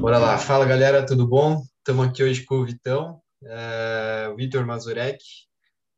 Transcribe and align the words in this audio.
Bora 0.00 0.16
lá. 0.16 0.38
Fala, 0.38 0.64
galera, 0.64 1.04
tudo 1.04 1.28
bom? 1.28 1.62
Estamos 1.76 2.08
aqui 2.08 2.22
hoje 2.22 2.42
com 2.46 2.54
o 2.54 2.64
Vitão, 2.64 3.20
o 4.32 4.34
Vitor 4.34 4.64
Mazurek. 4.64 5.22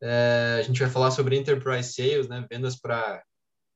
É, 0.02 0.56
a 0.58 0.62
gente 0.62 0.80
vai 0.80 0.90
falar 0.90 1.12
sobre 1.12 1.36
Enterprise 1.36 1.92
Sales, 1.92 2.28
né, 2.28 2.44
vendas 2.50 2.74
para 2.74 3.22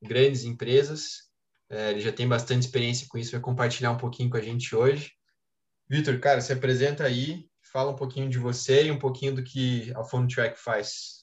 grandes 0.03 0.43
empresas. 0.43 1.29
É, 1.69 1.91
ele 1.91 2.01
já 2.01 2.11
tem 2.11 2.27
bastante 2.27 2.63
experiência 2.63 3.07
com 3.09 3.17
isso, 3.17 3.31
vai 3.31 3.39
compartilhar 3.39 3.91
um 3.91 3.97
pouquinho 3.97 4.29
com 4.29 4.35
a 4.35 4.41
gente 4.41 4.75
hoje. 4.75 5.13
Vitor, 5.89 6.19
cara, 6.19 6.41
se 6.41 6.51
apresenta 6.51 7.05
aí, 7.05 7.45
fala 7.71 7.91
um 7.91 7.95
pouquinho 7.95 8.29
de 8.29 8.37
você 8.37 8.87
e 8.87 8.91
um 8.91 8.99
pouquinho 8.99 9.33
do 9.33 9.43
que 9.43 9.93
a 9.95 10.03
Phone 10.03 10.27
Track 10.27 10.59
faz. 10.59 11.16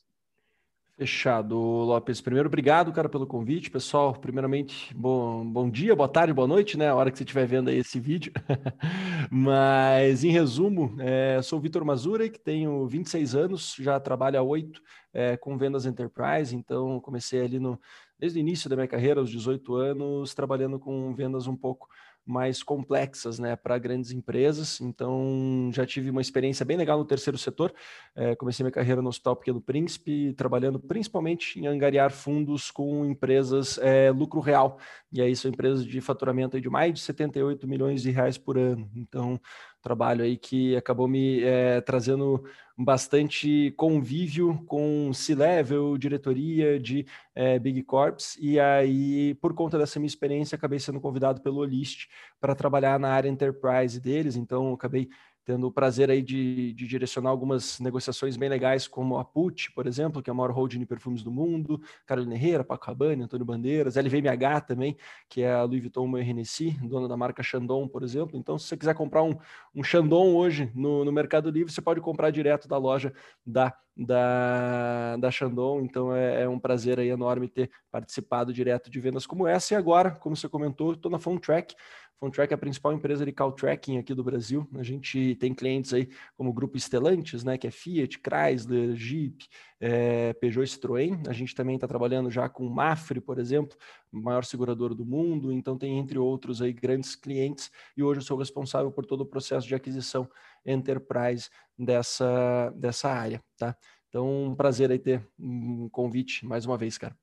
Fechado, 0.96 1.56
Lopes. 1.58 2.20
Primeiro, 2.20 2.46
obrigado, 2.46 2.92
cara, 2.92 3.08
pelo 3.08 3.26
convite. 3.26 3.68
Pessoal, 3.68 4.14
primeiramente, 4.14 4.94
bom, 4.94 5.44
bom 5.44 5.68
dia, 5.68 5.96
boa 5.96 6.08
tarde, 6.08 6.32
boa 6.32 6.46
noite, 6.46 6.78
né? 6.78 6.88
A 6.88 6.94
hora 6.94 7.10
que 7.10 7.18
você 7.18 7.24
estiver 7.24 7.48
vendo 7.48 7.68
aí 7.68 7.78
esse 7.78 7.98
vídeo. 7.98 8.32
Mas, 9.28 10.22
em 10.22 10.30
resumo, 10.30 10.94
é, 11.00 11.42
sou 11.42 11.58
o 11.58 11.62
Vitor 11.62 11.84
Mazurek, 11.84 12.38
tenho 12.38 12.86
26 12.86 13.34
anos, 13.34 13.74
já 13.76 13.98
trabalho 13.98 14.38
há 14.38 14.42
oito 14.42 14.80
é, 15.12 15.36
com 15.36 15.58
vendas 15.58 15.84
enterprise, 15.84 16.54
então 16.54 17.00
comecei 17.00 17.40
ali 17.40 17.58
no, 17.58 17.76
desde 18.16 18.38
o 18.38 18.40
início 18.40 18.70
da 18.70 18.76
minha 18.76 18.86
carreira, 18.86 19.18
aos 19.18 19.30
18 19.30 19.74
anos, 19.74 20.32
trabalhando 20.32 20.78
com 20.78 21.12
vendas 21.12 21.48
um 21.48 21.56
pouco 21.56 21.88
mais 22.26 22.62
complexas 22.62 23.38
né, 23.38 23.54
para 23.54 23.78
grandes 23.78 24.10
empresas. 24.10 24.80
Então, 24.80 25.70
já 25.72 25.84
tive 25.84 26.10
uma 26.10 26.20
experiência 26.20 26.64
bem 26.64 26.76
legal 26.76 26.98
no 26.98 27.04
terceiro 27.04 27.36
setor. 27.36 27.72
É, 28.14 28.34
comecei 28.34 28.64
minha 28.64 28.72
carreira 28.72 29.02
no 29.02 29.08
Hospital 29.08 29.36
Pequeno 29.36 29.60
Príncipe, 29.60 30.32
trabalhando 30.34 30.78
principalmente 30.78 31.60
em 31.60 31.66
angariar 31.66 32.10
fundos 32.10 32.70
com 32.70 33.04
empresas 33.04 33.78
é, 33.78 34.10
lucro 34.10 34.40
real. 34.40 34.78
E 35.12 35.20
aí 35.20 35.36
são 35.36 35.50
empresas 35.50 35.84
de 35.84 36.00
faturamento 36.00 36.60
de 36.60 36.70
mais 36.70 36.94
de 36.94 37.00
78 37.00 37.68
milhões 37.68 38.02
de 38.02 38.10
reais 38.10 38.38
por 38.38 38.56
ano. 38.56 38.90
Então, 38.94 39.40
trabalho 39.84 40.24
aí 40.24 40.38
que 40.38 40.74
acabou 40.74 41.06
me 41.06 41.42
é, 41.42 41.80
trazendo 41.82 42.42
bastante 42.76 43.72
convívio 43.76 44.64
com 44.66 45.12
C-level, 45.12 45.96
diretoria 45.98 46.80
de 46.80 47.06
é, 47.34 47.58
Big 47.58 47.82
Corps, 47.84 48.36
e 48.40 48.58
aí, 48.58 49.34
por 49.34 49.54
conta 49.54 49.78
dessa 49.78 50.00
minha 50.00 50.08
experiência, 50.08 50.56
acabei 50.56 50.80
sendo 50.80 51.00
convidado 51.00 51.40
pelo 51.42 51.58
Olist 51.58 52.08
para 52.40 52.54
trabalhar 52.54 52.98
na 52.98 53.10
área 53.10 53.28
enterprise 53.28 54.00
deles, 54.00 54.34
então 54.34 54.72
acabei 54.72 55.08
tendo 55.44 55.66
o 55.66 55.72
prazer 55.72 56.10
aí 56.10 56.22
de, 56.22 56.72
de, 56.72 56.86
direcionar 56.86 57.30
algumas 57.30 57.78
negociações 57.78 58.36
bem 58.36 58.48
legais, 58.48 58.88
como 58.88 59.18
a 59.18 59.24
Put, 59.24 59.72
por 59.72 59.86
exemplo, 59.86 60.22
que 60.22 60.30
é 60.30 60.32
a 60.32 60.34
maior 60.34 60.50
holding 60.50 60.78
de 60.78 60.86
perfumes 60.86 61.22
do 61.22 61.30
mundo, 61.30 61.80
Carolina 62.06 62.34
Herrera, 62.34 62.64
Paco 62.64 62.86
Rabanne, 62.86 63.22
Antônio 63.22 63.44
Bandeiras, 63.44 63.96
LVMH 63.96 64.62
também, 64.62 64.96
que 65.28 65.42
é 65.42 65.52
a 65.52 65.62
Louis 65.64 65.80
Vuitton 65.80 66.06
Moet 66.06 66.28
Hennessy, 66.28 66.70
dona 66.82 67.06
da 67.06 67.16
marca 67.16 67.42
Chandon, 67.42 67.86
por 67.86 68.02
exemplo. 68.02 68.38
Então, 68.38 68.58
se 68.58 68.66
você 68.66 68.76
quiser 68.76 68.94
comprar 68.94 69.22
um, 69.22 69.36
um 69.74 69.82
Chandon 69.82 70.34
hoje 70.34 70.70
no, 70.74 71.04
no 71.04 71.12
Mercado 71.12 71.50
Livre, 71.50 71.72
você 71.72 71.82
pode 71.82 72.00
comprar 72.00 72.30
direto 72.30 72.66
da 72.66 72.78
loja 72.78 73.12
da 73.44 73.72
da, 73.96 75.16
da 75.16 75.30
então 75.82 76.14
é, 76.14 76.42
é, 76.42 76.48
um 76.48 76.58
prazer 76.58 76.98
aí 76.98 77.08
enorme 77.08 77.48
ter 77.48 77.70
participado 77.90 78.52
direto 78.52 78.90
de 78.90 78.98
vendas 78.98 79.26
como 79.26 79.46
essa. 79.46 79.74
E 79.74 79.76
agora, 79.76 80.10
como 80.10 80.34
você 80.34 80.48
comentou, 80.48 80.94
estou 80.94 81.10
na 81.10 81.18
Phone 81.18 81.38
Track, 81.38 81.74
Fontrack 82.18 82.52
é 82.52 82.54
a 82.54 82.58
principal 82.58 82.92
empresa 82.92 83.24
de 83.24 83.32
call 83.32 83.52
tracking 83.52 83.98
aqui 83.98 84.14
do 84.14 84.24
Brasil. 84.24 84.68
A 84.74 84.82
gente 84.82 85.34
tem 85.36 85.52
clientes 85.52 85.92
aí 85.92 86.08
como 86.36 86.50
o 86.50 86.52
Grupo 86.52 86.76
Estelantes, 86.76 87.44
né, 87.44 87.58
que 87.58 87.66
é 87.66 87.70
Fiat, 87.70 88.18
Chrysler, 88.18 88.94
Jeep, 88.94 89.46
é, 89.80 90.32
Peugeot 90.34 90.66
Citroën. 90.66 91.28
A 91.28 91.32
gente 91.32 91.54
também 91.54 91.74
está 91.74 91.86
trabalhando 91.86 92.30
já 92.30 92.48
com 92.48 92.68
Mafre, 92.68 93.20
por 93.20 93.38
exemplo, 93.38 93.76
maior 94.10 94.44
seguradora 94.44 94.94
do 94.94 95.04
mundo. 95.04 95.52
Então 95.52 95.76
tem 95.76 95.98
entre 95.98 96.18
outros 96.18 96.62
aí 96.62 96.72
grandes 96.72 97.14
clientes 97.14 97.70
e 97.96 98.02
hoje 98.02 98.20
eu 98.20 98.24
sou 98.24 98.38
responsável 98.38 98.90
por 98.90 99.04
todo 99.04 99.22
o 99.22 99.26
processo 99.26 99.66
de 99.66 99.74
aquisição 99.74 100.28
enterprise 100.64 101.48
dessa, 101.78 102.70
dessa 102.76 103.10
área, 103.10 103.42
tá? 103.58 103.76
Então, 104.08 104.46
um 104.46 104.54
prazer 104.54 104.92
aí 104.92 104.98
ter 104.98 105.26
um 105.36 105.88
convite 105.88 106.46
mais 106.46 106.64
uma 106.64 106.78
vez, 106.78 106.96
cara. 106.96 107.16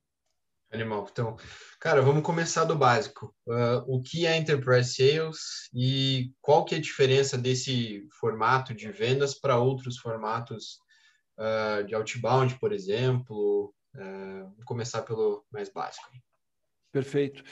Animal. 0.72 1.06
Então, 1.12 1.36
cara, 1.80 2.02
vamos 2.02 2.24
começar 2.24 2.64
do 2.64 2.78
básico. 2.78 3.36
Uh, 3.46 3.84
o 3.88 4.02
que 4.02 4.26
é 4.26 4.38
Enterprise 4.38 4.94
Sales 4.94 5.70
e 5.74 6.32
qual 6.40 6.64
que 6.64 6.76
é 6.76 6.78
a 6.78 6.82
diferença 6.82 7.38
desse 7.38 8.08
formato 8.20 8.74
de 8.74 8.90
vendas 8.90 9.34
para 9.34 9.60
outros 9.60 9.98
formatos 9.98 10.78
uh, 11.38 11.84
de 11.84 11.94
outbound, 11.94 12.58
por 12.58 12.72
exemplo? 12.72 13.74
Uh, 13.94 14.44
vamos 14.44 14.64
começar 14.66 15.02
pelo 15.02 15.46
mais 15.52 15.68
básico. 15.68 16.10
Perfeito. 16.92 17.44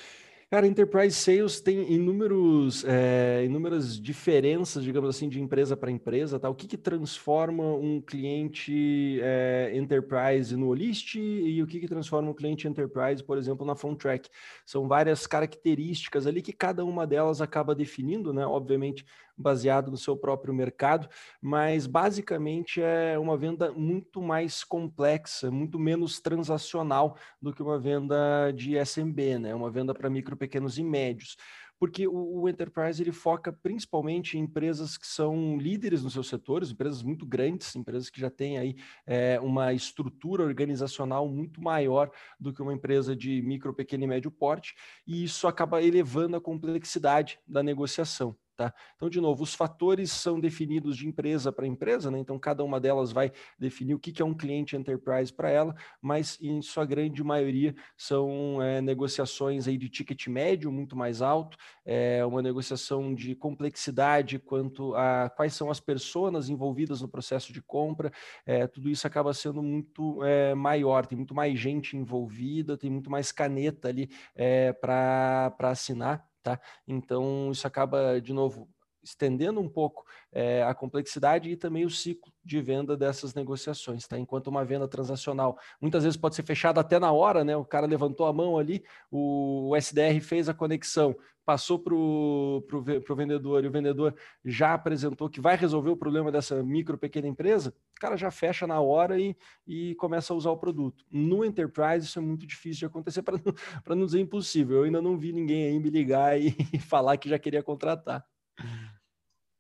Cara, 0.52 0.66
Enterprise 0.66 1.16
Sales 1.16 1.62
tem 1.62 1.94
inúmeros, 1.94 2.84
é, 2.84 3.44
inúmeras 3.46 4.02
diferenças, 4.02 4.84
digamos 4.84 5.08
assim, 5.16 5.30
de 5.30 5.40
empresa 5.40 5.78
para 5.78 5.92
empresa. 5.92 6.40
Tá? 6.40 6.50
O 6.50 6.56
que, 6.56 6.66
que 6.66 6.76
transforma 6.76 7.64
um 7.76 8.02
cliente 8.02 9.20
é, 9.22 9.72
Enterprise 9.76 10.58
no 10.58 10.70
Olist 10.70 11.20
e 11.20 11.62
o 11.62 11.68
que, 11.68 11.80
que 11.80 11.88
transforma 11.88 12.32
um 12.32 12.34
cliente 12.34 12.68
Enterprise, 12.68 13.24
por 13.24 13.38
exemplo, 13.38 13.64
na 13.64 13.76
PhoneTrack? 13.76 14.28
São 14.66 14.88
várias 14.88 15.28
características 15.28 16.26
ali 16.26 16.42
que 16.42 16.52
cada 16.52 16.84
uma 16.84 17.06
delas 17.06 17.42
acaba 17.42 17.76
definindo, 17.76 18.34
né? 18.34 18.44
Obviamente, 18.44 19.06
baseado 19.40 19.90
no 19.90 19.98
seu 19.98 20.18
próprio 20.18 20.54
mercado, 20.54 21.08
mas 21.42 21.88
basicamente 21.88 22.82
é 22.82 23.18
uma 23.18 23.38
venda 23.38 23.72
muito 23.72 24.22
mais 24.22 24.64
complexa, 24.64 25.50
muito 25.50 25.80
menos 25.80 26.20
transacional 26.20 27.16
do 27.42 27.54
que 27.54 27.64
uma 27.64 27.80
venda 27.80 28.52
de 28.52 28.76
SMB, 28.76 29.40
né? 29.40 29.56
Uma 29.56 29.72
venda 29.72 29.94
para 29.94 30.10
micro, 30.10 30.36
pequenos 30.36 30.78
e 30.78 30.84
médios 30.84 31.38
porque 31.80 32.08
o, 32.08 32.42
o, 32.42 32.50
enterprise 32.50 33.02
ele 33.02 33.14
foca 33.14 33.54
principalmente 33.54 34.38
em 34.38 34.42
empresas 34.42 34.98
que 34.98 35.08
são 35.08 35.58
líderes 35.58 36.04
nos 36.04 36.14
seus 36.14 36.28
setores, 36.28 36.72
empresas 36.72 37.02
muito 37.02 37.26
grandes, 37.26 37.74
empresas 37.76 38.10
que 38.10 38.20
já 38.20 38.30
têm 38.30 38.58
aí 38.58 38.76
é, 39.08 39.40
uma 39.40 39.74
estrutura 39.74 40.44
organizacional 40.44 41.28
muito 41.28 41.62
maior 41.62 42.12
do 42.38 42.54
que 42.54 42.62
uma 42.62 42.74
empresa 42.74 43.16
de 43.16 43.42
micro, 43.42 43.74
pequeno 43.74 44.04
e 44.04 44.08
médio 44.08 44.30
porte, 44.30 44.76
e 45.08 45.24
isso 45.24 45.48
acaba 45.48 45.82
elevando 45.82 46.36
a 46.36 46.42
complexidade 46.42 47.40
da 47.48 47.64
negociação. 47.64 48.36
Tá? 48.59 48.74
Então, 48.97 49.09
de 49.09 49.22
novo, 49.22 49.42
os 49.42 49.53
fatores 49.53 50.12
são 50.12 50.38
definidos 50.38 50.97
de 50.97 51.08
empresa 51.08 51.50
para 51.50 51.66
empresa, 51.66 52.12
né? 52.12 52.20
então 52.20 52.38
cada 52.38 52.62
uma 52.62 52.78
delas 52.78 53.09
vai 53.09 53.31
definir 53.58 53.94
o 53.94 54.00
que, 54.00 54.12
que 54.12 54.22
é 54.22 54.25
um 54.25 54.34
cliente 54.34 54.75
enterprise 54.75 55.31
para 55.31 55.50
ela, 55.50 55.74
mas 56.02 56.38
em 56.42 56.62
sua 56.62 56.86
grande 56.86 57.24
maioria 57.24 57.74
são 57.96 58.62
é, 58.62 58.81
negociações 58.81 59.66
aí 59.66 59.78
de 59.78 59.88
ticket 59.88 60.28
médio 60.28 60.70
muito 60.74 60.94
mais 60.94 61.22
alto, 61.22 61.58
é 61.86 62.25
uma 62.25 62.42
negociação 62.42 63.16
de 63.16 63.34
complexidade 63.34 64.38
quanto 64.40 64.94
a 64.94 65.30
quais 65.30 65.53
são 65.53 65.72
as 65.72 65.80
pessoas 65.80 66.50
envolvidas 66.50 67.00
no 67.00 67.08
processo 67.08 67.53
de 67.53 67.62
compra, 67.62 68.12
é, 68.46 68.68
tudo 68.68 68.90
isso 68.90 69.08
acaba 69.08 69.34
sendo 69.34 69.64
muito 69.64 70.22
é, 70.22 70.53
maior, 70.53 71.06
tem 71.06 71.18
muito 71.18 71.34
mais 71.34 71.58
gente 71.58 71.96
envolvida, 71.96 72.78
tem 72.78 72.90
muito 72.90 73.09
mais 73.09 73.31
caneta 73.31 73.88
ali 73.88 74.09
é, 74.36 74.74
para 74.74 75.56
assinar 75.62 76.28
tá? 76.42 76.60
Então, 76.88 77.52
isso 77.52 77.68
acaba, 77.68 78.20
de 78.22 78.34
novo, 78.34 78.70
estendendo 79.04 79.60
um 79.60 79.70
pouco 79.70 80.06
é, 80.32 80.64
a 80.64 80.74
complexidade 80.74 81.50
e 81.50 81.58
também 81.58 81.86
o 81.86 81.90
ciclo 81.90 82.32
de 82.50 82.60
venda 82.60 82.98
dessas 82.98 83.36
negociações, 83.36 84.08
tá? 84.08 84.18
Enquanto 84.18 84.48
uma 84.48 84.66
venda 84.66 84.88
transacional 84.88 85.58
muitas 85.80 86.04
vezes 86.04 86.18
pode 86.18 86.36
ser 86.36 86.44
fechada 86.44 86.82
até 86.82 87.00
na 87.00 87.12
hora, 87.12 87.44
né? 87.44 87.56
O 87.56 87.64
cara 87.64 87.86
levantou 87.86 88.26
a 88.26 88.34
mão 88.34 88.58
ali, 88.58 88.84
o, 89.12 89.76
SDR 89.78 90.20
fez 90.20 90.50
a 90.50 90.54
conexão, 90.54 91.16
passou 91.46 91.78
para 91.78 91.94
o 91.94 93.16
vendedor 93.16 93.64
e 93.64 93.68
o 93.68 93.72
vendedor 93.72 94.16
já 94.44 94.74
apresentou 94.74 95.30
que 95.30 95.40
vai 95.40 95.56
resolver 95.56 95.92
o 95.92 95.98
problema 95.98 96.32
dessa 96.32 96.64
micro 96.64 96.98
pequena 96.98 97.28
empresa, 97.28 97.70
o 97.96 98.00
cara 98.00 98.18
já 98.18 98.32
fecha 98.32 98.66
na 98.66 98.82
hora 98.82 99.20
e, 99.20 99.38
e 99.68 99.94
começa 99.96 100.34
a 100.34 100.36
usar 100.36 100.50
o 100.50 100.58
produto. 100.58 101.06
No 101.12 101.46
Enterprise 101.46 102.08
isso 102.08 102.18
é 102.18 102.22
muito 102.22 102.48
difícil 102.48 102.80
de 102.80 102.86
acontecer, 102.88 103.22
para 103.84 103.96
não, 103.96 104.06
dizer 104.06 104.20
impossível. 104.20 104.78
Eu 104.78 104.84
ainda 104.86 105.02
não 105.02 105.18
vi 105.18 105.32
ninguém 105.32 105.66
aí 105.68 105.80
me 105.80 105.92
ligar 105.92 106.40
e, 106.40 106.56
e 106.74 106.80
falar 106.82 107.16
que 107.18 107.30
já 107.30 107.38
queria 107.38 107.62
contratar. 107.62 108.26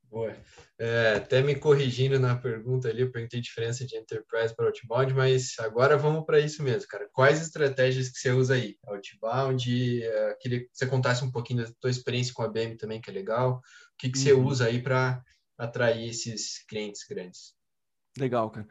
Boa. 0.09 0.35
É, 0.77 1.15
até 1.17 1.41
me 1.41 1.55
corrigindo 1.55 2.19
na 2.19 2.35
pergunta 2.35 2.87
ali, 2.87 3.01
eu 3.01 3.11
perguntei 3.11 3.39
diferença 3.39 3.85
de 3.85 3.95
enterprise 3.95 4.55
para 4.55 4.65
outbound, 4.65 5.13
mas 5.13 5.53
agora 5.59 5.97
vamos 5.97 6.25
para 6.25 6.39
isso 6.39 6.63
mesmo, 6.63 6.87
cara. 6.87 7.07
Quais 7.13 7.41
estratégias 7.41 8.09
que 8.09 8.17
você 8.17 8.31
usa 8.31 8.55
aí? 8.55 8.75
Outbound, 8.85 10.03
é, 10.03 10.37
queria 10.39 10.61
que 10.61 10.69
você 10.73 10.87
contasse 10.87 11.23
um 11.23 11.31
pouquinho 11.31 11.63
da 11.63 11.71
tua 11.79 11.91
experiência 11.91 12.33
com 12.33 12.41
a 12.41 12.47
BM 12.47 12.75
também, 12.75 12.99
que 12.99 13.09
é 13.09 13.13
legal. 13.13 13.57
O 13.57 13.61
que, 13.99 14.09
que 14.09 14.17
uhum. 14.17 14.23
você 14.23 14.33
usa 14.33 14.65
aí 14.65 14.81
para 14.81 15.21
atrair 15.57 16.09
esses 16.09 16.65
clientes 16.67 17.05
grandes? 17.07 17.53
Legal, 18.17 18.49
cara. 18.49 18.67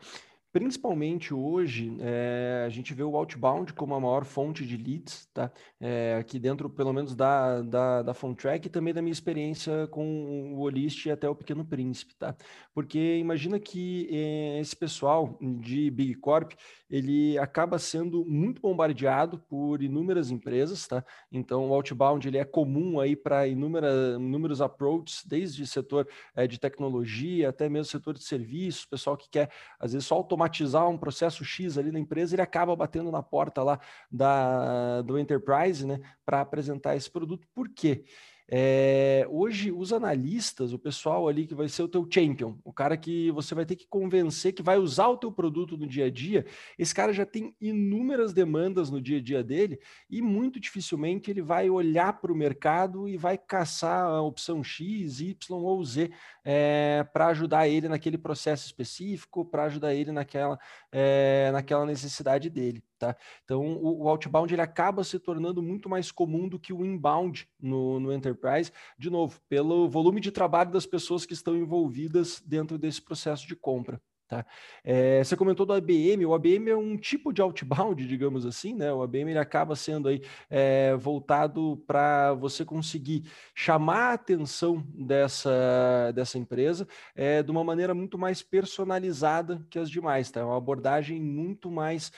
Principalmente 0.59 1.33
hoje, 1.33 1.97
é, 2.01 2.65
a 2.67 2.69
gente 2.69 2.93
vê 2.93 3.05
o 3.05 3.17
outbound 3.17 3.73
como 3.75 3.95
a 3.95 4.01
maior 4.01 4.25
fonte 4.25 4.67
de 4.67 4.77
leads, 4.77 5.29
tá? 5.33 5.53
É, 5.81 6.17
aqui 6.19 6.37
dentro, 6.37 6.69
pelo 6.69 6.93
menos, 6.93 7.15
da, 7.15 7.63
da, 7.63 8.03
da 8.03 8.13
PhoneTrack 8.13 8.67
e 8.67 8.69
também 8.69 8.93
da 8.93 9.01
minha 9.01 9.13
experiência 9.13 9.87
com 9.87 10.53
o 10.53 10.59
Olist 10.59 11.07
e 11.07 11.13
até 11.13 11.29
o 11.29 11.35
Pequeno 11.37 11.65
Príncipe, 11.65 12.13
tá? 12.17 12.35
Porque 12.75 13.19
imagina 13.19 13.61
que 13.61 14.09
é, 14.11 14.59
esse 14.59 14.75
pessoal 14.75 15.39
de 15.41 15.93
Big 15.93 16.17
Corp, 16.17 16.55
ele 16.91 17.39
acaba 17.39 17.79
sendo 17.79 18.25
muito 18.25 18.61
bombardeado 18.61 19.39
por 19.39 19.81
inúmeras 19.81 20.29
empresas, 20.33 20.89
tá? 20.89 21.05
Então, 21.31 21.69
o 21.69 21.75
outbound 21.75 22.27
ele 22.27 22.39
é 22.39 22.45
comum 22.45 22.99
aí 22.99 23.15
para 23.15 23.47
inúmeros 23.47 24.61
approaches, 24.61 25.23
desde 25.25 25.65
setor 25.69 26.09
de 26.49 26.59
tecnologia 26.59 27.51
até 27.51 27.69
mesmo 27.69 27.85
setor 27.85 28.15
de 28.15 28.25
serviços, 28.25 28.87
pessoal 28.87 29.17
que 29.17 29.29
quer, 29.31 29.53
às 29.79 29.93
vezes, 29.93 30.09
só 30.09 30.17
automatizar 30.17 30.48
um 30.89 30.99
processo 30.99 31.45
X 31.45 31.79
ali 31.79 31.91
na 31.93 31.99
empresa, 31.99 32.35
ele 32.35 32.43
acaba 32.43 32.75
batendo 32.75 33.11
na 33.11 33.23
porta 33.23 33.63
lá 33.63 33.79
da, 34.11 35.03
do 35.03 35.19
enterprise, 35.19 35.87
né, 35.87 36.01
para 36.25 36.41
apresentar 36.41 36.97
esse 36.97 37.11
produto. 37.11 37.47
Por 37.55 37.69
quê? 37.69 38.05
É, 38.51 39.27
hoje, 39.29 39.71
os 39.71 39.93
analistas, 39.93 40.73
o 40.73 40.79
pessoal 40.79 41.29
ali 41.29 41.47
que 41.47 41.55
vai 41.55 41.69
ser 41.69 41.83
o 41.83 41.89
teu 41.89 42.07
champion, 42.11 42.57
o 42.65 42.73
cara 42.73 42.97
que 42.97 43.31
você 43.33 43.55
vai 43.55 43.67
ter 43.67 43.77
que 43.77 43.87
convencer 43.87 44.55
que 44.55 44.63
vai 44.63 44.79
usar 44.79 45.09
o 45.09 45.19
teu 45.19 45.31
produto 45.31 45.77
no 45.77 45.87
dia 45.87 46.07
a 46.07 46.11
dia, 46.11 46.47
esse 46.79 46.95
cara 46.95 47.13
já 47.13 47.27
tem 47.27 47.55
inúmeras 47.61 48.33
demandas 48.33 48.91
no 48.91 49.03
dia 49.03 49.19
a 49.19 49.23
dia 49.23 49.45
dele 49.45 49.79
e 50.09 50.23
muito 50.23 50.59
dificilmente 50.59 51.31
ele 51.31 51.43
vai 51.43 51.69
olhar 51.69 52.21
para 52.21 52.33
o 52.33 52.37
mercado 52.37 53.07
e 53.07 53.19
vai 53.19 53.37
caçar 53.37 54.07
a 54.07 54.23
opção 54.23 54.65
X, 54.65 55.21
Y 55.21 55.37
ou 55.51 55.85
Z 55.85 56.11
é, 56.43 57.05
para 57.13 57.27
ajudar 57.27 57.69
ele 57.69 57.87
naquele 57.87 58.17
processo 58.17 58.65
específico, 58.65 59.45
para 59.45 59.65
ajudar 59.65 59.95
ele 59.95 60.11
naquela, 60.11 60.59
é, 60.91 61.51
naquela 61.53 61.85
necessidade 61.85 62.49
dele. 62.49 62.83
Tá? 62.99 63.17
Então, 63.45 63.65
o, 63.65 64.03
o, 64.03 64.09
outbound 64.09 64.53
ele 64.53 64.61
acaba 64.61 65.05
se 65.05 65.21
tornando 65.21 65.63
muito 65.63 65.89
mais 65.89 66.11
comum 66.11 66.49
do 66.49 66.59
que 66.59 66.73
o 66.73 66.85
inbound 66.85 67.49
no, 67.61 68.01
no 68.01 68.13
enterprise, 68.13 68.73
de 68.99 69.09
novo, 69.09 69.41
pelo 69.49 69.89
volume 69.89 70.21
de 70.21 70.33
trabalho 70.33 70.73
das 70.73 70.85
pessoas 70.85 71.25
que 71.25 71.33
estão 71.33 71.57
envolvidas 71.57 72.43
dentro 72.45 72.77
desse 72.77 73.01
processo 73.01 73.47
de 73.47 73.55
compra. 73.55 74.03
Tá? 74.29 74.45
É, 74.85 75.25
você 75.25 75.35
comentou 75.35 75.65
do 75.65 75.73
ABM, 75.73 76.27
o 76.27 76.35
ABM 76.35 76.69
é 76.69 76.77
um 76.77 76.99
tipo 76.99 77.33
de 77.33 77.41
outbound, 77.41 78.07
digamos 78.07 78.45
assim, 78.45 78.75
né? 78.75 78.93
O 78.93 79.03
ABM 79.03 79.31
ele 79.31 79.39
acaba 79.39 79.75
sendo 79.75 80.07
aí 80.07 80.21
é, 80.51 80.95
voltado 80.97 81.83
para 81.87 82.35
você 82.35 82.63
conseguir 82.63 83.25
chamar 83.55 84.11
a 84.11 84.13
atenção 84.13 84.85
dessa, 84.95 86.13
dessa 86.15 86.37
empresa 86.37 86.87
é, 87.15 87.43
de 87.43 87.51
uma 87.51 87.65
maneira 87.65 87.95
muito 87.95 88.19
mais 88.19 88.43
personalizada 88.43 89.65
que 89.71 89.79
as 89.79 89.89
demais, 89.89 90.31
tá? 90.31 90.41
É 90.41 90.45
uma 90.45 90.59
abordagem 90.59 91.19
muito 91.19 91.71
mais 91.71 92.13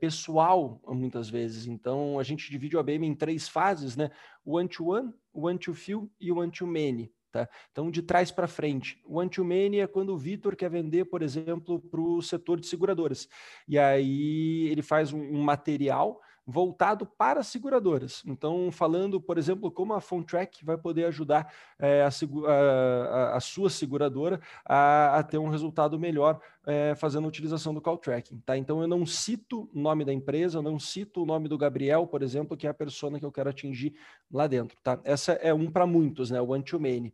pessoal, 0.00 0.80
muitas 0.86 1.28
vezes. 1.28 1.66
Então, 1.66 2.18
a 2.18 2.22
gente 2.22 2.50
divide 2.50 2.74
o 2.76 2.80
ABM 2.80 3.06
em 3.06 3.14
três 3.14 3.48
fases, 3.48 3.96
né? 3.96 4.10
O 4.42 4.56
one-to-one, 4.56 5.12
o 5.30 5.46
one-to-few 5.46 6.10
e 6.18 6.32
o 6.32 6.38
one-to-many. 6.38 7.12
Tá? 7.30 7.48
Então, 7.70 7.90
de 7.90 8.02
trás 8.02 8.30
para 8.30 8.48
frente. 8.48 9.00
O 9.04 9.20
anti-many 9.20 9.80
é 9.80 9.86
quando 9.86 10.14
o 10.14 10.18
Vitor 10.18 10.56
quer 10.56 10.70
vender, 10.70 11.04
por 11.04 11.22
exemplo, 11.22 11.78
para 11.78 12.00
o 12.00 12.22
setor 12.22 12.58
de 12.58 12.66
seguradoras. 12.66 13.28
E 13.66 13.78
aí 13.78 14.68
ele 14.68 14.80
faz 14.80 15.12
um, 15.12 15.20
um 15.20 15.42
material 15.42 16.20
voltado 16.50 17.04
para 17.04 17.42
seguradoras. 17.42 18.22
Então, 18.26 18.72
falando, 18.72 19.20
por 19.20 19.36
exemplo, 19.36 19.70
como 19.70 19.92
a 19.92 20.00
PhoneTrack 20.00 20.64
vai 20.64 20.78
poder 20.78 21.04
ajudar 21.04 21.52
é, 21.78 22.02
a, 22.02 22.08
a, 22.08 23.36
a, 23.36 23.40
sua 23.40 23.68
seguradora 23.68 24.40
a, 24.64 25.18
a, 25.18 25.22
ter 25.22 25.36
um 25.36 25.50
resultado 25.50 25.98
melhor 25.98 26.40
é, 26.66 26.94
fazendo 26.94 27.26
a 27.26 27.28
utilização 27.28 27.74
do 27.74 27.82
call 27.82 27.98
tracking. 27.98 28.40
Tá? 28.46 28.56
Então, 28.56 28.80
eu 28.80 28.88
não 28.88 29.04
cito 29.04 29.68
o 29.74 29.78
nome 29.78 30.06
da 30.06 30.12
empresa, 30.12 30.62
não 30.62 30.78
cito 30.78 31.22
o 31.22 31.26
nome 31.26 31.48
do 31.48 31.58
Gabriel, 31.58 32.06
por 32.06 32.22
exemplo, 32.22 32.56
que 32.56 32.66
é 32.66 32.70
a 32.70 32.74
persona 32.74 33.18
que 33.18 33.26
eu 33.26 33.32
quero 33.32 33.50
atingir 33.50 33.94
lá 34.32 34.46
dentro. 34.46 34.78
Tá? 34.82 34.98
Essa 35.04 35.32
é 35.32 35.52
um 35.52 35.70
para 35.70 35.86
muitos, 35.86 36.30
né? 36.30 36.40
o 36.40 36.48
one-to-many. 36.48 36.98
One 36.98 37.12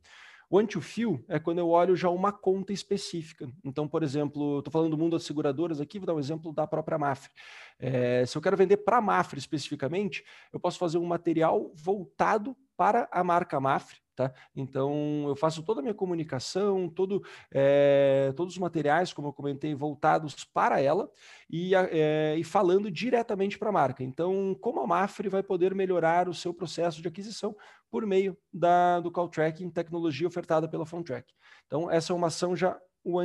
to 0.63 0.81
few 0.81 1.25
é 1.27 1.39
quando 1.39 1.59
eu 1.59 1.69
olho 1.69 1.97
já 1.97 2.09
uma 2.09 2.31
conta 2.31 2.73
específica. 2.73 3.51
Então, 3.65 3.89
por 3.89 4.03
exemplo, 4.03 4.59
estou 4.59 4.71
falando 4.71 4.91
do 4.91 4.99
mundo 4.99 5.13
das 5.13 5.25
seguradoras 5.25 5.81
aqui, 5.81 5.99
vou 5.99 6.07
dar 6.07 6.15
um 6.15 6.21
exemplo 6.21 6.53
da 6.53 6.67
própria 6.67 6.97
Mafre. 6.97 7.33
É, 7.79 8.25
se 8.25 8.37
eu 8.37 8.43
quero 8.43 8.57
vender 8.57 8.77
para 8.79 8.99
a 8.99 9.01
Mafre 9.01 9.39
especificamente, 9.39 10.25
eu 10.53 10.61
posso 10.61 10.79
fazer 10.79 10.99
um 10.99 11.05
material 11.05 11.73
voltado 11.75 12.57
para 12.77 13.09
a 13.11 13.25
marca 13.25 13.59
Mafre, 13.59 13.99
Tá? 14.15 14.33
Então, 14.55 15.25
eu 15.27 15.35
faço 15.35 15.63
toda 15.65 15.81
a 15.81 15.83
minha 15.83 15.95
comunicação, 15.95 16.89
todo, 16.89 17.25
é, 17.53 18.33
todos 18.37 18.55
os 18.55 18.61
materiais, 18.61 19.13
como 19.13 19.29
eu 19.29 19.33
comentei, 19.33 19.75
voltados 19.75 20.45
para 20.45 20.81
ela 20.81 21.11
e, 21.51 21.75
é, 21.75 22.37
e 22.39 22.45
falando 22.45 22.91
diretamente 22.91 23.59
para 23.59 23.71
a 23.71 23.73
marca. 23.73 24.05
Então, 24.05 24.57
como 24.61 24.81
a 24.81 24.87
Mafre 24.87 25.29
vai 25.29 25.43
poder 25.43 25.75
melhorar 25.75 26.29
o 26.29 26.35
seu 26.35 26.55
processo 26.55 27.03
de 27.03 27.09
aquisição 27.09 27.57
por 27.91 28.07
meio 28.07 28.37
da, 28.53 29.01
do 29.01 29.11
call 29.11 29.29
tracking, 29.29 29.69
tecnologia 29.71 30.29
ofertada 30.29 30.69
pela 30.69 30.87
PhoneTrack. 30.87 31.33
Então, 31.67 31.91
essa 31.91 32.13
é 32.13 32.17
uma 32.17 32.29
ação 32.29 32.55
já 32.55 32.79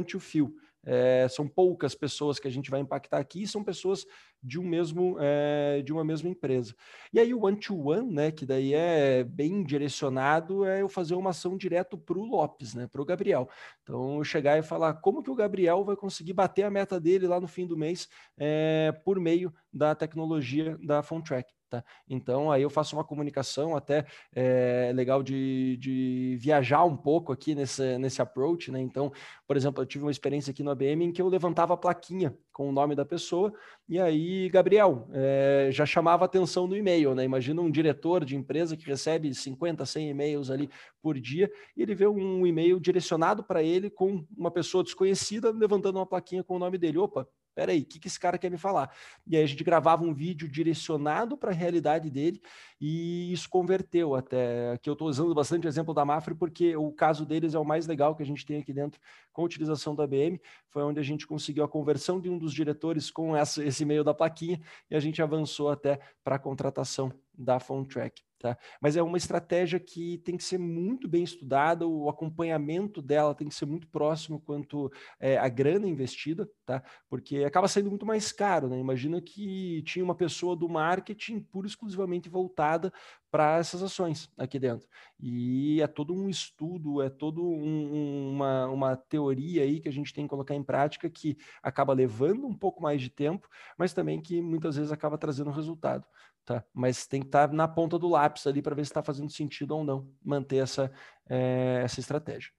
to 0.08 0.20
feel. 0.20 0.52
É, 0.86 1.28
são 1.30 1.48
poucas 1.48 1.94
pessoas 1.94 2.40
que 2.40 2.48
a 2.48 2.52
gente 2.52 2.72
vai 2.72 2.80
impactar 2.80 3.20
aqui, 3.20 3.46
são 3.46 3.64
pessoas 3.64 4.06
de 4.42 4.60
um 4.60 4.64
mesmo 4.64 5.18
é, 5.20 5.82
de 5.82 5.92
uma 5.92 6.04
mesma 6.04 6.30
empresa. 6.30 6.76
E 7.12 7.20
aí 7.20 7.34
o 7.34 7.46
one 7.46 7.60
to 7.60 7.76
one, 7.78 8.14
né, 8.14 8.32
que 8.32 8.46
daí 8.46 8.74
é 8.74 9.24
bem 9.24 9.64
direcionado, 9.64 10.66
é 10.66 10.82
eu 10.82 10.90
fazer 10.90 11.16
uma 11.16 11.32
ação 11.32 11.58
direto 11.58 11.98
para 11.98 12.18
o 12.18 12.26
Lopes, 12.26 12.74
né, 12.74 12.88
para 12.88 13.02
o 13.02 13.06
Gabriel. 13.06 13.50
Então 13.84 14.18
eu 14.18 14.24
chegar 14.24 14.58
e 14.58 14.64
falar 14.64 14.96
como 14.96 15.24
que 15.24 15.32
o 15.32 15.36
Gabriel 15.36 15.84
vai 15.84 15.96
conseguir 15.96 16.34
bater 16.34 16.64
a 16.64 16.72
meta 16.72 17.00
dele 17.00 17.28
lá 17.28 17.40
no 17.40 17.48
fim 17.48 17.66
do 17.68 17.78
mês 17.78 18.08
é, 18.38 18.92
por 19.04 19.20
meio 19.20 19.54
da 19.72 19.94
tecnologia 19.96 20.78
da 20.82 21.04
PhoneTrack. 21.04 21.54
Tá? 21.70 21.84
Então, 22.10 22.52
aí 22.52 22.64
eu 22.64 22.70
faço 22.70 22.96
uma 22.96 23.04
comunicação 23.04 23.78
até 23.78 24.06
é, 24.34 24.92
legal 24.94 25.22
de, 25.22 25.78
de 25.78 26.36
viajar 26.40 26.84
um 26.84 26.98
pouco 26.98 27.32
aqui 27.32 27.54
nesse, 27.54 27.98
nesse 28.00 28.22
approach. 28.22 28.72
Né? 28.72 28.82
Então, 28.82 29.12
por 29.46 29.56
exemplo, 29.56 29.84
eu 29.84 29.86
tive 29.86 30.04
uma 30.04 30.12
experiência 30.12 30.50
aqui 30.50 30.64
no 30.64 30.72
ABM 30.72 31.04
em 31.04 31.12
que 31.12 31.22
eu 31.22 31.28
levantava 31.28 31.76
a 31.76 31.78
plaquinha 31.78 32.36
com 32.52 32.68
o 32.68 32.72
nome 32.72 32.96
da 32.96 33.06
pessoa, 33.06 33.54
e 33.90 34.00
aí, 34.00 34.48
Gabriel, 34.50 35.08
é, 35.12 35.70
já 35.72 35.84
chamava 35.84 36.24
atenção 36.24 36.68
no 36.68 36.78
e-mail. 36.78 37.16
Né? 37.16 37.24
Imagina 37.24 37.60
um 37.60 37.72
diretor 37.72 38.24
de 38.24 38.36
empresa 38.36 38.78
que 38.78 38.86
recebe 38.86 39.34
50, 39.34 39.84
100 39.84 40.10
e-mails 40.12 40.52
ali 40.52 40.70
por 41.02 41.20
dia, 41.20 41.52
e 41.76 41.82
ele 41.82 41.96
vê 41.96 42.06
um 42.06 42.46
e-mail 42.46 42.80
direcionado 42.80 43.44
para 43.44 43.64
ele 43.64 43.90
com 43.90 44.24
uma 44.38 44.52
pessoa 44.52 44.84
desconhecida 44.84 45.50
levantando 45.50 45.96
uma 45.98 46.06
plaquinha 46.06 46.44
com 46.44 46.56
o 46.56 46.60
nome 46.60 46.78
dele. 46.78 47.00
Opa, 47.00 47.28
peraí, 47.60 47.82
o 47.82 47.86
que, 47.86 48.00
que 48.00 48.08
esse 48.08 48.18
cara 48.18 48.38
quer 48.38 48.50
me 48.50 48.58
falar? 48.58 48.90
E 49.28 49.36
aí 49.36 49.44
a 49.44 49.46
gente 49.46 49.66
gravava 49.66 50.02
um 50.02 50.14
vídeo 50.14 50.48
direcionado 50.48 51.38
para 51.38 51.52
a 51.52 51.54
realidade 51.54 52.10
dele 52.10 52.42
e 52.80 53.34
isso 53.34 53.50
converteu 53.50 54.16
até. 54.16 54.72
Aqui 54.72 54.90
eu 54.90 54.94
estou 54.94 55.10
usando 55.10 55.36
bastante 55.36 55.68
o 55.68 55.68
exemplo 55.68 55.94
da 55.94 56.06
Mafre 56.06 56.34
porque 56.34 56.78
o 56.78 56.90
caso 56.90 57.26
deles 57.26 57.54
é 57.54 57.60
o 57.60 57.66
mais 57.66 57.86
legal 57.86 58.16
que 58.16 58.24
a 58.24 58.26
gente 58.26 58.46
tem 58.46 58.62
aqui 58.62 58.72
dentro 58.72 58.98
com 59.34 59.42
a 59.42 59.46
utilização 59.46 59.94
da 59.94 60.06
ABM. 60.06 60.40
Foi 60.70 60.84
onde 60.84 61.02
a 61.02 61.04
gente 61.04 61.28
conseguiu 61.28 61.66
a 61.66 61.68
conversão 61.68 62.22
de 62.22 62.30
um 62.30 62.38
dos 62.38 62.54
diretores 62.54 63.12
com 63.12 63.36
essa, 63.36 63.62
esse 63.62 63.84
e-mail 63.84 64.06
da 64.06 64.14
plaquinha 64.14 64.62
e 64.90 64.96
a 64.96 65.00
gente 65.02 65.22
avançou 65.22 65.70
até 65.70 66.00
para 66.24 66.38
a 66.38 66.40
contratação 66.40 67.12
da 67.38 67.60
PhoneTrack. 67.60 68.29
Tá? 68.40 68.58
Mas 68.80 68.96
é 68.96 69.04
uma 69.04 69.18
estratégia 69.18 69.82
que 69.82 70.18
tem 70.20 70.38
que 70.38 70.44
ser 70.46 70.58
muito 70.58 71.10
bem 71.10 71.24
estudada, 71.24 71.86
o 71.86 72.08
acompanhamento 72.08 73.02
dela 73.02 73.36
tem 73.36 73.50
que 73.50 73.54
ser 73.54 73.66
muito 73.66 73.86
próximo 73.90 74.40
quanto 74.40 74.90
é, 75.20 75.38
a 75.38 75.50
grana 75.50 75.86
investida, 75.86 76.50
tá? 76.66 76.82
porque 77.10 77.44
acaba 77.44 77.68
sendo 77.68 77.90
muito 77.90 78.06
mais 78.06 78.32
caro. 78.32 78.70
Né? 78.70 78.80
Imagina 78.80 79.22
que 79.22 79.84
tinha 79.84 80.06
uma 80.06 80.16
pessoa 80.16 80.56
do 80.56 80.70
marketing 80.70 81.42
pura 81.42 81.68
e 81.68 81.70
exclusivamente 81.70 82.30
voltada 82.30 82.94
para 83.30 83.58
essas 83.58 83.84
ações 83.84 84.32
aqui 84.38 84.58
dentro. 84.58 84.88
E 85.20 85.82
é 85.82 85.88
todo 85.88 86.14
um 86.14 86.30
estudo, 86.30 87.02
é 87.02 87.10
todo 87.10 87.46
um, 87.46 88.32
uma, 88.32 88.68
uma 88.68 88.96
teoria 88.96 89.64
aí 89.64 89.82
que 89.82 89.90
a 89.90 89.92
gente 89.92 90.14
tem 90.14 90.24
que 90.24 90.30
colocar 90.30 90.56
em 90.56 90.64
prática 90.64 91.10
que 91.10 91.38
acaba 91.62 91.92
levando 91.92 92.48
um 92.48 92.56
pouco 92.56 92.82
mais 92.82 93.02
de 93.02 93.10
tempo, 93.10 93.50
mas 93.78 93.94
também 93.94 94.22
que 94.22 94.42
muitas 94.42 94.78
vezes 94.78 94.94
acaba 94.94 95.18
trazendo 95.18 95.52
resultado 95.52 96.08
tá? 96.46 96.64
Mas 96.74 97.08
tem 97.08 97.22
que 97.22 97.28
estar 97.28 97.48
tá 97.48 97.54
na 97.54 97.68
ponta 97.68 97.98
do 97.98 98.10
lápis 98.10 98.48
ali 98.48 98.62
para 98.62 98.76
ver 98.76 98.86
se 98.86 98.92
está 98.92 99.04
fazendo 99.04 99.32
sentido 99.32 99.76
ou 99.76 99.84
não 99.84 100.12
manter 100.24 100.58
essa, 100.58 100.92
é, 101.28 101.82
essa 101.84 102.00
estratégia. 102.00 102.52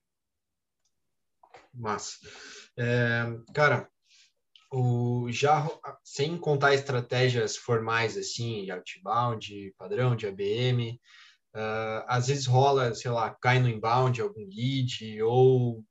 Massa. 1.72 2.18
É, 2.76 3.25
cara, 3.54 3.88
o, 4.72 5.26
já 5.30 5.68
sem 6.04 6.37
contar 6.37 6.75
estratégias 6.75 7.56
formais 7.56 8.16
assim, 8.16 8.64
de 8.64 8.70
outbound, 8.70 9.75
padrão, 9.76 10.14
de 10.14 10.26
ABM, 10.26 11.00
uh, 11.54 11.58
ah, 11.58 12.06
às 12.08 12.28
vezes 12.28 12.46
rola, 12.46 12.94
sei 12.94 13.10
lá, 13.10 13.30
cai 13.30 13.58
no 13.58 13.68
inbound 13.68 14.20
algum 14.20 14.46
lead 14.46 15.22
ou 15.22 15.84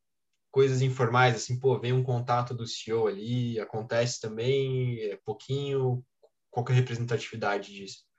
coisas 0.52 0.82
informais, 0.82 1.36
assim, 1.36 1.60
pô, 1.60 1.80
vem 1.80 1.94
um 1.94 2.04
contato 2.04 2.54
do 2.54 2.66
CEO 2.66 3.08
ali, 3.08 3.60
acontece 3.60 4.20
também, 4.20 5.00
é 5.02 5.18
pouquinho, 5.24 6.04
qual 6.50 6.66
é 6.70 6.72
a 6.72 6.76
representatividade 6.76 7.74
disso? 7.74 8.10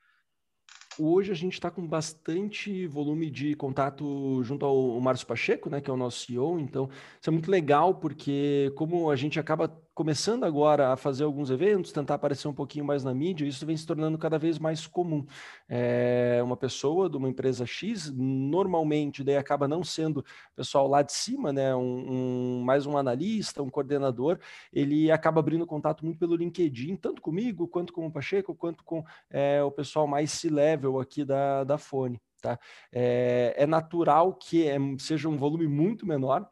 Hoje 0.99 1.33
a 1.33 1.35
gente 1.35 1.55
está 1.55 1.71
com 1.71 1.87
bastante 1.87 2.87
volume 2.87 3.31
de 3.31 3.55
contato 3.55 4.43
junto 4.43 4.67
ao 4.67 5.01
Márcio 5.01 5.27
Pacheco, 5.27 5.71
né, 5.71 5.81
que 5.81 5.89
é 5.89 5.93
o 5.93 5.97
nosso 5.97 6.27
CEO. 6.27 6.61
Então, 6.61 6.91
isso 7.21 7.31
é 7.31 7.33
muito 7.33 7.51
legal 7.51 7.95
porque 7.95 8.71
como 8.77 9.11
a 9.11 9.17
gente 9.17 9.39
acaba 9.41 9.69
começando 9.95 10.45
agora 10.45 10.93
a 10.93 10.97
fazer 10.97 11.25
alguns 11.25 11.51
eventos, 11.51 11.93
tentar 11.93 12.15
aparecer 12.15 12.49
um 12.49 12.55
pouquinho 12.55 12.85
mais 12.85 13.05
na 13.05 13.13
mídia, 13.13 13.47
isso 13.47 13.67
vem 13.67 13.77
se 13.77 13.87
tornando 13.87 14.17
cada 14.17 14.39
vez 14.39 14.59
mais 14.59 14.87
comum. 14.87 15.27
É 15.69 16.41
uma 16.43 16.57
pessoa 16.57 17.09
de 17.09 17.17
uma 17.17 17.29
empresa 17.29 17.67
X, 17.67 18.11
normalmente, 18.13 19.25
daí 19.25 19.37
acaba 19.37 19.69
não 19.69 19.83
sendo 19.85 20.25
pessoal 20.55 20.89
lá 20.89 21.03
de 21.03 21.13
cima, 21.13 21.53
né? 21.53 21.75
Um, 21.75 22.61
um, 22.61 22.63
mais 22.63 22.87
um 22.87 22.97
analista, 22.97 23.63
um 23.63 23.69
coordenador, 23.69 24.39
ele 24.73 25.11
acaba 25.11 25.41
abrindo 25.41 25.67
contato 25.67 26.05
muito 26.05 26.19
pelo 26.19 26.37
LinkedIn, 26.37 26.97
tanto 26.97 27.21
comigo, 27.21 27.69
quanto 27.69 27.93
com 27.93 28.07
o 28.07 28.13
Pacheco, 28.13 28.55
quanto 28.55 28.85
com 28.85 29.05
é, 29.31 29.63
o 29.63 29.71
pessoal 29.71 30.07
mais 30.07 30.31
C-level 30.33 31.01
aqui 31.01 31.25
da, 31.25 31.65
da 31.65 31.79
Fone. 31.79 32.21
Tá? 32.41 32.59
É, 32.91 33.55
é 33.57 33.67
natural 33.67 34.35
que 34.35 34.67
é, 34.67 34.79
seja 34.99 35.29
um 35.29 35.37
volume 35.37 35.69
muito 35.69 36.07
menor, 36.07 36.49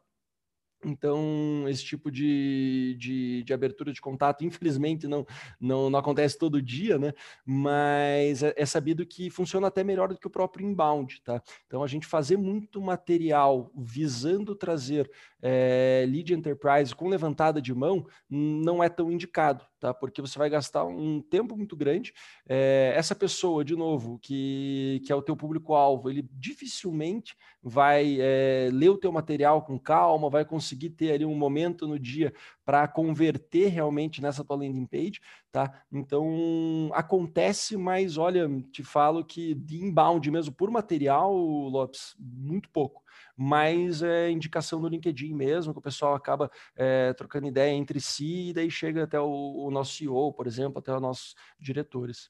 então, 0.83 1.65
esse 1.67 1.83
tipo 1.83 2.09
de, 2.09 2.95
de, 2.97 3.43
de, 3.43 3.53
abertura 3.53 3.91
de 3.91 3.99
contato, 3.99 4.45
infelizmente, 4.45 5.07
não, 5.07 5.25
não, 5.59 5.89
não 5.89 5.99
acontece 5.99 6.37
todo 6.37 6.61
dia, 6.61 6.97
né? 6.97 7.13
Mas 7.45 8.41
é, 8.41 8.53
é, 8.55 8.65
sabido 8.65 9.05
que 9.05 9.29
funciona 9.29 9.67
até 9.67 9.83
melhor 9.83 10.09
do 10.09 10.17
que 10.17 10.27
o 10.27 10.29
próprio 10.29 10.65
inbound, 10.65 11.21
tá? 11.21 11.41
Então, 11.67 11.83
a 11.83 11.87
gente 11.87 12.07
fazer 12.07 12.37
muito 12.37 12.81
material 12.81 13.71
visando 13.75 14.55
trazer 14.55 15.09
é, 15.41 16.05
lead 16.07 16.33
enterprise 16.33 16.93
com 16.95 17.07
levantada 17.07 17.61
de 17.61 17.73
mão 17.73 18.05
não 18.29 18.83
é 18.83 18.89
tão 18.89 19.11
indicado, 19.11 19.65
tá? 19.79 19.93
Porque 19.93 20.21
você 20.21 20.37
vai 20.37 20.49
gastar 20.49 20.85
um 20.85 21.21
tempo 21.21 21.57
muito 21.57 21.75
grande. 21.75 22.13
É, 22.47 22.93
essa 22.95 23.15
pessoa, 23.15 23.63
de 23.65 23.75
novo, 23.75 24.17
que, 24.19 25.01
que 25.05 25.11
é 25.11 25.15
o 25.15 25.21
teu 25.21 25.35
público-alvo, 25.35 26.09
ele 26.09 26.27
dificilmente 26.33 27.35
vai 27.61 28.17
é, 28.19 28.69
ler 28.71 28.89
o 28.89 28.97
teu 28.97 29.11
material 29.11 29.61
com 29.61 29.77
calma, 29.77 30.29
vai 30.29 30.45
conseguir 30.45 30.68
ter 30.89 31.13
ali 31.13 31.25
um 31.25 31.35
momento 31.35 31.87
no 31.87 31.97
dia 31.97 32.33
para 32.65 32.87
converter 32.87 33.67
realmente 33.67 34.21
nessa 34.21 34.43
tua 34.43 34.57
landing 34.57 34.85
page, 34.85 35.21
tá? 35.51 35.83
Então 35.91 36.89
acontece, 36.93 37.77
mas 37.77 38.17
olha, 38.17 38.47
te 38.71 38.83
falo 38.83 39.23
que 39.23 39.55
de 39.55 39.83
inbound 39.83 40.29
mesmo 40.29 40.53
por 40.53 40.69
material, 40.69 41.33
Lopes, 41.33 42.15
muito 42.19 42.69
pouco. 42.69 43.03
Mas 43.35 44.03
é 44.03 44.29
indicação 44.29 44.79
no 44.79 44.87
LinkedIn 44.87 45.33
mesmo, 45.33 45.73
que 45.73 45.79
o 45.79 45.81
pessoal 45.81 46.13
acaba 46.13 46.51
é, 46.75 47.13
trocando 47.13 47.47
ideia 47.47 47.71
entre 47.71 47.99
si 47.99 48.49
e 48.49 48.53
daí 48.53 48.69
chega 48.69 49.03
até 49.03 49.19
o, 49.19 49.65
o 49.65 49.71
nosso 49.71 49.95
CEO, 49.95 50.33
por 50.33 50.45
exemplo, 50.45 50.79
até 50.79 50.93
os 50.93 51.01
nossos 51.01 51.35
diretores. 51.59 52.29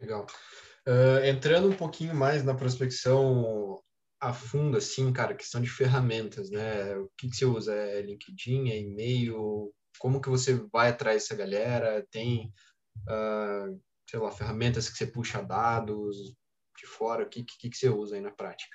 Legal. 0.00 0.26
Uh, 0.86 1.24
entrando 1.24 1.68
um 1.68 1.74
pouquinho 1.74 2.14
mais 2.14 2.44
na 2.44 2.54
prospecção 2.54 3.80
a 4.24 4.32
fundo, 4.32 4.76
assim, 4.78 5.12
cara, 5.12 5.34
questão 5.34 5.60
de 5.60 5.68
ferramentas, 5.68 6.50
né? 6.50 6.96
O 6.96 7.10
que, 7.16 7.28
que 7.28 7.36
você 7.36 7.44
usa? 7.44 7.74
É 7.74 8.00
LinkedIn, 8.00 8.70
é 8.70 8.78
e-mail? 8.78 9.72
Como 9.98 10.20
que 10.20 10.30
você 10.30 10.54
vai 10.72 10.88
atrás 10.90 11.22
dessa 11.22 11.36
galera? 11.36 12.06
Tem, 12.10 12.52
uh, 13.08 13.80
sei 14.08 14.18
lá, 14.18 14.30
ferramentas 14.30 14.88
que 14.88 14.96
você 14.96 15.06
puxa 15.06 15.42
dados 15.42 16.34
de 16.78 16.86
fora? 16.86 17.24
O 17.24 17.28
que, 17.28 17.44
que, 17.44 17.68
que 17.68 17.76
você 17.76 17.90
usa 17.90 18.16
aí 18.16 18.22
na 18.22 18.30
prática? 18.30 18.74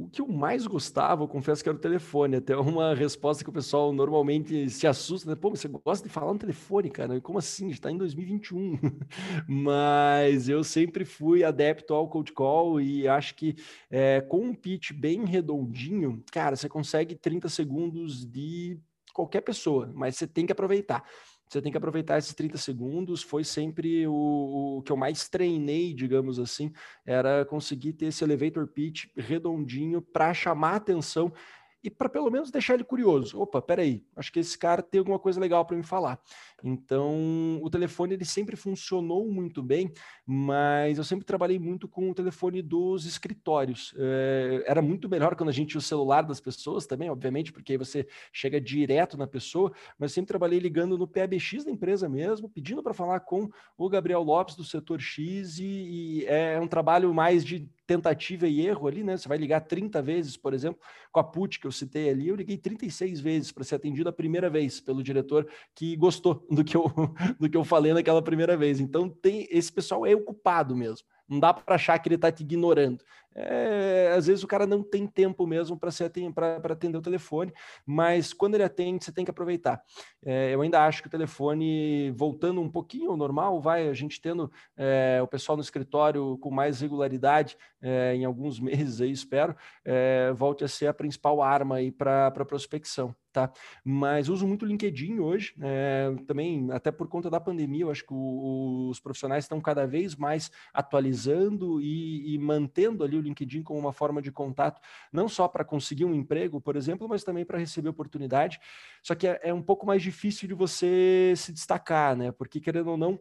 O 0.00 0.08
que 0.08 0.22
eu 0.22 0.26
mais 0.26 0.66
gostava, 0.66 1.22
eu 1.22 1.28
confesso 1.28 1.62
que 1.62 1.68
era 1.68 1.76
o 1.76 1.80
telefone. 1.80 2.36
Até 2.36 2.56
uma 2.56 2.94
resposta 2.94 3.44
que 3.44 3.50
o 3.50 3.52
pessoal 3.52 3.92
normalmente 3.92 4.70
se 4.70 4.86
assusta, 4.86 5.28
né? 5.28 5.36
Pô, 5.36 5.50
você 5.50 5.68
gosta 5.68 6.08
de 6.08 6.12
falar 6.12 6.32
no 6.32 6.38
telefone, 6.38 6.88
cara? 6.88 7.20
Como 7.20 7.38
assim? 7.38 7.68
Está 7.68 7.90
em 7.90 7.98
2021. 7.98 8.78
Mas 9.46 10.48
eu 10.48 10.64
sempre 10.64 11.04
fui 11.04 11.44
adepto 11.44 11.92
ao 11.92 12.08
cold 12.08 12.32
call 12.32 12.80
e 12.80 13.06
acho 13.06 13.34
que 13.34 13.54
é, 13.90 14.22
com 14.22 14.38
um 14.38 14.54
pitch 14.54 14.92
bem 14.92 15.26
redondinho, 15.26 16.24
cara, 16.32 16.56
você 16.56 16.68
consegue 16.68 17.14
30 17.14 17.50
segundos 17.50 18.24
de 18.24 18.78
qualquer 19.12 19.40
pessoa, 19.40 19.90
mas 19.92 20.16
você 20.16 20.26
tem 20.26 20.46
que 20.46 20.52
aproveitar 20.52 21.02
você 21.50 21.60
tem 21.60 21.72
que 21.72 21.78
aproveitar 21.78 22.16
esses 22.16 22.32
30 22.32 22.56
segundos. 22.58 23.22
Foi 23.22 23.42
sempre 23.42 24.06
o, 24.06 24.78
o, 24.78 24.82
que 24.82 24.92
eu 24.92 24.96
mais 24.96 25.28
treinei, 25.28 25.92
digamos 25.92 26.38
assim, 26.38 26.72
era 27.04 27.44
conseguir 27.44 27.94
ter 27.94 28.06
esse 28.06 28.22
elevator 28.22 28.68
pitch 28.68 29.06
redondinho 29.16 30.00
para 30.00 30.32
chamar 30.32 30.76
atenção 30.76 31.32
e 31.82 31.90
para 31.90 32.08
pelo 32.08 32.30
menos 32.30 32.50
deixar 32.50 32.74
ele 32.74 32.84
curioso. 32.84 33.40
Opa, 33.40 33.60
peraí, 33.62 34.04
acho 34.14 34.32
que 34.32 34.38
esse 34.38 34.56
cara 34.58 34.82
tem 34.82 34.98
alguma 34.98 35.18
coisa 35.18 35.40
legal 35.40 35.64
para 35.64 35.76
me 35.76 35.82
falar. 35.82 36.20
Então, 36.62 37.58
o 37.62 37.70
telefone 37.70 38.14
ele 38.14 38.24
sempre 38.24 38.54
funcionou 38.54 39.30
muito 39.30 39.62
bem, 39.62 39.90
mas 40.26 40.98
eu 40.98 41.04
sempre 41.04 41.24
trabalhei 41.24 41.58
muito 41.58 41.88
com 41.88 42.10
o 42.10 42.14
telefone 42.14 42.60
dos 42.60 43.06
escritórios. 43.06 43.94
É, 43.96 44.64
era 44.66 44.82
muito 44.82 45.08
melhor 45.08 45.34
quando 45.34 45.48
a 45.48 45.52
gente 45.52 45.70
tinha 45.70 45.78
o 45.78 45.82
celular 45.82 46.22
das 46.22 46.40
pessoas 46.40 46.86
também, 46.86 47.08
obviamente, 47.08 47.52
porque 47.52 47.72
aí 47.72 47.78
você 47.78 48.06
chega 48.32 48.60
direto 48.60 49.16
na 49.16 49.26
pessoa, 49.26 49.72
mas 49.98 50.12
sempre 50.12 50.28
trabalhei 50.28 50.58
ligando 50.58 50.98
no 50.98 51.08
PABX 51.08 51.64
da 51.64 51.70
empresa 51.70 52.08
mesmo, 52.08 52.48
pedindo 52.48 52.82
para 52.82 52.92
falar 52.92 53.20
com 53.20 53.48
o 53.76 53.88
Gabriel 53.88 54.22
Lopes 54.22 54.54
do 54.54 54.64
setor 54.64 55.00
X 55.00 55.58
e, 55.58 55.64
e 55.64 56.26
é 56.26 56.60
um 56.60 56.68
trabalho 56.68 57.12
mais 57.14 57.44
de 57.44 57.68
tentativa 57.90 58.46
e 58.46 58.64
erro 58.64 58.86
ali, 58.86 59.02
né? 59.02 59.16
Você 59.16 59.28
vai 59.28 59.36
ligar 59.36 59.62
30 59.62 60.00
vezes, 60.00 60.36
por 60.36 60.54
exemplo, 60.54 60.80
com 61.10 61.18
a 61.18 61.24
PUT 61.24 61.58
que 61.58 61.66
eu 61.66 61.72
citei 61.72 62.08
ali, 62.08 62.28
eu 62.28 62.36
liguei 62.36 62.56
36 62.56 63.18
vezes 63.18 63.50
para 63.50 63.64
ser 63.64 63.74
atendido 63.74 64.08
a 64.08 64.12
primeira 64.12 64.48
vez 64.48 64.80
pelo 64.80 65.02
diretor 65.02 65.48
que 65.74 65.96
gostou 65.96 66.46
do 66.48 66.62
que 66.62 66.76
eu, 66.76 66.84
do 67.36 67.50
que 67.50 67.56
eu 67.56 67.64
falei 67.64 67.92
naquela 67.92 68.22
primeira 68.22 68.56
vez. 68.56 68.78
Então 68.78 69.08
tem 69.08 69.48
esse 69.50 69.72
pessoal 69.72 70.06
é 70.06 70.14
ocupado 70.14 70.76
mesmo. 70.76 71.04
Não 71.30 71.38
dá 71.38 71.54
para 71.54 71.76
achar 71.76 71.96
que 72.00 72.08
ele 72.08 72.16
está 72.16 72.32
te 72.32 72.42
ignorando. 72.42 73.04
É, 73.32 74.12
às 74.16 74.26
vezes 74.26 74.42
o 74.42 74.46
cara 74.46 74.66
não 74.66 74.82
tem 74.82 75.06
tempo 75.06 75.46
mesmo 75.46 75.78
para 75.78 75.90
atender 76.72 76.98
o 76.98 77.02
telefone, 77.02 77.52
mas 77.86 78.32
quando 78.32 78.56
ele 78.56 78.64
atende, 78.64 79.04
você 79.04 79.12
tem 79.12 79.24
que 79.24 79.30
aproveitar. 79.30 79.80
É, 80.24 80.52
eu 80.52 80.60
ainda 80.60 80.84
acho 80.84 81.00
que 81.00 81.08
o 81.08 81.10
telefone, 81.10 82.10
voltando 82.10 82.60
um 82.60 82.68
pouquinho 82.68 83.10
ao 83.10 83.16
normal, 83.16 83.60
vai 83.60 83.88
a 83.88 83.94
gente 83.94 84.20
tendo 84.20 84.50
é, 84.76 85.20
o 85.22 85.28
pessoal 85.28 85.56
no 85.56 85.62
escritório 85.62 86.36
com 86.38 86.50
mais 86.50 86.80
regularidade 86.80 87.56
é, 87.80 88.14
em 88.16 88.24
alguns 88.24 88.58
meses 88.60 89.00
aí, 89.00 89.12
espero, 89.12 89.54
é, 89.84 90.32
volte 90.32 90.64
a 90.64 90.68
ser 90.68 90.88
a 90.88 90.94
principal 90.94 91.40
arma 91.40 91.76
aí 91.76 91.92
para 91.92 92.30
prospecção 92.44 93.14
tá? 93.32 93.52
Mas 93.84 94.28
uso 94.28 94.46
muito 94.46 94.66
LinkedIn 94.66 95.18
hoje, 95.18 95.54
é, 95.60 96.14
também 96.26 96.68
até 96.72 96.90
por 96.90 97.08
conta 97.08 97.30
da 97.30 97.40
pandemia, 97.40 97.82
eu 97.82 97.90
acho 97.90 98.04
que 98.04 98.12
o, 98.12 98.88
os 98.88 99.00
profissionais 99.00 99.44
estão 99.44 99.60
cada 99.60 99.86
vez 99.86 100.16
mais 100.16 100.50
atualizando 100.72 101.80
e, 101.80 102.34
e, 102.34 102.38
mantendo 102.38 103.04
ali 103.04 103.16
o 103.16 103.20
LinkedIn 103.20 103.62
como 103.62 103.78
uma 103.78 103.92
forma 103.92 104.20
de 104.20 104.32
contato, 104.32 104.80
não 105.12 105.28
só 105.28 105.48
para 105.48 105.64
conseguir 105.64 106.04
um 106.04 106.14
emprego, 106.14 106.60
por 106.60 106.76
exemplo, 106.76 107.08
mas 107.08 107.24
também 107.24 107.44
para 107.44 107.58
receber 107.58 107.88
oportunidade. 107.88 108.60
Só 109.02 109.14
que 109.14 109.26
é, 109.26 109.40
é 109.42 109.54
um 109.54 109.62
pouco 109.62 109.86
mais 109.86 110.02
difícil 110.02 110.48
de 110.48 110.54
você 110.54 111.32
se 111.36 111.52
destacar, 111.52 112.16
né? 112.16 112.32
Porque 112.32 112.60
querendo 112.60 112.90
ou 112.90 112.96
não, 112.96 113.18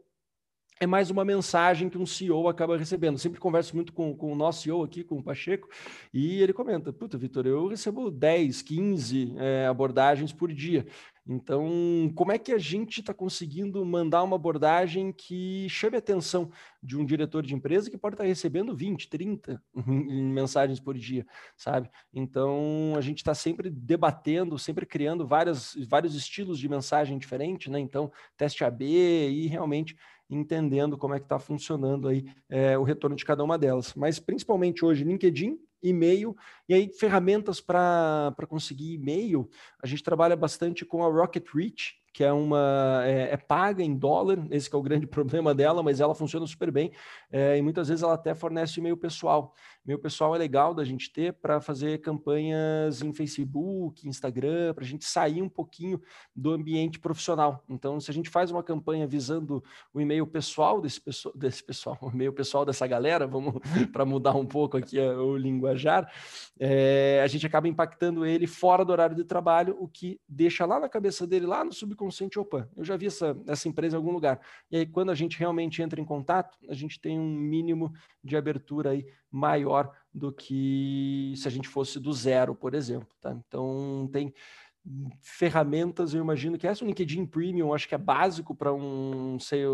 é 0.80 0.88
mais 0.88 1.10
uma 1.10 1.26
mensagem 1.26 1.90
que 1.90 1.98
um 1.98 2.06
CEO 2.06 2.48
acaba 2.48 2.78
recebendo. 2.78 3.16
Eu 3.16 3.20
sempre 3.20 3.40
converso 3.40 3.76
muito 3.76 3.92
com, 3.92 4.16
com 4.16 4.32
o 4.32 4.36
nosso 4.36 4.62
CEO 4.62 4.84
aqui, 4.84 5.04
com 5.04 5.18
o 5.18 5.24
Pacheco, 5.24 5.68
e 6.14 6.42
ele 6.42 6.54
comenta: 6.54 6.94
Puta, 6.94 7.18
Vitor, 7.18 7.46
eu 7.46 7.68
recebo 7.68 8.10
10, 8.10 8.62
15 8.62 9.36
é, 9.38 9.68
abordagens 9.68 10.32
por 10.32 10.54
dia. 10.54 10.86
Então, 11.32 12.12
como 12.16 12.32
é 12.32 12.40
que 12.40 12.52
a 12.52 12.58
gente 12.58 13.02
está 13.02 13.14
conseguindo 13.14 13.86
mandar 13.86 14.24
uma 14.24 14.36
abordagem 14.36 15.12
que 15.12 15.68
chame 15.70 15.96
a 15.96 16.00
atenção 16.00 16.50
de 16.82 16.98
um 16.98 17.06
diretor 17.06 17.46
de 17.46 17.54
empresa 17.54 17.92
que 17.92 17.98
pode 18.00 18.16
estar 18.16 18.24
tá 18.24 18.28
recebendo 18.28 18.76
20, 18.76 19.08
30 19.08 19.62
mensagens 19.86 20.80
por 20.80 20.98
dia, 20.98 21.28
sabe? 21.56 21.88
Então, 22.12 22.94
a 22.98 23.02
gente 23.02 23.20
está 23.20 23.36
sempre 23.36 23.70
debatendo, 23.70 24.58
sempre 24.58 24.88
criando 24.88 25.28
várias, 25.28 25.76
vários 25.88 26.16
estilos 26.16 26.58
de 26.58 26.68
mensagem 26.68 27.20
diferente, 27.20 27.70
né? 27.70 27.80
Então, 27.80 28.12
teste 28.36 28.64
AB 28.64 28.84
e 28.86 29.46
realmente 29.46 29.96
entendendo 30.30 30.98
como 30.98 31.14
é 31.14 31.20
que 31.20 31.26
está 31.26 31.40
funcionando 31.40 32.08
aí 32.08 32.26
é, 32.50 32.78
o 32.78 32.84
retorno 32.84 33.16
de 33.16 33.26
cada 33.26 33.44
uma 33.44 33.58
delas. 33.58 33.94
Mas 33.96 34.20
principalmente 34.20 34.86
hoje, 34.86 35.04
LinkedIn, 35.04 35.60
e-mail, 35.82 36.36
e 36.68 36.74
aí 36.74 36.92
ferramentas 36.94 37.62
para 37.62 38.34
conseguir 38.48 38.94
e-mail, 38.94 39.50
a 39.82 39.88
gente 39.88 40.04
trabalha 40.04 40.36
bastante 40.36 40.86
com 40.86 41.04
a 41.04 41.08
Rocket 41.08 41.48
Reach, 41.54 41.96
que 42.20 42.24
é 42.26 42.34
uma 42.34 43.02
é, 43.06 43.30
é, 43.32 43.38
paga 43.38 43.82
em 43.82 43.96
dólar, 43.96 44.46
esse 44.52 44.70
é 44.76 44.78
o 44.78 44.82
grande 44.82 45.08
problema 45.08 45.56
dela, 45.56 45.82
mas 45.82 46.02
ela 46.02 46.14
funciona 46.14 46.46
super 46.46 46.70
bem 46.70 46.92
é, 47.32 47.58
e 47.58 47.62
muitas 47.62 47.88
vezes 47.88 48.04
ela 48.04 48.16
até 48.16 48.36
fornece 48.36 48.78
e-mail 48.78 48.98
pessoal. 48.98 49.56
E-mail 49.86 50.00
pessoal 50.00 50.36
é 50.36 50.38
legal 50.38 50.74
da 50.74 50.84
gente 50.84 51.12
ter 51.12 51.32
para 51.32 51.62
fazer 51.62 52.02
campanhas 52.02 53.02
em 53.02 53.14
Facebook, 53.14 54.06
Instagram, 54.06 54.74
para 54.74 54.84
a 54.84 54.88
gente 54.88 55.06
sair 55.06 55.42
um 55.42 55.48
pouquinho 55.48 56.02
do 56.36 56.52
ambiente 56.52 57.00
profissional. 57.00 57.64
Então, 57.70 58.00
se 58.02 58.12
a 58.12 58.14
gente 58.14 58.30
faz 58.30 58.52
uma 58.52 58.62
campanha 58.62 59.08
visando 59.08 59.64
o 59.94 60.02
e-mail 60.02 60.28
pessoal 60.28 60.82
desse, 60.82 61.00
pessoal, 61.00 61.34
desse 61.36 61.64
pessoal, 61.64 61.98
o 62.04 62.10
e-mail 62.10 62.34
pessoal 62.34 62.66
dessa 62.66 62.86
galera, 62.86 63.26
vamos 63.26 63.56
para 63.94 64.04
mudar 64.04 64.36
um 64.36 64.46
pouco 64.46 64.76
aqui 64.76 65.00
o 65.00 65.38
linguajar, 65.38 66.12
é, 66.60 67.22
a 67.24 67.28
gente 67.28 67.48
acaba 67.48 67.70
impactando 67.70 68.26
ele 68.26 68.46
fora 68.46 68.84
do 68.84 68.92
horário 68.92 69.16
de 69.16 69.24
trabalho, 69.24 69.78
o 69.80 69.88
que 69.88 70.20
deixa 70.28 70.66
lá 70.66 70.82
na 70.82 70.90
cabeça 70.90 71.26
dele, 71.26 71.46
lá 71.46 71.64
no 71.64 71.72
subconsciente, 71.72 72.09
subconsciente, 72.12 72.40
opa, 72.40 72.70
eu 72.76 72.84
já 72.84 72.98
vi 72.98 73.08
essa, 73.08 73.38
essa 73.48 73.68
empresa 73.68 73.96
em 73.96 73.98
algum 73.98 74.12
lugar. 74.12 74.40
E 74.70 74.78
aí, 74.78 74.86
quando 74.86 75.12
a 75.12 75.16
gente 75.16 75.38
realmente 75.38 75.82
entra 75.82 76.00
em 76.00 76.06
contato, 76.06 76.58
a 76.68 76.74
gente 76.74 77.00
tem 77.00 77.20
um 77.20 77.30
mínimo 77.30 77.94
de 78.24 78.36
abertura 78.36 78.92
aí 78.92 79.06
maior 79.32 79.92
do 80.14 80.32
que 80.32 81.34
se 81.38 81.48
a 81.48 81.52
gente 81.52 81.68
fosse 81.68 82.00
do 82.00 82.12
zero, 82.12 82.56
por 82.56 82.74
exemplo. 82.74 83.10
Tá? 83.22 83.32
Então, 83.32 84.10
tem, 84.12 84.34
ferramentas, 85.22 86.14
eu 86.14 86.22
imagino 86.22 86.58
que 86.58 86.66
essa, 86.66 86.84
o 86.84 86.88
LinkedIn 86.88 87.26
Premium, 87.26 87.74
acho 87.74 87.88
que 87.88 87.96
é 87.96 87.98
básico 87.98 88.56
para 88.56 88.74
um, 88.74 89.40
sei, 89.40 89.66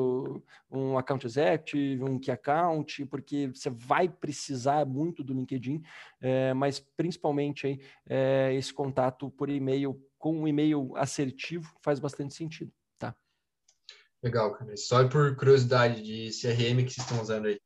um 0.70 0.98
account 0.98 1.26
executive, 1.26 2.04
um 2.04 2.20
key 2.20 2.32
account, 2.32 3.06
porque 3.06 3.48
você 3.48 3.70
vai 3.70 4.10
precisar 4.10 4.86
muito 4.86 5.24
do 5.24 5.34
LinkedIn, 5.34 5.82
é, 6.20 6.54
mas 6.54 6.80
principalmente 6.80 7.68
aí, 7.68 7.80
é, 8.08 8.54
esse 8.56 8.74
contato 8.74 9.30
por 9.30 9.50
e-mail 9.50 10.00
com 10.18 10.42
um 10.42 10.48
e-mail 10.48 10.92
assertivo 10.96 11.72
faz 11.82 12.00
bastante 12.00 12.34
sentido, 12.34 12.72
tá? 12.98 13.16
Legal. 14.24 14.58
Só 14.76 15.08
por 15.08 15.36
curiosidade 15.36 16.02
de 16.02 16.30
CRM 16.32 16.84
que 16.84 16.92
vocês 16.92 17.06
estão 17.06 17.22
usando 17.22 17.46
aí. 17.46 17.60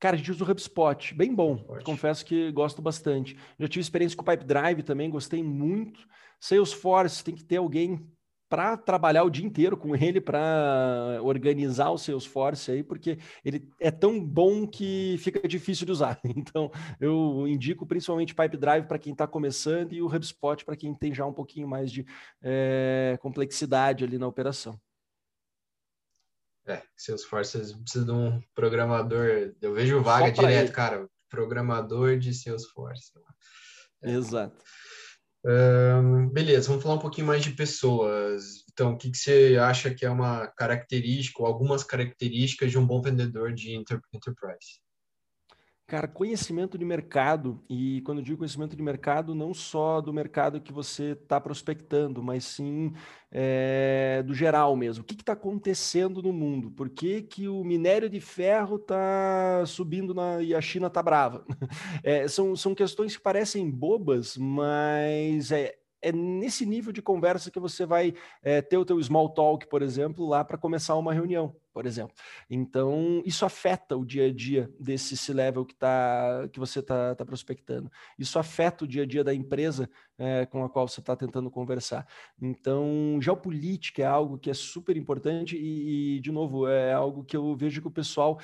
Cara, 0.00 0.16
a 0.16 0.18
gente 0.18 0.30
usa 0.30 0.42
o 0.42 0.50
HubSpot, 0.50 1.14
bem 1.14 1.34
bom. 1.34 1.58
Confesso 1.84 2.24
que 2.24 2.50
gosto 2.52 2.80
bastante. 2.80 3.36
Já 3.58 3.68
tive 3.68 3.82
experiência 3.82 4.16
com 4.16 4.22
o 4.22 4.24
Pipedrive 4.24 4.82
também, 4.82 5.10
gostei 5.10 5.42
muito. 5.42 6.00
Salesforce, 6.40 7.22
tem 7.22 7.34
que 7.34 7.44
ter 7.44 7.58
alguém 7.58 8.10
para 8.48 8.76
trabalhar 8.78 9.22
o 9.22 9.30
dia 9.30 9.46
inteiro 9.46 9.76
com 9.76 9.94
ele, 9.94 10.20
para 10.20 11.20
organizar 11.22 11.90
o 11.90 11.98
Salesforce 11.98 12.72
aí, 12.72 12.82
porque 12.82 13.18
ele 13.44 13.68
é 13.78 13.90
tão 13.92 14.18
bom 14.18 14.66
que 14.66 15.16
fica 15.20 15.46
difícil 15.46 15.84
de 15.84 15.92
usar. 15.92 16.18
Então, 16.40 16.70
eu 16.98 17.46
indico 17.46 17.86
principalmente 17.86 18.34
Pipedrive 18.34 18.88
para 18.88 18.98
quem 18.98 19.12
está 19.12 19.26
começando 19.26 19.92
e 19.92 20.00
o 20.00 20.06
HubSpot 20.06 20.64
para 20.64 20.74
quem 20.76 20.94
tem 20.94 21.14
já 21.14 21.26
um 21.26 21.32
pouquinho 21.32 21.68
mais 21.68 21.92
de 21.92 22.06
é, 22.42 23.18
complexidade 23.20 24.02
ali 24.02 24.16
na 24.16 24.26
operação. 24.26 24.80
É, 26.70 26.82
Salesforce 26.96 27.58
precisa 27.82 28.04
de 28.04 28.12
um 28.12 28.40
programador. 28.54 29.52
Eu 29.60 29.74
vejo 29.74 30.02
vaga 30.02 30.30
direto, 30.30 30.66
ele. 30.66 30.72
cara. 30.72 31.08
Programador 31.28 32.18
de 32.18 32.34
Salesforce. 32.34 33.12
É. 34.02 34.10
Exato. 34.12 34.56
Um, 35.44 36.28
beleza, 36.28 36.68
vamos 36.68 36.82
falar 36.82 36.96
um 36.96 37.00
pouquinho 37.00 37.26
mais 37.26 37.42
de 37.42 37.52
pessoas. 37.52 38.64
Então, 38.72 38.92
o 38.92 38.96
que, 38.96 39.10
que 39.10 39.16
você 39.16 39.56
acha 39.60 39.92
que 39.94 40.04
é 40.04 40.10
uma 40.10 40.46
característica 40.48 41.42
ou 41.42 41.46
algumas 41.46 41.82
características 41.82 42.70
de 42.70 42.78
um 42.78 42.86
bom 42.86 43.00
vendedor 43.00 43.52
de 43.52 43.74
enterprise? 43.74 44.80
Cara, 45.90 46.06
conhecimento 46.06 46.78
de 46.78 46.84
mercado, 46.84 47.60
e 47.68 48.00
quando 48.02 48.22
digo 48.22 48.38
conhecimento 48.38 48.76
de 48.76 48.82
mercado, 48.82 49.34
não 49.34 49.52
só 49.52 50.00
do 50.00 50.12
mercado 50.12 50.60
que 50.60 50.72
você 50.72 51.18
está 51.20 51.40
prospectando, 51.40 52.22
mas 52.22 52.44
sim 52.44 52.92
é, 53.28 54.22
do 54.24 54.32
geral 54.32 54.76
mesmo. 54.76 55.02
O 55.02 55.04
que 55.04 55.14
está 55.14 55.32
acontecendo 55.32 56.22
no 56.22 56.32
mundo? 56.32 56.70
Por 56.70 56.88
que, 56.90 57.22
que 57.22 57.48
o 57.48 57.64
minério 57.64 58.08
de 58.08 58.20
ferro 58.20 58.76
está 58.76 59.64
subindo 59.66 60.14
na, 60.14 60.40
e 60.40 60.54
a 60.54 60.60
China 60.60 60.86
está 60.86 61.02
brava? 61.02 61.44
É, 62.04 62.28
são, 62.28 62.54
são 62.54 62.72
questões 62.72 63.16
que 63.16 63.22
parecem 63.22 63.68
bobas, 63.68 64.36
mas 64.36 65.50
é, 65.50 65.74
é 66.00 66.12
nesse 66.12 66.64
nível 66.64 66.92
de 66.92 67.02
conversa 67.02 67.50
que 67.50 67.58
você 67.58 67.84
vai 67.84 68.14
é, 68.44 68.62
ter 68.62 68.76
o 68.76 68.84
teu 68.84 69.02
small 69.02 69.30
talk, 69.30 69.66
por 69.68 69.82
exemplo, 69.82 70.24
lá 70.28 70.44
para 70.44 70.56
começar 70.56 70.94
uma 70.96 71.12
reunião, 71.12 71.56
por 71.72 71.86
exemplo. 71.86 72.14
Então, 72.48 73.22
isso 73.24 73.44
afeta 73.44 73.96
o 73.96 74.04
dia 74.04 74.26
a 74.26 74.32
dia 74.32 74.70
desse 74.78 75.16
C-level 75.16 75.64
que, 75.64 75.74
tá, 75.74 76.48
que 76.52 76.58
você 76.58 76.80
está 76.80 77.14
tá 77.14 77.24
prospectando. 77.24 77.90
Isso 78.18 78.38
afeta 78.38 78.84
o 78.84 78.88
dia 78.88 79.02
a 79.02 79.06
dia 79.06 79.22
da 79.22 79.34
empresa 79.34 79.88
é, 80.18 80.44
com 80.46 80.64
a 80.64 80.68
qual 80.68 80.86
você 80.86 81.00
está 81.00 81.16
tentando 81.16 81.50
conversar. 81.50 82.06
Então, 82.40 83.18
geopolítica 83.20 84.02
é 84.02 84.06
algo 84.06 84.38
que 84.38 84.50
é 84.50 84.54
super 84.54 84.96
importante 84.96 85.56
e, 85.56 86.16
e, 86.16 86.20
de 86.20 86.30
novo, 86.30 86.66
é 86.68 86.92
algo 86.92 87.24
que 87.24 87.36
eu 87.36 87.56
vejo 87.56 87.80
que 87.80 87.88
o 87.88 87.92
pessoal 87.92 88.38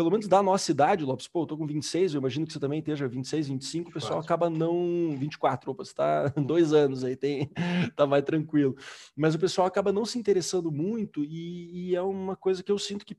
pelo 0.00 0.10
menos 0.10 0.26
da 0.26 0.42
nossa 0.42 0.70
idade, 0.70 1.04
Lopes, 1.04 1.28
pô, 1.28 1.42
eu 1.42 1.46
tô 1.46 1.58
com 1.58 1.66
26, 1.66 2.14
eu 2.14 2.20
imagino 2.20 2.46
que 2.46 2.54
você 2.54 2.58
também 2.58 2.78
esteja 2.78 3.06
26, 3.06 3.48
25, 3.48 3.90
o 3.90 3.92
pessoal 3.92 4.18
acaba 4.18 4.48
não. 4.48 5.14
24, 5.14 5.70
opa, 5.70 5.84
você 5.84 5.92
tá 5.92 6.28
dois 6.40 6.72
anos 6.72 7.04
aí, 7.04 7.14
tem, 7.14 7.50
tá 7.94 8.06
mais 8.06 8.24
tranquilo. 8.24 8.74
Mas 9.14 9.34
o 9.34 9.38
pessoal 9.38 9.66
acaba 9.66 9.92
não 9.92 10.06
se 10.06 10.18
interessando 10.18 10.72
muito 10.72 11.22
e, 11.22 11.90
e 11.90 11.94
é 11.94 12.00
uma 12.00 12.34
coisa 12.34 12.62
que 12.62 12.72
eu 12.72 12.78
sinto 12.78 13.04
que 13.04 13.14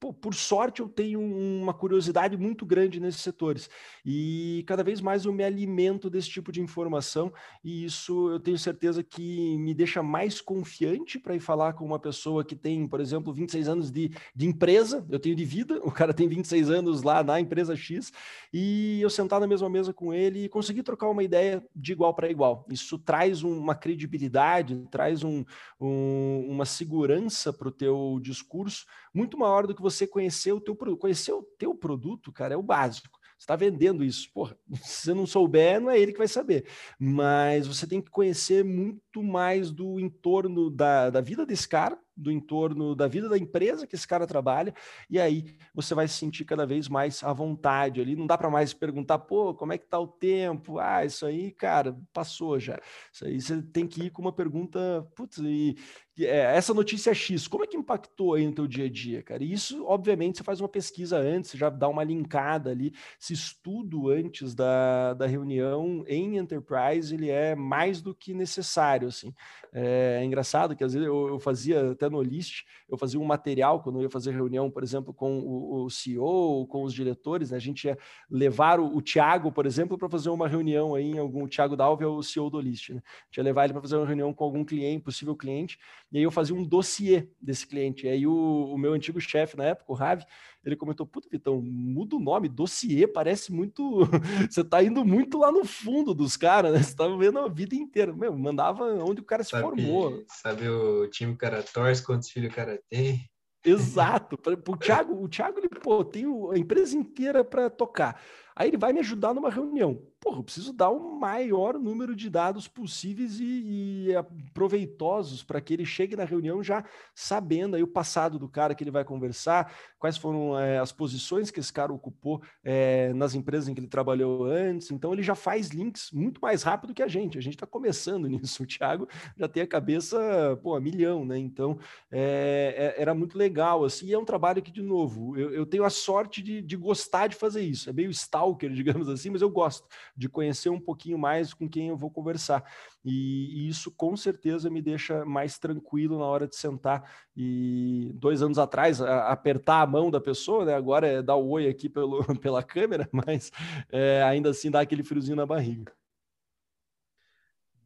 Pô, 0.00 0.14
por 0.14 0.34
sorte, 0.34 0.80
eu 0.80 0.88
tenho 0.88 1.20
uma 1.20 1.74
curiosidade 1.74 2.34
muito 2.34 2.64
grande 2.64 2.98
nesses 2.98 3.20
setores 3.20 3.68
e 4.02 4.64
cada 4.66 4.82
vez 4.82 4.98
mais 4.98 5.26
eu 5.26 5.32
me 5.32 5.44
alimento 5.44 6.08
desse 6.08 6.30
tipo 6.30 6.50
de 6.50 6.58
informação 6.62 7.30
e 7.62 7.84
isso 7.84 8.30
eu 8.30 8.40
tenho 8.40 8.58
certeza 8.58 9.02
que 9.02 9.58
me 9.58 9.74
deixa 9.74 10.02
mais 10.02 10.40
confiante 10.40 11.18
para 11.18 11.36
ir 11.36 11.40
falar 11.40 11.74
com 11.74 11.84
uma 11.84 11.98
pessoa 11.98 12.42
que 12.42 12.56
tem, 12.56 12.88
por 12.88 12.98
exemplo, 12.98 13.30
26 13.30 13.68
anos 13.68 13.90
de, 13.90 14.10
de 14.34 14.46
empresa, 14.46 15.06
eu 15.10 15.20
tenho 15.20 15.36
de 15.36 15.44
vida, 15.44 15.78
o 15.84 15.92
cara 15.92 16.14
tem 16.14 16.26
26 16.26 16.70
anos 16.70 17.02
lá 17.02 17.22
na 17.22 17.38
empresa 17.38 17.76
X 17.76 18.10
e 18.54 19.02
eu 19.02 19.10
sentar 19.10 19.38
na 19.38 19.46
mesma 19.46 19.68
mesa 19.68 19.92
com 19.92 20.14
ele 20.14 20.44
e 20.44 20.48
conseguir 20.48 20.82
trocar 20.82 21.10
uma 21.10 21.22
ideia 21.22 21.62
de 21.76 21.92
igual 21.92 22.14
para 22.14 22.30
igual. 22.30 22.64
Isso 22.70 22.98
traz 22.98 23.42
uma 23.42 23.74
credibilidade, 23.74 24.82
traz 24.90 25.22
um, 25.22 25.44
um, 25.78 26.46
uma 26.48 26.64
segurança 26.64 27.52
para 27.52 27.68
o 27.68 27.70
teu 27.70 28.18
discurso 28.22 28.86
muito 29.12 29.36
maior 29.36 29.66
do 29.66 29.74
que 29.74 29.82
você 29.82 29.89
conhecer 30.06 30.52
o 30.52 30.60
teu 30.60 30.74
produto. 30.74 31.00
Conhecer 31.00 31.32
o 31.32 31.42
teu 31.42 31.74
produto, 31.74 32.32
cara, 32.32 32.54
é 32.54 32.56
o 32.56 32.62
básico. 32.62 33.20
Você 33.40 33.44
está 33.44 33.56
vendendo 33.56 34.04
isso. 34.04 34.30
Porra, 34.34 34.54
se 34.84 35.06
você 35.06 35.14
não 35.14 35.26
souber, 35.26 35.80
não 35.80 35.90
é 35.90 35.98
ele 35.98 36.12
que 36.12 36.18
vai 36.18 36.28
saber. 36.28 36.66
Mas 36.98 37.66
você 37.66 37.86
tem 37.86 38.00
que 38.02 38.10
conhecer 38.10 38.62
muito 38.62 39.22
mais 39.22 39.70
do 39.70 39.98
entorno 39.98 40.70
da, 40.70 41.08
da 41.08 41.22
vida 41.22 41.46
desse 41.46 41.66
cara, 41.66 41.98
do 42.14 42.30
entorno 42.30 42.94
da 42.94 43.08
vida 43.08 43.30
da 43.30 43.38
empresa 43.38 43.86
que 43.86 43.94
esse 43.94 44.06
cara 44.06 44.26
trabalha, 44.26 44.74
e 45.08 45.18
aí 45.18 45.56
você 45.74 45.94
vai 45.94 46.06
se 46.06 46.14
sentir 46.14 46.44
cada 46.44 46.66
vez 46.66 46.86
mais 46.86 47.24
à 47.24 47.32
vontade 47.32 47.98
ali. 48.00 48.14
Não 48.14 48.26
dá 48.26 48.36
para 48.36 48.50
mais 48.50 48.74
perguntar, 48.74 49.18
pô, 49.20 49.54
como 49.54 49.72
é 49.72 49.78
que 49.78 49.86
tá 49.86 49.98
o 49.98 50.06
tempo? 50.06 50.78
Ah, 50.78 51.04
isso 51.04 51.24
aí, 51.24 51.50
cara, 51.50 51.98
passou 52.12 52.60
já. 52.60 52.78
Isso 53.10 53.24
aí 53.24 53.40
você 53.40 53.62
tem 53.62 53.86
que 53.86 54.04
ir 54.04 54.10
com 54.10 54.20
uma 54.20 54.32
pergunta, 54.34 55.08
putz, 55.16 55.38
e 55.38 55.76
essa 56.18 56.74
notícia 56.74 57.14
X, 57.14 57.46
como 57.46 57.64
é 57.64 57.66
que 57.66 57.76
impactou 57.76 58.34
aí 58.34 58.46
no 58.46 58.52
teu 58.52 58.66
dia 58.66 58.86
a 58.86 58.90
dia, 58.90 59.22
cara? 59.22 59.42
E 59.42 59.52
isso, 59.52 59.84
obviamente, 59.86 60.38
você 60.38 60.44
faz 60.44 60.60
uma 60.60 60.68
pesquisa 60.68 61.16
antes, 61.16 61.52
já 61.52 61.70
dá 61.70 61.88
uma 61.88 62.04
linkada 62.04 62.70
ali, 62.70 62.92
se 63.18 63.32
estudo 63.32 64.08
antes 64.08 64.54
da, 64.54 65.14
da 65.14 65.26
reunião 65.26 66.04
em 66.06 66.36
Enterprise, 66.36 67.14
ele 67.14 67.30
é 67.30 67.54
mais 67.54 68.02
do 68.02 68.14
que 68.14 68.34
necessário, 68.34 69.08
assim. 69.08 69.32
É, 69.72 70.18
é 70.20 70.24
engraçado 70.24 70.74
que 70.74 70.82
às 70.82 70.92
vezes 70.92 71.06
eu, 71.06 71.28
eu 71.28 71.38
fazia 71.38 71.92
até 71.92 72.08
no 72.08 72.20
List, 72.20 72.64
eu 72.88 72.98
fazia 72.98 73.20
um 73.20 73.24
material 73.24 73.80
quando 73.82 73.96
eu 73.96 74.02
ia 74.02 74.10
fazer 74.10 74.32
reunião, 74.32 74.70
por 74.70 74.82
exemplo, 74.82 75.14
com 75.14 75.38
o, 75.38 75.84
o 75.84 75.90
CEO, 75.90 76.66
com 76.66 76.82
os 76.82 76.92
diretores, 76.92 77.50
né? 77.50 77.56
a 77.56 77.60
gente 77.60 77.84
ia 77.84 77.96
levar 78.30 78.80
o, 78.80 78.96
o 78.96 79.00
Thiago, 79.00 79.52
por 79.52 79.64
exemplo, 79.64 79.96
para 79.96 80.08
fazer 80.08 80.28
uma 80.30 80.48
reunião 80.48 80.94
aí 80.94 81.12
em 81.12 81.18
algum, 81.18 81.44
o 81.44 81.48
Thiago 81.48 81.76
Dalve 81.76 82.04
é 82.04 82.06
o 82.06 82.22
CEO 82.22 82.50
do 82.50 82.60
List, 82.60 82.90
né? 82.90 83.02
A 83.04 83.26
gente 83.26 83.36
ia 83.38 83.44
levar 83.44 83.64
ele 83.64 83.72
para 83.72 83.82
fazer 83.82 83.96
uma 83.96 84.06
reunião 84.06 84.32
com 84.34 84.44
algum 84.44 84.64
cliente, 84.64 85.04
possível 85.04 85.36
cliente, 85.36 85.78
e 86.12 86.18
aí 86.18 86.24
eu 86.24 86.30
fazia 86.30 86.54
um 86.54 86.64
dossiê 86.64 87.28
desse 87.40 87.66
cliente. 87.66 88.06
E 88.06 88.08
aí 88.10 88.26
o, 88.26 88.32
o 88.32 88.76
meu 88.76 88.92
antigo 88.92 89.20
chefe 89.20 89.56
na 89.56 89.64
época, 89.64 89.92
o 89.92 89.94
Ravi, 89.94 90.24
ele 90.64 90.76
comentou: 90.76 91.06
Puta, 91.06 91.28
Vitão, 91.30 91.62
muda 91.62 92.16
o 92.16 92.20
nome, 92.20 92.48
dossiê, 92.48 93.06
parece 93.06 93.52
muito. 93.52 94.00
Você 94.50 94.64
tá 94.64 94.82
indo 94.82 95.04
muito 95.04 95.38
lá 95.38 95.52
no 95.52 95.64
fundo 95.64 96.12
dos 96.12 96.36
caras, 96.36 96.72
né? 96.72 96.82
Você 96.82 96.96
tá 96.96 97.06
vendo 97.08 97.38
a 97.38 97.48
vida 97.48 97.74
inteira. 97.74 98.12
Meu, 98.12 98.36
mandava 98.36 98.84
onde 99.04 99.20
o 99.20 99.24
cara 99.24 99.44
se 99.44 99.50
sabe, 99.50 99.62
formou. 99.62 100.24
Sabe 100.28 100.68
o 100.68 101.08
time 101.08 101.30
que 101.32 101.36
o 101.36 101.38
cara 101.38 101.62
torce, 101.62 102.04
quantos 102.04 102.28
filhos 102.30 102.52
o 102.52 102.56
cara 102.56 102.80
tem? 102.88 103.20
Exato. 103.64 104.38
O 104.68 104.76
Thiago, 104.76 105.22
o 105.22 105.28
Thiago 105.28 105.58
ele, 105.58 105.68
pô, 105.68 106.04
tem 106.04 106.24
a 106.24 106.58
empresa 106.58 106.96
inteira 106.96 107.44
para 107.44 107.68
tocar. 107.68 108.20
Aí 108.60 108.68
ele 108.68 108.76
vai 108.76 108.92
me 108.92 109.00
ajudar 109.00 109.32
numa 109.32 109.48
reunião 109.48 109.98
porra, 110.20 110.38
eu 110.38 110.44
preciso 110.44 110.72
dar 110.72 110.90
o 110.90 111.18
maior 111.18 111.78
número 111.78 112.14
de 112.14 112.28
dados 112.28 112.68
possíveis 112.68 113.40
e, 113.40 114.10
e 114.10 114.50
proveitosos 114.52 115.42
para 115.42 115.60
que 115.60 115.72
ele 115.72 115.86
chegue 115.86 116.14
na 116.14 116.24
reunião 116.24 116.62
já 116.62 116.84
sabendo 117.14 117.74
aí 117.74 117.82
o 117.82 117.88
passado 117.88 118.38
do 118.38 118.48
cara 118.48 118.74
que 118.74 118.84
ele 118.84 118.90
vai 118.90 119.02
conversar, 119.02 119.72
quais 119.98 120.18
foram 120.18 120.58
é, 120.58 120.78
as 120.78 120.92
posições 120.92 121.50
que 121.50 121.58
esse 121.58 121.72
cara 121.72 121.92
ocupou 121.92 122.42
é, 122.62 123.12
nas 123.14 123.34
empresas 123.34 123.68
em 123.68 123.74
que 123.74 123.80
ele 123.80 123.88
trabalhou 123.88 124.44
antes. 124.44 124.90
Então 124.90 125.12
ele 125.12 125.22
já 125.22 125.34
faz 125.34 125.68
links 125.68 126.10
muito 126.12 126.38
mais 126.40 126.62
rápido 126.62 126.92
que 126.92 127.02
a 127.02 127.08
gente. 127.08 127.38
A 127.38 127.42
gente 127.42 127.54
está 127.54 127.66
começando 127.66 128.28
nisso. 128.28 128.62
O 128.62 128.66
Thiago 128.66 129.08
já 129.36 129.48
tem 129.48 129.62
a 129.62 129.66
cabeça, 129.66 130.58
pô, 130.62 130.74
a 130.74 130.80
milhão, 130.80 131.24
né? 131.24 131.38
Então 131.38 131.78
é, 132.10 132.94
era 132.98 133.14
muito 133.14 133.38
legal, 133.38 133.84
assim. 133.84 134.06
E 134.06 134.12
é 134.12 134.18
um 134.18 134.24
trabalho 134.24 134.62
que, 134.62 134.70
de 134.70 134.82
novo, 134.82 135.36
eu, 135.38 135.50
eu 135.54 135.64
tenho 135.64 135.84
a 135.84 135.90
sorte 135.90 136.42
de, 136.42 136.60
de 136.60 136.76
gostar 136.76 137.26
de 137.26 137.36
fazer 137.36 137.62
isso. 137.62 137.88
É 137.88 137.92
meio 137.92 138.10
stalker, 138.50 138.70
digamos 138.74 139.08
assim, 139.08 139.30
mas 139.30 139.42
eu 139.42 139.50
gosto 139.50 139.86
de 140.16 140.28
conhecer 140.28 140.68
um 140.68 140.80
pouquinho 140.80 141.18
mais 141.18 141.54
com 141.54 141.68
quem 141.68 141.88
eu 141.88 141.96
vou 141.96 142.10
conversar. 142.10 142.64
E, 143.04 143.64
e, 143.64 143.68
isso 143.68 143.90
com 143.90 144.16
certeza 144.16 144.68
me 144.68 144.82
deixa 144.82 145.24
mais 145.24 145.58
tranquilo 145.58 146.18
na 146.18 146.24
hora 146.24 146.46
de 146.46 146.56
sentar. 146.56 147.10
E 147.36 148.10
dois 148.14 148.42
anos 148.42 148.58
atrás, 148.58 149.00
a, 149.00 149.28
apertar 149.28 149.82
a 149.82 149.86
mão 149.86 150.10
da 150.10 150.20
pessoa, 150.20 150.64
né? 150.64 150.74
agora 150.74 151.06
é 151.06 151.22
dar 151.22 151.36
o 151.36 151.48
oi 151.50 151.68
aqui 151.68 151.88
pelo, 151.88 152.22
pela 152.40 152.62
câmera, 152.62 153.08
mas 153.12 153.50
é, 153.90 154.22
ainda 154.22 154.50
assim 154.50 154.70
dá 154.70 154.80
aquele 154.80 155.04
friozinho 155.04 155.36
na 155.36 155.46
barriga. 155.46 155.92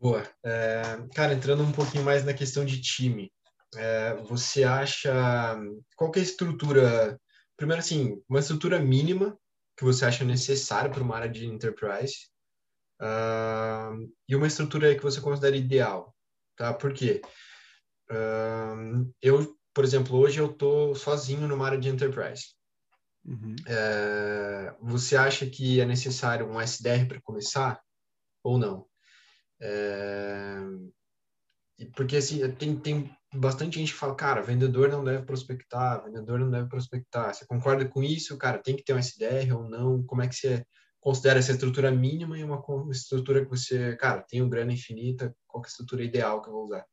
Boa. 0.01 0.23
É, 0.45 0.83
cara, 1.15 1.33
entrando 1.33 1.63
um 1.63 1.73
pouquinho 1.73 2.05
mais 2.05 2.25
na 2.25 2.35
questão 2.35 2.65
de 2.65 2.81
time, 2.81 3.33
é, 3.77 4.15
você 4.25 4.63
acha 4.63 5.57
qual 5.97 6.13
é 6.15 6.19
a 6.19 6.23
estrutura? 6.23 7.21
Primeiro, 7.57 7.81
assim, 7.81 8.21
uma 8.29 8.41
estrutura 8.41 8.79
mínima 8.79 9.39
que 9.77 9.85
você 9.85 10.05
acha 10.05 10.25
necessário 10.25 10.91
para 10.91 11.03
uma 11.03 11.17
área 11.17 11.29
de 11.29 11.47
enterprise. 11.47 12.29
Uh, 13.01 14.11
e 14.29 14.37
uma 14.37 14.47
estrutura 14.47 14.95
que 14.95 15.03
você 15.03 15.21
considera 15.21 15.57
ideal, 15.57 16.15
tá? 16.57 16.73
Por 16.73 16.93
quê? 16.93 17.21
Uh, 18.11 19.13
eu, 19.21 19.57
por 19.75 19.85
exemplo, 19.85 20.17
hoje 20.17 20.41
eu 20.41 20.51
estou 20.51 20.95
sozinho 20.95 21.49
numa 21.49 21.67
área 21.67 21.79
de 21.79 21.89
enterprise. 21.89 22.55
Uhum. 23.25 23.57
É, 23.67 24.77
você 24.81 25.17
acha 25.17 25.47
que 25.47 25.81
é 25.81 25.87
necessário 25.87 26.47
um 26.47 26.61
SDR 26.61 27.07
para 27.09 27.23
começar 27.23 27.81
ou 28.43 28.59
não? 28.59 28.87
Porque 31.97 32.17
assim, 32.17 32.49
tem, 32.53 32.77
tem 32.77 33.11
bastante 33.35 33.79
gente 33.79 33.93
que 33.93 33.99
fala, 33.99 34.15
cara, 34.15 34.43
vendedor 34.43 34.89
não 34.89 35.03
deve 35.03 35.25
prospectar, 35.25 36.05
vendedor 36.05 36.39
não 36.39 36.51
deve 36.51 36.69
prospectar. 36.69 37.35
Você 37.35 37.45
concorda 37.47 37.85
com 37.85 38.03
isso, 38.03 38.37
cara? 38.39 38.59
Tem 38.59 38.77
que 38.77 38.85
ter 38.85 38.95
um 38.95 38.99
SDR 38.99 39.53
ou 39.55 39.69
não? 39.69 40.03
Como 40.05 40.23
é 40.23 40.29
que 40.29 40.35
você 40.35 40.65
considera 41.01 41.39
essa 41.39 41.53
estrutura 41.53 41.91
mínima 41.91 42.39
e 42.39 42.45
uma 42.45 42.63
estrutura 42.91 43.45
que 43.45 43.51
você, 43.51 43.97
cara, 43.97 44.23
tem 44.23 44.41
um 44.41 44.49
grana 44.49 44.73
infinita, 44.73 45.35
qual 45.47 45.63
é 45.63 45.67
a 45.67 45.69
estrutura 45.69 46.03
ideal 46.03 46.41
que 46.41 46.49
eu 46.49 46.53
vou 46.53 46.65
usar? 46.65 46.85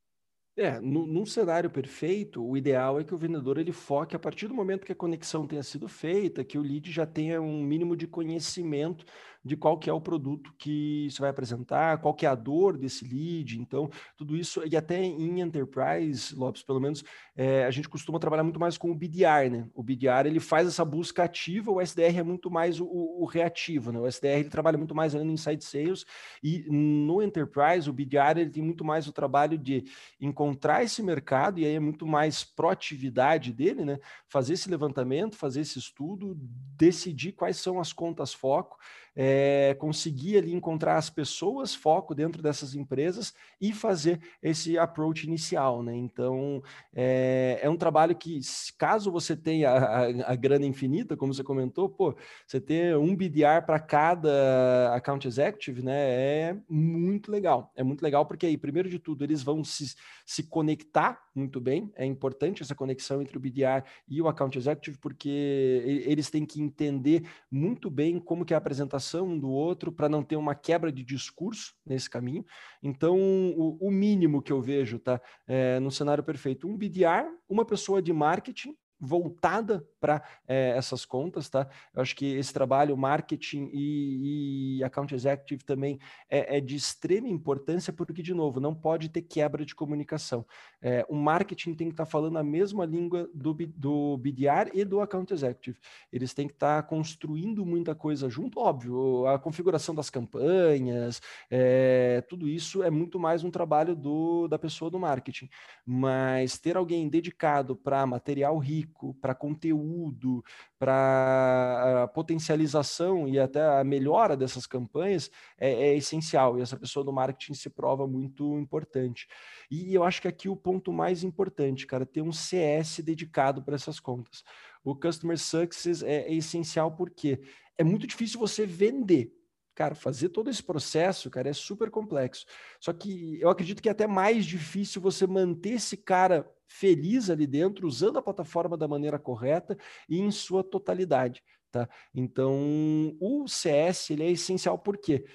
É, 0.58 0.82
no, 0.82 1.08
num 1.08 1.26
cenário 1.26 1.70
perfeito, 1.70 2.46
o 2.46 2.58
ideal 2.58 3.00
é 3.00 3.06
que 3.06 3.16
o 3.16 3.18
vendedor 3.18 3.58
ele 3.58 3.72
foque 3.72 4.18
a 4.18 4.20
partir 4.20 4.50
do 4.50 4.54
momento 4.54 4.86
que 4.86 4.92
a 4.92 4.96
conexão 4.96 5.48
tenha 5.48 5.64
sido 5.64 5.88
feita, 5.88 6.44
que 6.44 6.58
o 6.58 6.62
lead 6.62 6.92
já 6.92 7.06
tenha 7.06 7.42
um 7.42 7.64
mínimo 7.64 7.96
de 7.96 8.06
conhecimento 8.06 9.06
de 9.44 9.56
qual 9.56 9.78
que 9.78 9.90
é 9.90 9.94
o 9.94 10.00
produto 10.00 10.54
que 10.58 11.08
você 11.10 11.20
vai 11.20 11.32
apresentar, 11.32 11.98
qual 11.98 12.14
que 12.14 12.26
é 12.26 12.30
a 12.30 12.36
dor 12.36 12.78
desse 12.78 13.04
lead. 13.04 13.60
Então, 13.60 13.90
tudo 14.16 14.36
isso, 14.36 14.62
e 14.66 14.78
até 14.78 15.04
em 15.04 15.42
enterprise, 15.42 16.36
Lopes, 16.36 16.62
pelo 16.62 16.80
menos, 16.80 17.04
é, 17.36 17.66
a 17.66 17.72
gente 17.72 17.90
costuma 17.90 18.20
trabalhar 18.20 18.44
muito 18.44 18.60
mais 18.60 18.78
com 18.78 18.92
o 18.92 18.96
BDR, 18.96 19.50
né? 19.50 19.68
O 19.74 19.82
BDR, 19.82 20.28
ele 20.28 20.40
faz 20.40 20.68
essa 20.68 20.86
busca 20.86 21.24
ativa, 21.24 21.72
o 21.72 21.82
SDR 21.82 22.20
é 22.20 22.24
muito 22.24 22.52
mais 22.52 22.80
o, 22.80 22.86
o 22.86 23.26
reativo, 23.26 23.92
né? 23.92 24.00
O 24.00 24.08
SDR, 24.08 24.40
ele 24.40 24.50
trabalha 24.50 24.78
muito 24.78 24.94
mais 24.94 25.14
no 25.14 25.32
inside 25.32 25.64
sales, 25.64 26.06
e 26.44 26.66
no 26.70 27.22
enterprise, 27.22 27.90
o 27.90 27.94
BDR, 27.94 28.38
ele 28.38 28.52
tem 28.52 28.64
muito 28.64 28.86
mais 28.86 29.08
o 29.08 29.12
trabalho 29.12 29.58
de 29.58 29.86
encontrar 30.20 30.84
esse 30.84 31.02
mercado, 31.02 31.60
e 31.60 31.66
aí 31.66 31.76
é 31.76 31.80
muito 31.80 32.06
mais 32.06 32.44
proatividade 32.44 33.52
dele, 33.52 33.84
né? 33.84 34.00
Fazer 34.28 34.54
esse 34.54 34.70
levantamento, 34.70 35.36
fazer 35.36 35.62
esse 35.62 35.80
estudo, 35.80 36.38
decidir 36.78 37.32
quais 37.32 37.58
são 37.58 37.80
as 37.80 37.92
contas 37.92 38.34
foco, 38.34 38.78
é, 39.16 39.31
conseguir 39.80 40.38
ali 40.38 40.54
encontrar 40.54 40.98
as 40.98 41.10
pessoas, 41.10 41.76
foco 41.76 42.16
dentro 42.16 42.42
dessas 42.42 42.76
empresas 42.76 43.34
e 43.60 43.74
fazer 43.74 44.20
esse 44.42 44.78
approach 44.78 45.26
inicial, 45.26 45.84
né? 45.84 45.96
Então, 45.96 46.62
é, 46.94 47.60
é 47.62 47.70
um 47.70 47.78
trabalho 47.78 48.16
que, 48.16 48.40
caso 48.78 49.12
você 49.12 49.36
tenha 49.36 49.70
a, 49.70 49.78
a, 49.78 50.32
a, 50.32 50.36
grana 50.36 50.66
infinita, 50.66 51.18
como 51.18 51.34
você 51.34 51.44
comentou, 51.44 51.90
pô, 51.90 52.16
você 52.46 52.60
ter 52.60 52.98
um 52.98 53.16
BDR 53.16 53.66
para 53.66 53.80
cada 53.80 54.96
account 54.96 55.28
executive, 55.28 55.84
né? 55.84 55.94
É 55.94 56.58
muito 56.70 57.32
legal. 57.32 57.72
É 57.76 57.84
muito 57.84 58.02
legal 58.02 58.26
porque 58.26 58.46
aí, 58.46 58.58
primeiro 58.58 58.90
de 58.90 59.00
tudo, 59.00 59.24
eles 59.24 59.44
vão 59.44 59.64
se, 59.64 59.96
se 60.26 60.44
conectar 60.44 61.22
muito 61.34 61.60
bem. 61.60 61.92
É 61.96 62.06
importante 62.06 62.62
essa 62.62 62.76
conexão 62.76 63.22
entre 63.22 63.38
o 63.38 63.40
BDR 63.40 63.84
e 64.08 64.22
o 64.22 64.28
account 64.28 64.58
executive, 64.58 64.98
porque 64.98 66.02
eles 66.06 66.30
têm 66.30 66.46
que 66.46 66.62
entender 66.62 67.24
muito 67.50 67.90
bem 67.90 68.20
como 68.20 68.46
que 68.46 68.54
é 68.54 68.56
a 68.56 68.58
apresentação 68.58 69.21
um 69.22 69.38
do 69.38 69.50
outro 69.50 69.92
para 69.92 70.10
não 70.10 70.24
ter 70.24 70.36
uma 70.36 70.56
quebra 70.56 70.92
de 70.92 71.04
discurso 71.04 71.74
nesse 71.86 72.10
caminho. 72.10 72.46
Então, 72.82 73.18
o, 73.18 73.78
o 73.80 73.92
mínimo 73.92 74.42
que 74.42 74.52
eu 74.52 74.62
vejo, 74.62 75.00
tá, 75.00 75.22
é, 75.48 75.80
no 75.80 75.92
cenário 75.92 76.24
perfeito, 76.24 76.68
um 76.68 76.78
BDR, 76.78 77.26
uma 77.48 77.66
pessoa 77.66 78.02
de 78.02 78.12
marketing 78.12 78.76
voltada 79.02 79.84
para 80.00 80.22
é, 80.48 80.74
essas 80.78 81.04
contas, 81.06 81.50
tá? 81.50 81.68
Eu 81.94 82.02
acho 82.02 82.16
que 82.16 82.36
esse 82.36 82.54
trabalho, 82.54 82.96
marketing 82.96 83.70
e, 83.74 84.78
e 84.78 84.84
account 84.84 85.14
executive 85.14 85.64
também 85.64 86.00
é, 86.30 86.58
é, 86.58 86.62
de 86.62 86.76
extrema 86.76 87.28
importância, 87.28 87.92
porque, 87.92 88.22
de 88.22 88.34
novo, 88.34 88.60
não 88.60 88.76
pode 88.76 89.10
ter 89.10 89.24
quebra 89.24 89.66
de 89.66 89.74
comunicação. 89.74 90.46
É, 90.82 91.06
o 91.10 91.16
marketing 91.16 91.74
tem 91.74 91.88
que 91.88 91.94
estar 91.94 92.06
tá 92.06 92.12
falando 92.12 92.38
a 92.38 92.44
mesma 92.44 92.86
língua 92.86 93.28
do, 93.34 93.54
do 93.54 94.18
BDR 94.18 94.70
e 94.74 94.86
do 94.86 95.02
account 95.02 95.34
executive. 95.34 95.80
Eles 96.12 96.34
têm 96.34 96.48
que 96.48 96.54
estar 96.54 96.82
tá 96.82 96.88
construindo 96.88 97.66
muita 97.66 97.96
coisa 97.96 98.30
junto, 98.30 98.60
óbvio, 98.60 99.26
a 99.28 99.40
configuração 99.40 99.96
das 99.96 100.10
campanhas, 100.10 101.22
é, 101.50 102.22
tudo 102.30 102.48
isso 102.48 102.84
é 102.84 102.90
muito 102.90 103.20
mais 103.20 103.44
um 103.44 103.50
trabalho 103.50 103.96
do, 103.96 104.48
da 104.48 104.60
pessoa 104.60 104.92
do 104.92 105.00
marketing. 105.00 105.50
Mas 105.86 106.60
ter 106.60 106.78
alguém 106.78 107.10
dedicado 107.10 107.76
para 107.76 108.06
material 108.06 108.58
rico, 108.58 108.91
para 109.20 109.36
conteúdo, 109.36 110.44
para 110.78 112.10
potencialização 112.14 113.28
e 113.28 113.40
até 113.40 113.62
a 113.80 113.84
melhora 113.84 114.36
dessas 114.38 114.66
campanhas 114.66 115.30
é, 115.58 115.72
é, 115.72 115.96
essencial. 115.96 116.58
E 116.58 116.62
essa 116.62 116.78
pessoa 116.78 117.04
do 117.04 117.14
marketing 117.14 117.54
se 117.54 117.70
prova 117.70 118.08
muito 118.08 118.58
importante. 118.58 119.28
E 119.70 119.94
eu 119.94 120.04
acho 120.04 120.22
que 120.22 120.28
aqui 120.28 120.50
o 120.50 120.56
ponto 120.56 120.92
mais 120.92 121.24
importante, 121.24 121.88
cara, 121.88 122.06
ter 122.06 122.22
um 122.22 122.32
CS 122.32 123.00
dedicado 123.00 123.64
para 123.64 123.76
essas 123.76 124.00
contas. 124.00 124.44
O 124.84 124.96
Customer 124.96 125.38
Success 125.38 126.04
é, 126.04 126.24
é 126.24 126.34
essencial 126.34 126.92
porque 126.92 127.42
é 127.78 127.84
muito 127.84 128.06
difícil 128.06 128.40
você 128.40 128.66
vender 128.66 129.41
Cara, 129.82 129.96
fazer 129.96 130.30
todo 130.30 130.48
esse 130.48 130.62
processo, 130.62 131.28
cara, 131.28 131.50
é 131.50 131.54
super 131.54 131.90
complexo. 131.90 132.46
Só 132.80 132.94
que 132.94 133.42
eu 133.42 133.50
acredito 133.50 133.82
que 133.82 133.90
é 133.90 133.92
até 133.92 134.06
mais 134.06 134.46
difícil 134.46 135.02
você 135.02 135.26
manter 135.26 135.72
esse 135.72 135.98
cara 135.98 136.48
feliz 136.68 137.32
ali 137.32 137.48
dentro, 137.48 137.88
usando 137.88 138.20
a 138.20 138.22
plataforma 138.22 138.78
da 138.78 138.88
maneira 138.88 139.18
correta 139.18 139.76
e 140.08 140.20
em 140.20 140.30
sua 140.30 140.64
totalidade, 140.64 141.42
tá? 141.72 141.90
Então, 142.14 143.18
o 143.20 143.48
CS, 143.48 144.12
ele 144.12 144.24
é 144.24 144.30
essencial 144.30 144.78
por 144.78 145.00
quê? 145.00 145.26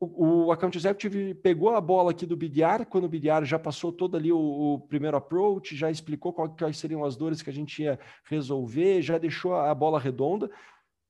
O, 0.00 0.46
o 0.46 0.50
Account 0.50 0.76
Executive 0.76 1.34
pegou 1.34 1.68
a 1.68 1.80
bola 1.80 2.10
aqui 2.10 2.26
do 2.26 2.36
BDR, 2.36 2.84
quando 2.90 3.04
o 3.04 3.08
BDR 3.08 3.44
já 3.44 3.56
passou 3.58 3.92
todo 3.92 4.16
ali 4.16 4.32
o, 4.32 4.36
o 4.36 4.80
primeiro 4.80 5.16
approach, 5.16 5.76
já 5.76 5.88
explicou 5.88 6.32
quais 6.32 6.76
seriam 6.76 7.04
as 7.04 7.14
dores 7.14 7.40
que 7.40 7.50
a 7.50 7.52
gente 7.52 7.84
ia 7.84 8.00
resolver, 8.24 9.00
já 9.00 9.16
deixou 9.16 9.54
a 9.54 9.72
bola 9.72 10.00
redonda, 10.00 10.50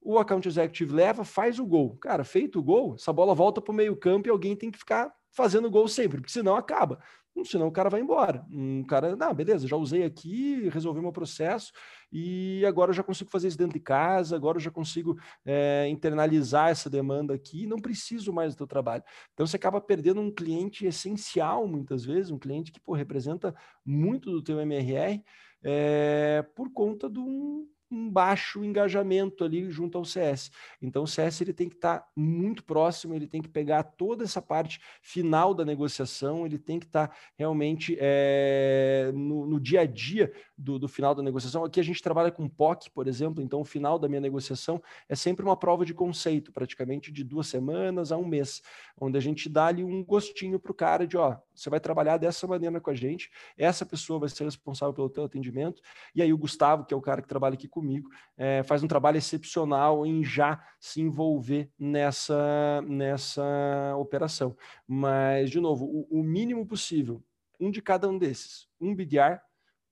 o 0.02 0.18
account 0.18 0.46
executive 0.48 0.92
leva, 0.92 1.24
faz 1.24 1.58
o 1.58 1.66
gol. 1.66 1.96
Cara, 2.00 2.24
feito 2.24 2.58
o 2.58 2.62
gol, 2.62 2.94
essa 2.94 3.12
bola 3.12 3.34
volta 3.34 3.60
para 3.60 3.72
o 3.72 3.74
meio 3.74 3.96
campo 3.96 4.28
e 4.28 4.30
alguém 4.30 4.56
tem 4.56 4.70
que 4.70 4.78
ficar 4.78 5.12
fazendo 5.32 5.70
gol 5.70 5.86
sempre, 5.86 6.18
porque 6.18 6.32
senão 6.32 6.56
acaba. 6.56 6.98
Senão 7.44 7.68
o 7.68 7.72
cara 7.72 7.88
vai 7.88 8.00
embora. 8.00 8.44
Um 8.50 8.84
cara, 8.84 9.16
não, 9.16 9.32
beleza, 9.32 9.66
já 9.66 9.76
usei 9.76 10.04
aqui, 10.04 10.68
resolvi 10.68 11.00
meu 11.00 11.12
processo 11.12 11.72
e 12.12 12.62
agora 12.66 12.90
eu 12.90 12.94
já 12.94 13.02
consigo 13.02 13.30
fazer 13.30 13.48
isso 13.48 13.56
dentro 13.56 13.74
de 13.74 13.80
casa, 13.80 14.36
agora 14.36 14.58
eu 14.58 14.60
já 14.60 14.70
consigo 14.70 15.16
é, 15.44 15.86
internalizar 15.88 16.68
essa 16.68 16.90
demanda 16.90 17.32
aqui, 17.32 17.66
não 17.66 17.78
preciso 17.78 18.32
mais 18.32 18.54
do 18.54 18.58
teu 18.58 18.66
trabalho. 18.66 19.02
Então 19.32 19.46
você 19.46 19.56
acaba 19.56 19.80
perdendo 19.80 20.20
um 20.20 20.30
cliente 20.30 20.84
essencial 20.84 21.66
muitas 21.66 22.04
vezes, 22.04 22.30
um 22.30 22.38
cliente 22.38 22.72
que 22.72 22.80
pô, 22.80 22.92
representa 22.92 23.54
muito 23.86 24.30
do 24.30 24.42
teu 24.42 24.60
MRR 24.60 25.22
é, 25.62 26.44
por 26.54 26.70
conta 26.72 27.08
de 27.08 27.20
um 27.20 27.66
um 27.90 28.08
baixo 28.08 28.64
engajamento 28.64 29.44
ali 29.44 29.70
junto 29.70 29.98
ao 29.98 30.04
CS. 30.04 30.50
Então 30.80 31.02
o 31.02 31.06
CS 31.06 31.40
ele 31.40 31.52
tem 31.52 31.68
que 31.68 31.74
estar 31.74 31.98
tá 31.98 32.08
muito 32.14 32.62
próximo, 32.62 33.14
ele 33.14 33.26
tem 33.26 33.42
que 33.42 33.48
pegar 33.48 33.82
toda 33.82 34.24
essa 34.24 34.40
parte 34.40 34.80
final 35.02 35.52
da 35.52 35.64
negociação, 35.64 36.46
ele 36.46 36.58
tem 36.58 36.78
que 36.78 36.86
estar 36.86 37.08
tá 37.08 37.16
realmente 37.36 37.96
é, 37.98 39.10
no, 39.14 39.46
no, 39.46 39.60
dia 39.60 39.80
a 39.80 39.86
dia 39.86 40.32
do, 40.60 40.78
do, 40.78 40.86
final 40.86 41.14
da 41.14 41.22
negociação. 41.22 41.64
Aqui 41.64 41.80
a 41.80 41.82
gente 41.82 42.02
trabalha 42.02 42.30
com 42.30 42.48
POC, 42.48 42.90
por 42.90 43.08
exemplo, 43.08 43.42
então 43.42 43.60
o 43.60 43.64
final 43.64 43.98
da 43.98 44.08
minha 44.08 44.20
negociação 44.20 44.80
é 45.08 45.16
sempre 45.16 45.44
uma 45.44 45.56
prova 45.56 45.84
de 45.84 45.94
conceito, 45.94 46.52
praticamente 46.52 47.10
de 47.10 47.24
duas 47.24 47.46
semanas 47.46 48.12
a 48.12 48.18
um 48.18 48.26
mês, 48.26 48.62
onde 49.00 49.16
a 49.16 49.20
gente 49.20 49.48
dá 49.48 49.66
ali 49.66 49.82
um 49.82 50.04
gostinho 50.04 50.60
para 50.60 50.70
o 50.70 50.74
cara 50.74 51.06
de 51.06 51.16
ó, 51.16 51.36
você 51.54 51.70
vai 51.70 51.80
trabalhar 51.80 52.18
dessa 52.18 52.46
maneira 52.46 52.80
com 52.80 52.90
a 52.90 52.94
gente, 52.94 53.30
essa 53.56 53.86
pessoa 53.86 54.20
vai 54.20 54.28
ser 54.28 54.44
responsável 54.44 54.92
pelo 54.92 55.08
teu 55.08 55.24
atendimento, 55.24 55.80
e 56.14 56.20
aí 56.20 56.32
o 56.32 56.38
Gustavo, 56.38 56.84
que 56.84 56.92
é 56.92 56.96
o 56.96 57.00
cara 57.00 57.22
que 57.22 57.28
trabalha 57.28 57.54
aqui 57.54 57.66
comigo, 57.66 58.10
é, 58.36 58.62
faz 58.62 58.82
um 58.82 58.88
trabalho 58.88 59.16
excepcional 59.16 60.06
em 60.06 60.22
já 60.22 60.62
se 60.78 61.00
envolver 61.00 61.70
nessa, 61.78 62.82
nessa 62.86 63.94
operação. 63.96 64.56
Mas, 64.86 65.50
de 65.50 65.60
novo, 65.60 65.86
o, 65.86 66.20
o 66.20 66.22
mínimo 66.22 66.66
possível, 66.66 67.22
um 67.58 67.70
de 67.70 67.82
cada 67.82 68.08
um 68.08 68.18
desses, 68.18 68.68
um 68.80 68.94
BDR, 68.94 69.40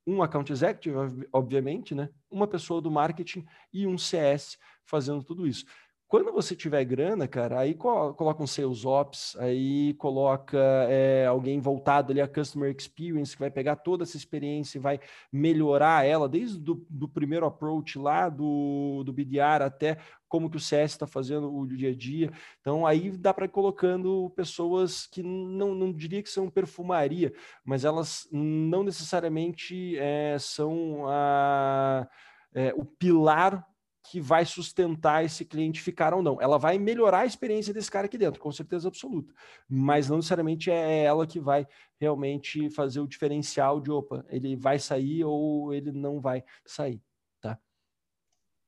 um 0.08 0.22
account 0.22 0.50
executive, 0.50 1.28
obviamente, 1.30 1.94
né? 1.94 2.08
uma 2.30 2.46
pessoa 2.46 2.80
do 2.80 2.90
marketing 2.90 3.44
e 3.70 3.86
um 3.86 3.98
CS 3.98 4.56
fazendo 4.82 5.22
tudo 5.22 5.46
isso. 5.46 5.66
Quando 6.08 6.32
você 6.32 6.56
tiver 6.56 6.82
grana, 6.86 7.28
cara, 7.28 7.60
aí 7.60 7.74
coloca 7.74 8.42
um 8.42 8.46
sales 8.46 8.86
ops, 8.86 9.36
aí 9.36 9.92
coloca 9.98 10.56
é, 10.88 11.26
alguém 11.26 11.60
voltado 11.60 12.12
ali 12.12 12.20
a 12.22 12.26
customer 12.26 12.74
experience, 12.74 13.34
que 13.34 13.40
vai 13.40 13.50
pegar 13.50 13.76
toda 13.76 14.04
essa 14.04 14.16
experiência 14.16 14.78
e 14.78 14.80
vai 14.80 14.98
melhorar 15.30 16.06
ela, 16.06 16.26
desde 16.26 16.58
do, 16.58 16.82
do 16.88 17.06
primeiro 17.06 17.44
approach 17.44 17.98
lá 17.98 18.30
do, 18.30 19.02
do 19.04 19.12
BDR 19.12 19.62
até 19.62 19.98
como 20.26 20.48
que 20.48 20.56
o 20.56 20.60
CS 20.60 20.92
está 20.92 21.06
fazendo 21.06 21.54
o 21.54 21.66
dia 21.66 21.90
a 21.90 21.94
dia. 21.94 22.32
Então 22.62 22.86
aí 22.86 23.10
dá 23.10 23.34
para 23.34 23.44
ir 23.44 23.50
colocando 23.50 24.32
pessoas 24.34 25.06
que 25.06 25.22
não, 25.22 25.74
não 25.74 25.92
diria 25.92 26.22
que 26.22 26.30
são 26.30 26.48
perfumaria, 26.48 27.34
mas 27.62 27.84
elas 27.84 28.26
não 28.32 28.82
necessariamente 28.82 29.94
é, 29.98 30.38
são 30.38 31.06
a, 31.06 32.08
é, 32.54 32.72
o 32.74 32.86
pilar 32.86 33.67
que 34.10 34.20
vai 34.20 34.44
sustentar 34.46 35.24
esse 35.24 35.44
cliente 35.44 35.82
ficar 35.82 36.14
ou 36.14 36.22
não. 36.22 36.40
Ela 36.40 36.58
vai 36.58 36.78
melhorar 36.78 37.20
a 37.20 37.26
experiência 37.26 37.74
desse 37.74 37.90
cara 37.90 38.06
aqui 38.06 38.16
dentro, 38.16 38.40
com 38.40 38.50
certeza 38.50 38.88
absoluta. 38.88 39.34
Mas 39.68 40.08
não 40.08 40.16
necessariamente 40.16 40.70
é 40.70 41.04
ela 41.04 41.26
que 41.26 41.38
vai 41.38 41.66
realmente 42.00 42.70
fazer 42.70 43.00
o 43.00 43.06
diferencial 43.06 43.80
de 43.80 43.90
opa, 43.90 44.24
ele 44.30 44.56
vai 44.56 44.78
sair 44.78 45.24
ou 45.24 45.74
ele 45.74 45.92
não 45.92 46.20
vai 46.20 46.42
sair, 46.64 47.02
tá? 47.40 47.58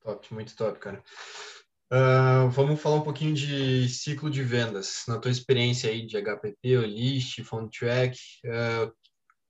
Top, 0.02 0.34
muito 0.34 0.54
top, 0.54 0.78
cara. 0.78 1.02
Uh, 1.92 2.48
vamos 2.50 2.80
falar 2.80 2.96
um 2.96 3.02
pouquinho 3.02 3.34
de 3.34 3.88
ciclo 3.88 4.30
de 4.30 4.42
vendas. 4.42 5.04
Na 5.08 5.18
tua 5.18 5.30
experiência 5.30 5.90
aí 5.90 6.06
de 6.06 6.20
HPP, 6.20 6.76
List, 6.86 7.42
PhoneTrack, 7.42 8.16
uh, 8.44 8.92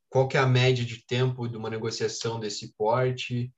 qual 0.09 0.29
que 0.29 0.37
é 0.37 0.41
a 0.41 0.47
média 0.47 0.85
de 0.85 1.05
tempo 1.05 1.49
de 1.49 1.57
uma 1.57 1.69
negociação 1.69 2.39
desse 2.39 2.75
porte 2.77 3.53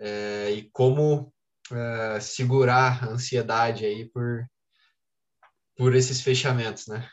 uh, 0.00 0.50
e 0.50 0.70
como 0.72 1.33
uh, 1.70 2.20
segurar 2.20 3.04
a 3.04 3.08
ansiedade 3.08 3.84
aí 3.84 4.08
por, 4.08 4.46
por 5.76 5.94
esses 5.94 6.20
fechamentos, 6.20 6.86
né? 6.86 7.08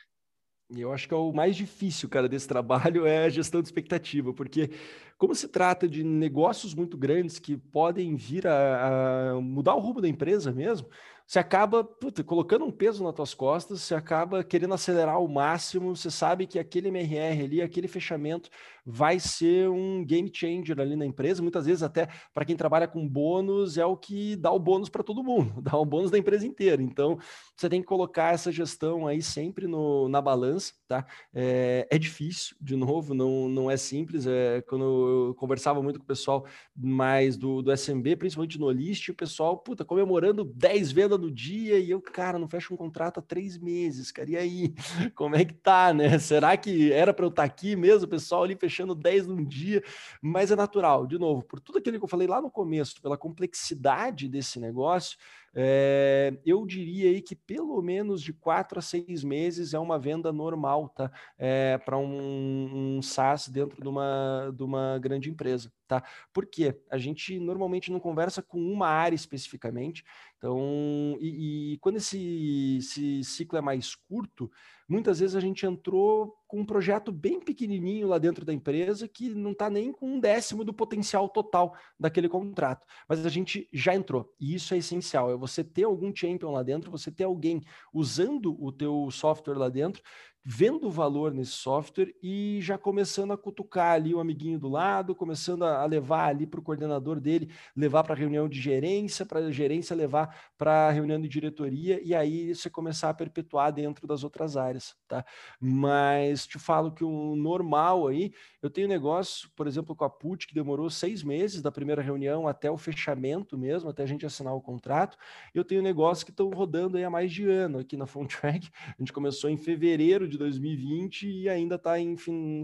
Eu 0.74 0.94
acho 0.94 1.06
que 1.08 1.14
é 1.14 1.18
o 1.18 1.34
mais 1.34 1.56
difícil, 1.56 2.08
cara, 2.08 2.30
desse 2.30 2.48
trabalho 2.48 3.06
é 3.08 3.26
a 3.26 3.30
gestão 3.30 3.62
de 3.62 3.68
expectativa, 3.68 4.34
porque 4.34 4.72
como 5.18 5.36
se 5.36 5.48
trata 5.48 5.88
de 5.88 6.04
negócios 6.04 6.74
muito 6.74 6.98
grandes 6.98 7.40
que 7.40 7.58
podem 7.58 8.16
vir 8.16 8.48
a, 8.48 9.32
a 9.32 9.42
mudar 9.42 9.76
o 9.76 9.80
rumo 9.80 10.02
da 10.02 10.08
empresa 10.08 10.52
mesmo, 10.52 10.88
você 11.28 11.40
acaba 11.40 11.84
puta, 11.84 12.24
colocando 12.24 12.66
um 12.66 12.72
peso 12.72 13.04
nas 13.04 13.14
tuas 13.14 13.34
costas, 13.34 13.82
você 13.82 13.96
acaba 13.96 14.44
querendo 14.44 14.74
acelerar 14.74 15.16
ao 15.16 15.28
máximo, 15.28 15.96
você 15.96 16.12
sabe 16.12 16.48
que 16.48 16.60
aquele 16.60 16.90
MRR 16.90 17.44
ali, 17.44 17.62
aquele 17.62 17.88
fechamento 17.88 18.50
vai 18.86 19.20
ser 19.20 19.70
um 19.70 20.04
game 20.04 20.32
changer 20.34 20.80
ali 20.80 20.96
na 20.96 21.06
empresa, 21.06 21.42
muitas 21.42 21.66
vezes 21.66 21.84
até 21.84 22.08
para 22.34 22.46
quem 22.46 22.56
trabalha 22.56 22.88
com 22.88 23.08
bônus 23.08 23.78
é 23.78 23.86
o 23.86 23.96
que 23.96 24.36
dá 24.36 24.52
o 24.52 24.60
bônus 24.60 24.90
para 24.90 25.04
todo 25.04 25.24
mundo, 25.24 25.54
dá 25.62 25.78
o 25.78 25.86
bônus 25.86 26.12
da 26.12 26.18
empresa 26.18 26.46
inteira. 26.46 26.82
Então, 26.82 27.18
você 27.56 27.70
tem 27.70 27.82
que 27.82 27.88
colocar 27.88 28.34
essa 28.34 28.52
gestão 28.52 29.08
aí 29.08 29.22
sempre 29.22 29.68
no, 29.68 30.10
na 30.10 30.22
balança, 30.22 30.74
tá? 30.88 31.06
É, 31.34 31.88
é 31.90 31.98
difícil, 31.98 32.56
de 32.60 32.76
novo, 32.76 33.14
não, 33.14 33.48
não 33.48 33.70
é 33.70 33.78
simples. 33.78 34.26
É, 34.26 34.62
quando 34.62 35.28
eu 35.30 35.36
conversava 35.36 35.82
muito 35.82 36.00
com 36.00 36.04
o 36.04 36.08
pessoal 36.08 36.46
mais 36.76 37.38
do, 37.38 37.62
do 37.62 37.72
SMB, 37.72 38.16
principalmente 38.16 38.60
no 38.60 38.70
List, 38.72 39.10
o 39.10 39.14
pessoal, 39.14 39.58
puta, 39.58 39.86
comemorando 39.86 40.44
10 40.44 40.92
vendas 40.92 41.20
no 41.20 41.32
dia 41.32 41.78
e 41.78 41.92
eu, 41.92 42.02
cara, 42.02 42.40
não 42.40 42.50
fecho 42.50 42.74
um 42.74 42.78
contrato 42.78 43.20
há 43.20 43.24
três 43.24 43.58
meses, 43.58 44.12
cara, 44.12 44.32
e 44.32 44.38
aí? 44.38 44.74
Como 45.16 45.36
é 45.36 45.46
que 45.46 45.54
tá, 45.54 45.94
né? 45.94 46.18
Será 46.18 46.58
que 46.58 46.92
era 46.92 47.14
para 47.14 47.26
eu 47.26 47.30
estar 47.30 47.44
tá 47.44 47.46
aqui 47.46 47.76
mesmo, 47.76 48.06
o 48.06 48.10
pessoal 48.10 48.44
ali 48.44 48.56
fechando 48.56 48.71
10 48.96 49.28
num 49.28 49.44
dia? 49.44 49.84
Mas 50.22 50.52
é 50.52 50.56
natural, 50.56 51.06
de 51.06 51.18
novo, 51.18 51.44
por 51.44 51.60
tudo 51.60 51.78
aquilo 51.78 51.98
que 51.98 52.04
eu 52.04 52.10
falei 52.10 52.28
lá 52.28 52.42
no 52.42 52.52
começo, 52.52 53.02
pela 53.02 53.18
complexidade 53.18 54.28
desse 54.28 54.60
negócio, 54.60 55.18
é, 55.54 56.34
eu 56.46 56.66
diria 56.66 57.10
aí 57.10 57.22
que 57.22 57.36
pelo 57.36 57.82
menos 57.82 58.22
de 58.22 58.32
quatro 58.32 58.80
a 58.80 58.82
seis 58.82 59.24
meses 59.24 59.74
é 59.74 59.80
uma 59.80 60.00
venda 60.00 60.32
normal, 60.32 60.90
tá? 60.90 61.12
É, 61.38 61.78
para 61.78 61.98
um, 61.98 62.98
um 62.98 63.02
SaaS 63.02 63.50
dentro 63.50 63.82
de 63.82 63.88
uma, 63.88 64.52
de 64.56 64.64
uma 64.64 64.98
grande 65.00 65.30
empresa, 65.30 65.72
tá? 65.92 66.04
Por 66.32 66.46
quê? 66.46 66.80
A 66.90 66.98
gente 66.98 67.38
normalmente 67.38 67.92
não 67.92 68.00
conversa 68.00 68.42
com 68.42 68.58
uma 68.58 68.88
área 68.88 69.14
especificamente, 69.14 70.06
então, 70.38 71.18
e, 71.20 71.74
e 71.74 71.78
quando 71.80 71.98
esse, 71.98 72.78
esse 72.80 73.24
ciclo 73.26 73.58
é 73.60 73.62
mais 73.62 73.94
curto, 73.94 74.50
muitas 74.88 75.20
vezes 75.20 75.36
a 75.36 75.40
gente 75.42 75.66
entrou 75.66 76.34
com 76.48 76.62
um 76.62 76.66
projeto 76.66 77.12
bem 77.12 77.40
pequenininho 77.40 78.08
lá 78.08 78.18
dentro 78.18 78.44
da 78.44 78.54
empresa 78.54 79.08
que 79.08 79.30
não 79.30 79.52
está 79.52 79.70
nem 79.70 79.92
com 79.92 80.16
um 80.16 80.20
décimo 80.20 80.64
do 80.64 80.74
potencial 80.74 81.30
total 81.30 81.76
daquele 82.00 82.28
contrato. 82.28 82.88
Mas 83.08 83.26
a 83.26 83.30
gente 83.30 83.70
já 83.72 83.94
entrou 83.94 84.34
e 84.40 84.56
isso 84.56 84.74
é 84.74 84.78
essencial. 84.78 85.30
É 85.30 85.36
você 85.36 85.64
ter 85.64 85.84
algum 85.84 86.12
champion 86.16 86.52
lá 86.52 86.64
dentro, 86.64 86.90
você 86.90 87.12
ter 87.12 87.26
alguém 87.26 87.62
usando 87.94 88.58
o 88.60 88.72
teu 88.72 89.10
software 89.12 89.58
lá 89.58 89.70
dentro 89.70 90.02
vendo 90.44 90.88
o 90.88 90.92
valor 90.92 91.34
nesse 91.34 91.52
software 91.52 92.14
e 92.22 92.60
já 92.62 92.78
começando 92.78 93.32
a 93.32 93.38
cutucar 93.38 93.94
ali 93.94 94.14
o 94.14 94.20
amiguinho 94.20 94.58
do 94.58 94.68
lado, 94.68 95.14
começando 95.14 95.64
a, 95.64 95.86
levar 95.86 96.30
ali 96.30 96.48
para 96.48 96.60
o 96.60 96.64
coordenador 96.64 97.20
dele, 97.20 97.52
levar 97.76 98.04
para 98.04 98.14
a 98.14 98.18
reunião 98.18 98.50
de 98.50 98.60
gerência, 98.60 99.26
para 99.26 99.40
a 99.40 99.52
gerência 99.52 99.96
levar 99.96 100.52
para 100.58 100.88
a 100.88 100.92
reunião 100.92 101.22
de 101.22 101.28
diretoria 101.28 102.02
e 102.04 102.16
aí 102.16 102.56
você 102.56 102.70
começar 102.70 103.10
a 103.10 103.14
perpetuar 103.14 103.72
dentro 103.72 104.08
das 104.08 104.24
outras 104.24 104.58
áreas, 104.58 104.96
tá? 105.08 105.24
Mas 105.60 106.48
te 106.48 106.58
falo 106.58 106.92
que 106.92 107.04
o 107.04 107.36
normal 107.36 108.08
aí, 108.08 108.34
eu 108.62 108.70
tenho 108.70 108.88
negócio, 108.88 109.50
por 109.56 109.68
exemplo, 109.68 109.96
com 109.96 110.06
a 110.06 110.10
PUT, 110.10 110.48
que 110.48 110.56
demorou 110.56 110.90
seis 110.90 111.24
meses 111.24 111.62
da 111.62 111.72
primeira 111.72 112.02
reunião 112.02 112.48
até 112.48 112.72
o 112.72 112.78
fechamento 112.78 113.58
mesmo, 113.58 113.90
até 113.90 114.04
a 114.04 114.08
gente 114.08 114.26
assinar 114.26 114.56
o 114.56 114.62
contrato. 114.62 115.18
Eu 115.54 115.64
tenho 115.64 115.82
negócios 115.82 116.24
que 116.24 116.32
estão 116.32 116.50
rodando 116.50 116.98
aí 116.98 117.04
há 117.04 117.10
mais 117.10 117.32
de 117.32 117.48
ano 117.48 117.80
aqui 117.80 117.96
na 117.96 118.08
PhoneTrack. 118.08 118.70
A 118.88 118.96
gente 119.00 119.14
começou 119.14 119.50
em 119.50 119.58
fevereiro 119.58 120.31
de 120.32 120.38
2020 120.38 121.28
e 121.28 121.50
ainda 121.50 121.76
está 121.76 122.00
em 122.00 122.16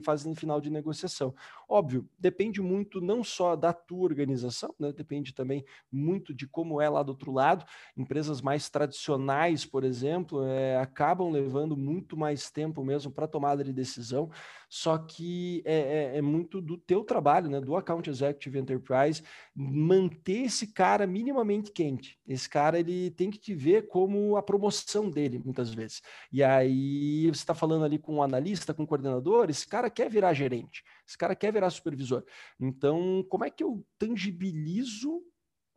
fase 0.01 0.27
final 0.33 0.59
de 0.59 0.69
negociação. 0.69 1.35
Óbvio, 1.69 2.07
depende 2.17 2.61
muito 2.61 3.01
não 3.01 3.21
só 3.23 3.53
da 3.53 3.73
tua 3.73 4.05
organização, 4.05 4.73
né? 4.79 4.93
depende 4.93 5.33
também 5.33 5.65
muito 5.91 6.33
de 6.33 6.47
como 6.47 6.79
é 6.79 6.87
lá 6.87 7.03
do 7.03 7.09
outro 7.09 7.29
lado. 7.29 7.65
Empresas 7.95 8.41
mais 8.41 8.69
tradicionais, 8.69 9.65
por 9.65 9.83
exemplo, 9.83 10.45
é, 10.45 10.77
acabam 10.77 11.29
levando 11.29 11.75
muito 11.75 12.15
mais 12.15 12.49
tempo 12.49 12.85
mesmo 12.85 13.11
para 13.11 13.27
tomada 13.27 13.65
de 13.65 13.73
decisão, 13.73 14.31
só 14.69 14.97
que 14.97 15.61
é, 15.65 15.75
é, 15.75 16.17
é, 16.17 16.21
muito 16.21 16.61
do 16.61 16.77
teu 16.77 17.03
trabalho, 17.03 17.49
né? 17.49 17.59
do 17.59 17.75
Account 17.75 18.09
Executive 18.09 18.59
Enterprise, 18.59 19.21
manter 19.53 20.45
esse 20.45 20.67
cara 20.67 21.05
minimamente 21.05 21.71
quente. 21.71 22.17
Esse 22.25 22.49
cara 22.49 22.79
ele 22.79 23.11
tem 23.11 23.29
que 23.29 23.39
te 23.39 23.53
ver 23.53 23.87
como 23.87 24.37
a 24.37 24.41
promoção 24.41 25.09
dele, 25.09 25.41
muitas 25.43 25.73
vezes. 25.73 26.01
E 26.31 26.41
aí 26.41 27.27
você 27.27 27.41
está 27.41 27.53
falando 27.53 27.83
ali 27.83 27.97
com 27.97 28.15
um 28.15 28.23
analista, 28.23 28.73
com 28.73 28.83
um 28.83 28.85
coordenador, 28.85 29.49
esse 29.49 29.67
cara 29.67 29.89
quer 29.89 30.09
virar 30.09 30.33
gerente, 30.33 30.83
esse 31.05 31.17
cara 31.17 31.35
quer 31.35 31.56
virar 31.57 31.69
supervisor. 31.69 32.23
Então, 32.59 33.25
como 33.29 33.43
é 33.43 33.49
que 33.49 33.63
eu 33.63 33.85
tangibilizo 33.97 35.21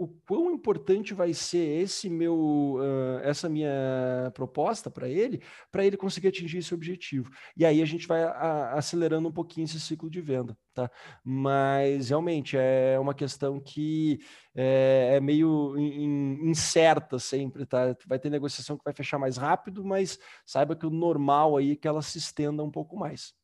o 0.01 0.09
quão 0.27 0.51
importante 0.51 1.13
vai 1.13 1.35
ser 1.35 1.83
esse 1.83 2.09
meu, 2.09 2.79
uh, 2.79 3.19
essa 3.23 3.51
minha 3.51 4.33
proposta 4.33 4.91
para 4.91 5.07
ele, 5.07 5.43
para 5.71 5.85
ele 5.85 5.95
conseguir 5.95 6.29
atingir 6.29 6.57
esse 6.57 6.73
objetivo. 6.73 7.31
E 7.55 7.67
aí 7.67 7.83
a 7.83 7.85
gente 7.85 8.07
vai 8.07 8.23
a, 8.23 8.73
acelerando 8.73 9.29
um 9.29 9.33
pouquinho 9.33 9.67
esse 9.67 9.79
ciclo 9.79 10.09
de 10.09 10.23
venda, 10.23 10.57
tá? 10.73 10.91
Mas 11.23 12.09
realmente 12.09 12.57
é 12.57 12.99
uma 12.99 13.13
questão 13.13 13.61
que 13.61 14.21
é, 14.55 15.17
é 15.17 15.21
meio 15.21 15.77
in, 15.77 16.49
incerta 16.49 17.19
sempre, 17.19 17.67
tá? 17.67 17.95
Vai 18.07 18.19
ter 18.19 18.31
negociação 18.31 18.79
que 18.79 18.85
vai 18.85 18.95
fechar 18.95 19.19
mais 19.19 19.37
rápido, 19.37 19.85
mas 19.85 20.19
saiba 20.47 20.75
que 20.75 20.87
o 20.87 20.91
normal 20.91 21.59
aí 21.59 21.73
é 21.73 21.77
que 21.77 21.87
ela 21.87 22.01
se 22.01 22.17
estenda 22.17 22.65
um 22.65 22.71
pouco 22.71 22.97
mais? 22.97 23.35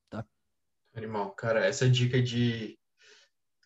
Animal, 0.96 1.30
cara, 1.34 1.64
essa 1.64 1.88
dica 1.88 2.20
de 2.20 2.78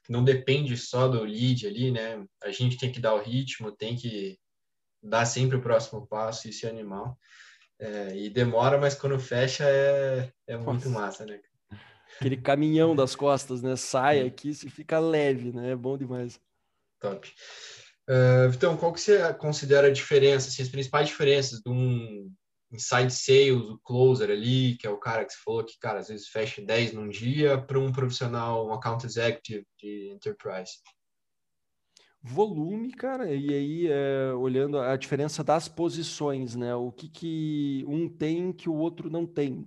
não 0.08 0.24
depende 0.24 0.76
só 0.76 1.06
do 1.06 1.22
lead 1.22 1.66
ali, 1.68 1.92
né? 1.92 2.26
A 2.42 2.50
gente 2.50 2.76
tem 2.76 2.90
que 2.90 2.98
dar 2.98 3.14
o 3.14 3.22
ritmo, 3.22 3.70
tem 3.70 3.94
que 3.94 4.36
dar 5.00 5.24
sempre 5.24 5.56
o 5.56 5.62
próximo 5.62 6.04
passo, 6.06 6.48
isso 6.48 6.66
é 6.66 6.70
animal. 6.70 7.16
É, 7.78 8.16
e 8.16 8.28
demora, 8.28 8.76
mas 8.76 8.94
quando 8.94 9.18
fecha 9.18 9.64
é, 9.64 10.30
é 10.48 10.56
muito 10.56 10.90
massa, 10.90 11.24
né? 11.24 11.40
Aquele 12.16 12.36
caminhão 12.36 12.94
das 12.94 13.14
costas, 13.14 13.62
né? 13.62 13.76
Sai 13.76 14.20
aqui, 14.20 14.52
se 14.52 14.68
fica 14.68 14.98
leve, 14.98 15.52
né? 15.52 15.70
É 15.70 15.76
bom 15.76 15.96
demais. 15.96 16.38
Top. 16.98 17.32
Uh, 18.08 18.52
então, 18.52 18.76
qual 18.76 18.92
que 18.92 19.00
você 19.00 19.32
considera 19.34 19.86
a 19.86 19.92
diferença, 19.92 20.48
assim, 20.48 20.62
as 20.62 20.68
principais 20.68 21.08
diferenças 21.08 21.60
de 21.60 21.70
um 21.70 22.30
inside 22.72 23.12
sales, 23.12 23.68
o 23.68 23.78
closer 23.78 24.30
ali, 24.30 24.76
que 24.76 24.87
é 24.87 24.90
o 24.90 24.98
cara 24.98 25.24
que 25.24 25.33
você 25.33 25.38
falou 25.44 25.64
que, 25.64 25.78
cara, 25.78 25.98
às 25.98 26.09
vezes 26.09 26.28
fecha 26.28 26.62
10 26.62 26.92
num 26.92 27.09
dia, 27.09 27.61
para 27.61 27.78
um 27.78 27.92
profissional, 27.92 28.66
um 28.66 28.72
account 28.72 29.04
executive 29.04 29.66
de 29.78 30.11
enterprise? 30.11 30.72
Volume, 32.22 32.92
cara, 32.92 33.33
e 33.33 33.48
aí 33.48 33.87
é, 33.88 34.33
olhando 34.35 34.78
a 34.78 34.94
diferença 34.94 35.42
das 35.42 35.68
posições, 35.68 36.54
né? 36.54 36.74
O 36.74 36.92
que, 36.92 37.09
que 37.09 37.85
um 37.88 38.09
tem 38.09 38.52
que 38.52 38.68
o 38.68 38.74
outro 38.74 39.09
não 39.09 39.26
tem. 39.26 39.66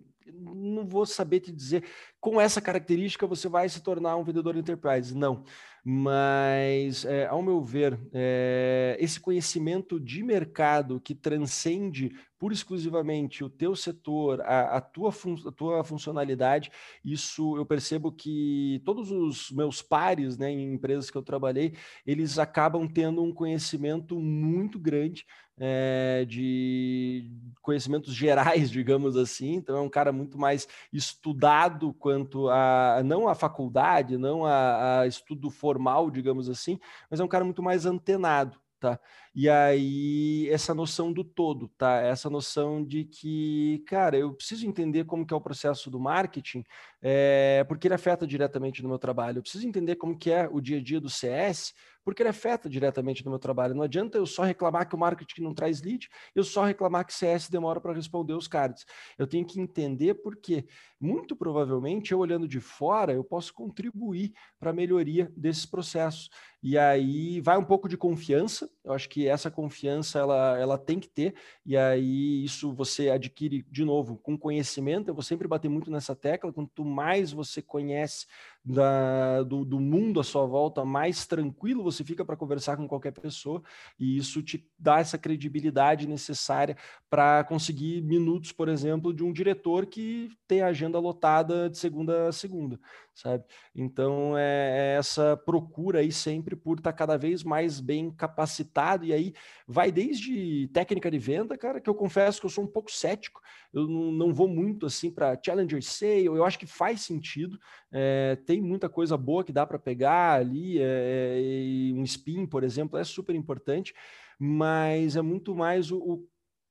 Não 0.63 0.85
vou 0.85 1.05
saber 1.05 1.41
te 1.41 1.51
dizer 1.51 1.83
com 2.23 2.39
essa 2.39 2.61
característica 2.61 3.27
você 3.27 3.49
vai 3.49 3.67
se 3.67 3.81
tornar 3.81 4.15
um 4.15 4.23
vendedor 4.23 4.55
enterprise. 4.55 5.13
Não. 5.13 5.43
Mas, 5.85 7.03
é, 7.03 7.25
ao 7.25 7.41
meu 7.41 7.61
ver, 7.61 7.99
é, 8.13 8.95
esse 8.97 9.19
conhecimento 9.19 9.99
de 9.99 10.23
mercado 10.23 11.01
que 11.01 11.13
transcende 11.13 12.15
pura 12.39 12.53
exclusivamente 12.53 13.43
o 13.43 13.49
teu 13.49 13.75
setor, 13.75 14.39
a, 14.41 14.77
a, 14.77 14.81
tua 14.81 15.11
fun 15.11 15.35
a 15.45 15.51
tua 15.51 15.83
funcionalidade, 15.83 16.71
isso 17.03 17.57
eu 17.57 17.65
percebo 17.65 18.13
que 18.13 18.81
todos 18.85 19.11
os 19.11 19.51
meus 19.51 19.81
pares 19.81 20.37
né, 20.37 20.49
em 20.49 20.73
empresas 20.73 21.11
que 21.11 21.17
eu 21.17 21.21
trabalhei, 21.21 21.75
eles 22.05 22.39
acabam 22.39 22.87
tendo 22.87 23.21
um 23.21 23.33
conhecimento 23.33 24.17
muito 24.17 24.79
grande 24.79 25.25
é, 25.59 26.25
de 26.27 27.29
conhecimentos 27.61 28.13
gerais, 28.13 28.69
digamos 28.71 29.15
assim. 29.17 29.53
Então, 29.55 29.77
é 29.77 29.81
um 29.81 29.89
cara 29.89 30.11
muito 30.11 30.37
mais 30.37 30.67
estudado 30.91 31.93
quanto 31.93 32.49
a 32.49 33.01
não 33.03 33.27
a 33.27 33.35
faculdade, 33.35 34.17
não 34.17 34.45
a, 34.45 35.01
a 35.01 35.07
estudo 35.07 35.49
formal, 35.49 36.09
digamos 36.11 36.49
assim, 36.49 36.79
mas 37.09 37.19
é 37.19 37.23
um 37.23 37.27
cara 37.27 37.45
muito 37.45 37.63
mais 37.63 37.85
antenado. 37.85 38.59
Tá? 38.79 38.99
E 39.35 39.49
aí, 39.49 40.47
essa 40.51 40.75
noção 40.75 41.11
do 41.11 41.23
todo, 41.23 41.67
tá? 41.69 42.01
Essa 42.01 42.29
noção 42.29 42.85
de 42.85 43.03
que, 43.03 43.83
cara, 43.87 44.15
eu 44.15 44.31
preciso 44.31 44.67
entender 44.67 45.05
como 45.05 45.25
que 45.25 45.33
é 45.33 45.37
o 45.37 45.41
processo 45.41 45.89
do 45.89 45.99
marketing, 45.99 46.63
é, 47.01 47.63
porque 47.67 47.87
ele 47.87 47.95
afeta 47.95 48.27
diretamente 48.27 48.83
no 48.83 48.89
meu 48.89 48.99
trabalho. 48.99 49.39
Eu 49.39 49.41
preciso 49.41 49.67
entender 49.67 49.95
como 49.95 50.15
que 50.15 50.29
é 50.29 50.47
o 50.51 50.61
dia 50.61 50.77
a 50.77 50.83
dia 50.83 51.01
do 51.01 51.09
CS, 51.09 51.73
porque 52.03 52.21
ele 52.21 52.29
afeta 52.29 52.69
diretamente 52.69 53.23
no 53.23 53.31
meu 53.31 53.39
trabalho. 53.39 53.73
Não 53.73 53.83
adianta 53.83 54.17
eu 54.17 54.25
só 54.25 54.43
reclamar 54.43 54.87
que 54.87 54.95
o 54.95 54.99
marketing 54.99 55.41
não 55.41 55.53
traz 55.53 55.81
lead, 55.81 56.09
eu 56.35 56.43
só 56.43 56.63
reclamar 56.63 57.05
que 57.05 57.13
CS 57.13 57.49
demora 57.49 57.79
para 57.79 57.93
responder 57.93 58.33
os 58.33 58.47
cards. 58.47 58.85
Eu 59.17 59.25
tenho 59.25 59.45
que 59.45 59.59
entender 59.59 60.15
porque, 60.15 60.65
muito 60.99 61.35
provavelmente, 61.35 62.11
eu 62.11 62.19
olhando 62.19 62.47
de 62.47 62.59
fora, 62.59 63.13
eu 63.13 63.23
posso 63.23 63.53
contribuir 63.53 64.33
para 64.59 64.71
a 64.71 64.73
melhoria 64.73 65.31
desses 65.35 65.65
processos. 65.65 66.29
E 66.61 66.77
aí 66.77 67.41
vai 67.41 67.57
um 67.57 67.65
pouco 67.65 67.89
de 67.89 67.97
confiança. 67.97 68.69
Eu 68.83 68.93
acho 68.93 69.09
que 69.09 69.22
essa 69.27 69.49
confiança 69.51 70.19
ela, 70.19 70.57
ela 70.57 70.77
tem 70.77 70.99
que 70.99 71.09
ter. 71.09 71.35
E 71.65 71.75
aí 71.77 72.43
isso 72.43 72.73
você 72.73 73.09
adquire 73.09 73.65
de 73.69 73.83
novo 73.83 74.17
com 74.17 74.37
conhecimento. 74.37 75.07
Eu 75.07 75.13
vou 75.13 75.23
sempre 75.23 75.47
bater 75.47 75.69
muito 75.69 75.91
nessa 75.91 76.15
tecla. 76.15 76.53
Quanto 76.53 76.83
mais 76.83 77.31
você 77.31 77.61
conhece 77.61 78.25
da, 78.63 79.43
do, 79.43 79.65
do 79.65 79.79
mundo 79.79 80.19
à 80.19 80.23
sua 80.23 80.45
volta, 80.45 80.85
mais 80.85 81.25
tranquilo 81.25 81.83
você 81.83 82.03
fica 82.03 82.23
para 82.23 82.37
conversar 82.37 82.77
com 82.77 82.87
qualquer 82.87 83.11
pessoa. 83.11 83.61
E 83.99 84.17
isso 84.17 84.41
te 84.41 84.65
dá 84.79 84.99
essa 84.99 85.17
credibilidade 85.17 86.07
necessária 86.07 86.77
para 87.09 87.43
conseguir 87.43 88.01
minutos, 88.01 88.51
por 88.51 88.69
exemplo, 88.69 89.13
de 89.13 89.23
um 89.23 89.33
diretor 89.33 89.85
que 89.85 90.29
tem 90.47 90.61
a 90.61 90.67
agenda 90.67 90.99
lotada 90.99 91.69
de 91.69 91.77
segunda 91.77 92.29
a 92.29 92.31
segunda 92.31 92.79
sabe? 93.13 93.43
Então 93.75 94.37
é, 94.37 94.93
é 94.93 94.97
essa 94.97 95.37
procura 95.37 95.99
aí 95.99 96.11
sempre 96.11 96.55
por 96.55 96.77
estar 96.77 96.91
tá 96.91 96.97
cada 96.97 97.17
vez 97.17 97.43
mais 97.43 97.79
bem 97.79 98.11
capacitado 98.11 99.05
e 99.05 99.13
aí 99.13 99.33
vai 99.67 99.91
desde 99.91 100.67
técnica 100.73 101.11
de 101.11 101.19
venda, 101.19 101.57
cara, 101.57 101.79
que 101.79 101.89
eu 101.89 101.95
confesso 101.95 102.39
que 102.39 102.45
eu 102.45 102.49
sou 102.49 102.63
um 102.63 102.67
pouco 102.67 102.91
cético, 102.91 103.41
eu 103.73 103.87
não, 103.87 104.31
vou 104.31 104.47
muito 104.47 104.85
assim 104.85 105.09
para 105.09 105.39
challenger 105.43 105.81
sale, 105.83 106.25
eu 106.25 106.45
acho 106.45 106.59
que 106.59 106.67
faz 106.67 107.01
sentido, 107.01 107.59
é, 107.91 108.37
tem 108.45 108.61
muita 108.61 108.87
coisa 108.87 109.17
boa 109.17 109.43
que 109.43 109.51
dá 109.51 109.65
para 109.65 109.79
pegar 109.79 110.33
ali, 110.33 110.77
é, 110.79 111.91
um 111.95 112.03
spin, 112.03 112.45
por 112.45 112.63
exemplo, 112.63 112.99
é 112.99 113.03
super 113.03 113.35
importante, 113.35 113.93
mas 114.39 115.15
é 115.15 115.21
muito 115.21 115.55
mais 115.55 115.91
o, 115.91 115.97
o 115.97 116.27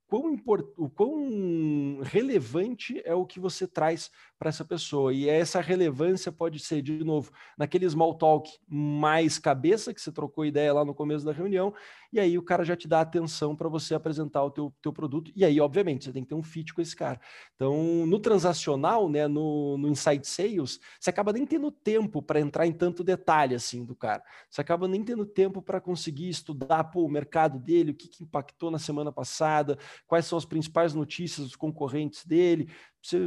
quão, 0.07 0.31
import, 0.31 0.67
o 0.77 0.91
quão 0.91 2.01
relevante 2.03 3.01
é 3.05 3.15
o 3.15 3.27
que 3.27 3.41
você 3.41 3.67
traz 3.67 4.11
para 4.42 4.48
essa 4.48 4.64
pessoa. 4.64 5.14
E 5.14 5.28
essa 5.28 5.61
relevância 5.61 6.33
pode 6.33 6.59
ser, 6.59 6.83
de 6.83 7.05
novo, 7.05 7.31
naquele 7.57 7.88
small 7.88 8.12
talk 8.12 8.50
mais 8.68 9.38
cabeça, 9.38 9.94
que 9.94 10.00
você 10.00 10.11
trocou 10.11 10.44
ideia 10.44 10.72
lá 10.72 10.85
no 10.85 10.92
começo 10.92 11.24
da 11.24 11.31
reunião, 11.31 11.72
e 12.12 12.18
aí 12.18 12.37
o 12.37 12.42
cara 12.42 12.64
já 12.64 12.74
te 12.74 12.88
dá 12.88 13.00
atenção 13.00 13.55
para 13.55 13.68
você 13.68 13.94
apresentar 13.94 14.42
o 14.42 14.50
teu, 14.50 14.74
teu 14.83 14.92
produto, 14.92 15.31
e 15.37 15.44
aí, 15.44 15.61
obviamente, 15.61 16.05
você 16.05 16.12
tem 16.12 16.24
que 16.24 16.31
ter 16.31 16.35
um 16.35 16.42
fit 16.42 16.74
com 16.74 16.83
esse 16.83 16.96
cara. 16.96 17.20
Então, 17.55 18.05
no 18.05 18.18
transacional, 18.18 19.09
né, 19.09 19.28
no, 19.28 19.78
no 19.78 19.88
Inside 19.88 20.26
Sales, 20.26 20.81
você 20.98 21.09
acaba 21.09 21.33
nem 21.33 21.46
tendo 21.46 21.70
tempo 21.70 22.20
para 22.20 22.40
entrar 22.40 22.66
em 22.66 22.72
tanto 22.72 23.05
detalhe 23.05 23.55
assim 23.55 23.85
do 23.85 23.94
cara. 23.94 24.24
Você 24.50 24.61
acaba 24.61 24.88
nem 24.88 25.05
tendo 25.05 25.24
tempo 25.24 25.62
para 25.62 25.81
conseguir 25.81 26.28
estudar 26.28 26.83
pô, 26.85 27.05
o 27.05 27.09
mercado 27.09 27.61
dele, 27.61 27.92
o 27.92 27.94
que, 27.94 28.09
que 28.09 28.24
impactou 28.24 28.72
na 28.72 28.78
semana 28.81 29.12
passada, 29.12 29.78
quais 30.05 30.26
são 30.26 30.37
as 30.37 30.44
principais 30.44 30.94
notícias 30.94 31.46
dos 31.46 31.55
concorrentes 31.55 32.26
dele, 32.26 32.68
você 33.03 33.19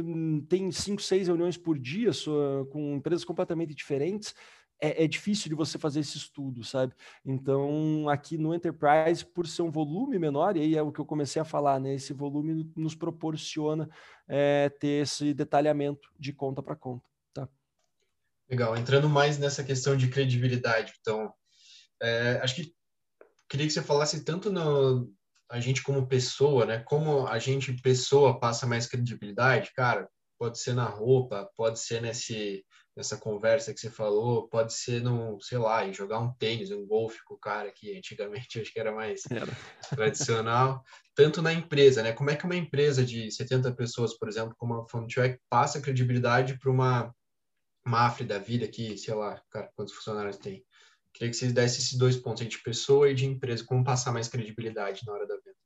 tem 0.48 0.70
cinco, 0.72 1.02
seis 1.02 1.28
reuniões 1.28 1.56
por 1.56 1.78
dia 1.78 2.10
com 2.70 2.96
empresas 2.96 3.24
completamente 3.24 3.74
diferentes, 3.74 4.34
é, 4.80 5.04
é, 5.04 5.06
difícil 5.06 5.48
de 5.48 5.54
você 5.54 5.78
fazer 5.78 6.00
esse 6.00 6.18
estudo, 6.18 6.62
sabe? 6.62 6.94
Então, 7.24 8.08
aqui 8.08 8.36
no 8.36 8.54
Enterprise, 8.54 9.24
por 9.24 9.46
ser 9.46 9.62
um 9.62 9.70
volume 9.70 10.18
menor, 10.18 10.56
e 10.56 10.60
aí 10.60 10.76
é 10.76 10.82
o 10.82 10.92
que 10.92 11.00
eu 11.00 11.06
comecei 11.06 11.40
a 11.40 11.46
falar, 11.46 11.80
né? 11.80 11.94
Esse 11.94 12.12
volume 12.12 12.70
nos 12.76 12.94
proporciona 12.94 13.88
é, 14.28 14.68
ter 14.68 15.02
esse 15.02 15.32
detalhamento 15.32 16.10
de 16.18 16.32
conta 16.32 16.62
para 16.62 16.76
conta, 16.76 17.08
tá? 17.32 17.48
Legal. 18.50 18.76
Entrando 18.76 19.08
mais 19.08 19.38
nessa 19.38 19.64
questão 19.64 19.96
de 19.96 20.08
credibilidade, 20.08 20.92
então, 21.00 21.32
é, 22.00 22.38
acho 22.42 22.54
que 22.56 22.74
queria 23.48 23.66
que 23.66 23.72
você 23.72 23.82
falasse 23.82 24.24
tanto 24.24 24.52
no, 24.52 25.10
a 25.50 25.60
gente 25.60 25.82
como 25.82 26.06
pessoa, 26.06 26.66
né? 26.66 26.78
Como 26.80 27.26
a 27.26 27.38
gente 27.38 27.72
pessoa 27.80 28.38
passa 28.38 28.66
mais 28.66 28.86
credibilidade, 28.86 29.72
cara, 29.74 30.08
pode 30.38 30.58
ser 30.58 30.74
na 30.74 30.84
roupa, 30.84 31.48
pode 31.56 31.78
ser 31.78 32.02
nesse 32.02 32.64
nessa 32.96 33.18
conversa 33.18 33.74
que 33.74 33.78
você 33.78 33.90
falou, 33.90 34.48
pode 34.48 34.72
ser 34.72 35.02
no, 35.02 35.38
sei 35.38 35.58
lá, 35.58 35.86
em 35.86 35.92
jogar 35.92 36.18
um 36.18 36.32
tênis, 36.32 36.70
um 36.70 36.86
golfe 36.86 37.22
com 37.26 37.34
o 37.34 37.38
cara 37.38 37.70
que 37.70 37.94
antigamente 37.94 38.58
acho 38.58 38.72
que 38.72 38.80
era 38.80 38.90
mais 38.90 39.20
era. 39.30 39.52
tradicional, 39.94 40.82
tanto 41.14 41.42
na 41.42 41.52
empresa, 41.52 42.02
né? 42.02 42.14
Como 42.14 42.30
é 42.30 42.36
que 42.36 42.46
uma 42.46 42.56
empresa 42.56 43.04
de 43.04 43.30
70 43.30 43.70
pessoas, 43.74 44.16
por 44.18 44.28
exemplo, 44.30 44.54
como 44.56 44.80
a 44.80 44.88
FunTrack, 44.88 45.38
passa 45.50 45.80
credibilidade 45.80 46.58
para 46.58 46.70
uma 46.70 47.14
Mafre 47.86 48.24
da 48.24 48.38
vida 48.38 48.66
que, 48.66 48.96
sei 48.96 49.14
lá, 49.14 49.40
cara, 49.50 49.70
quantos 49.76 49.94
funcionários 49.94 50.38
tem? 50.38 50.64
Queria 51.16 51.30
que 51.30 51.36
vocês 51.36 51.52
dessem 51.52 51.78
esses 51.78 51.94
dois 51.94 52.14
pontos 52.14 52.46
de 52.46 52.62
pessoa 52.62 53.10
e 53.10 53.14
de 53.14 53.24
empresa, 53.24 53.64
como 53.64 53.82
passar 53.82 54.12
mais 54.12 54.28
credibilidade 54.28 55.00
na 55.06 55.14
hora 55.14 55.26
da 55.26 55.34
venda. 55.36 55.56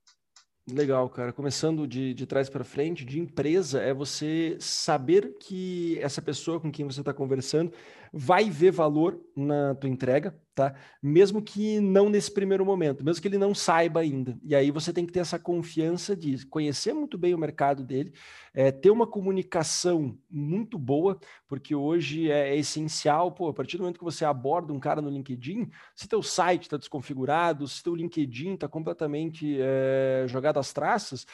Legal, 0.70 1.10
cara. 1.10 1.32
Começando 1.32 1.88
de, 1.88 2.14
de 2.14 2.24
trás 2.24 2.48
para 2.48 2.62
frente, 2.62 3.04
de 3.04 3.18
empresa, 3.18 3.80
é 3.80 3.92
você 3.92 4.56
saber 4.60 5.34
que 5.40 5.98
essa 6.00 6.22
pessoa 6.22 6.60
com 6.60 6.70
quem 6.70 6.84
você 6.84 7.00
está 7.00 7.12
conversando 7.12 7.72
vai 8.12 8.50
ver 8.50 8.72
valor 8.72 9.20
na 9.36 9.74
tua 9.74 9.88
entrega, 9.88 10.38
tá? 10.54 10.74
Mesmo 11.02 11.40
que 11.40 11.80
não 11.80 12.08
nesse 12.08 12.30
primeiro 12.30 12.64
momento, 12.64 13.04
mesmo 13.04 13.22
que 13.22 13.28
ele 13.28 13.38
não 13.38 13.54
saiba 13.54 14.00
ainda. 14.00 14.38
E 14.42 14.54
aí 14.54 14.70
você 14.70 14.92
tem 14.92 15.06
que 15.06 15.12
ter 15.12 15.20
essa 15.20 15.38
confiança 15.38 16.16
de 16.16 16.44
conhecer 16.46 16.92
muito 16.92 17.16
bem 17.16 17.34
o 17.34 17.38
mercado 17.38 17.84
dele, 17.84 18.12
é, 18.52 18.70
ter 18.72 18.90
uma 18.90 19.06
comunicação 19.06 20.18
muito 20.28 20.78
boa, 20.78 21.18
porque 21.46 21.74
hoje 21.74 22.30
é, 22.30 22.50
é, 22.50 22.56
essencial, 22.56 23.32
pô, 23.32 23.48
a 23.48 23.54
partir 23.54 23.76
do 23.76 23.82
momento 23.82 23.98
que 23.98 24.04
você 24.04 24.24
aborda 24.24 24.72
um 24.72 24.80
cara 24.80 25.00
no 25.00 25.10
LinkedIn, 25.10 25.70
se 25.94 26.08
teu 26.08 26.22
site 26.22 26.62
está 26.62 26.76
desconfigurado, 26.76 27.66
se 27.68 27.82
teu 27.82 27.94
LinkedIn 27.94 28.54
está 28.54 28.68
completamente 28.68 29.56
é, 29.60 30.24
jogado 30.28 30.58
às 30.58 30.72
traças, 30.72 31.26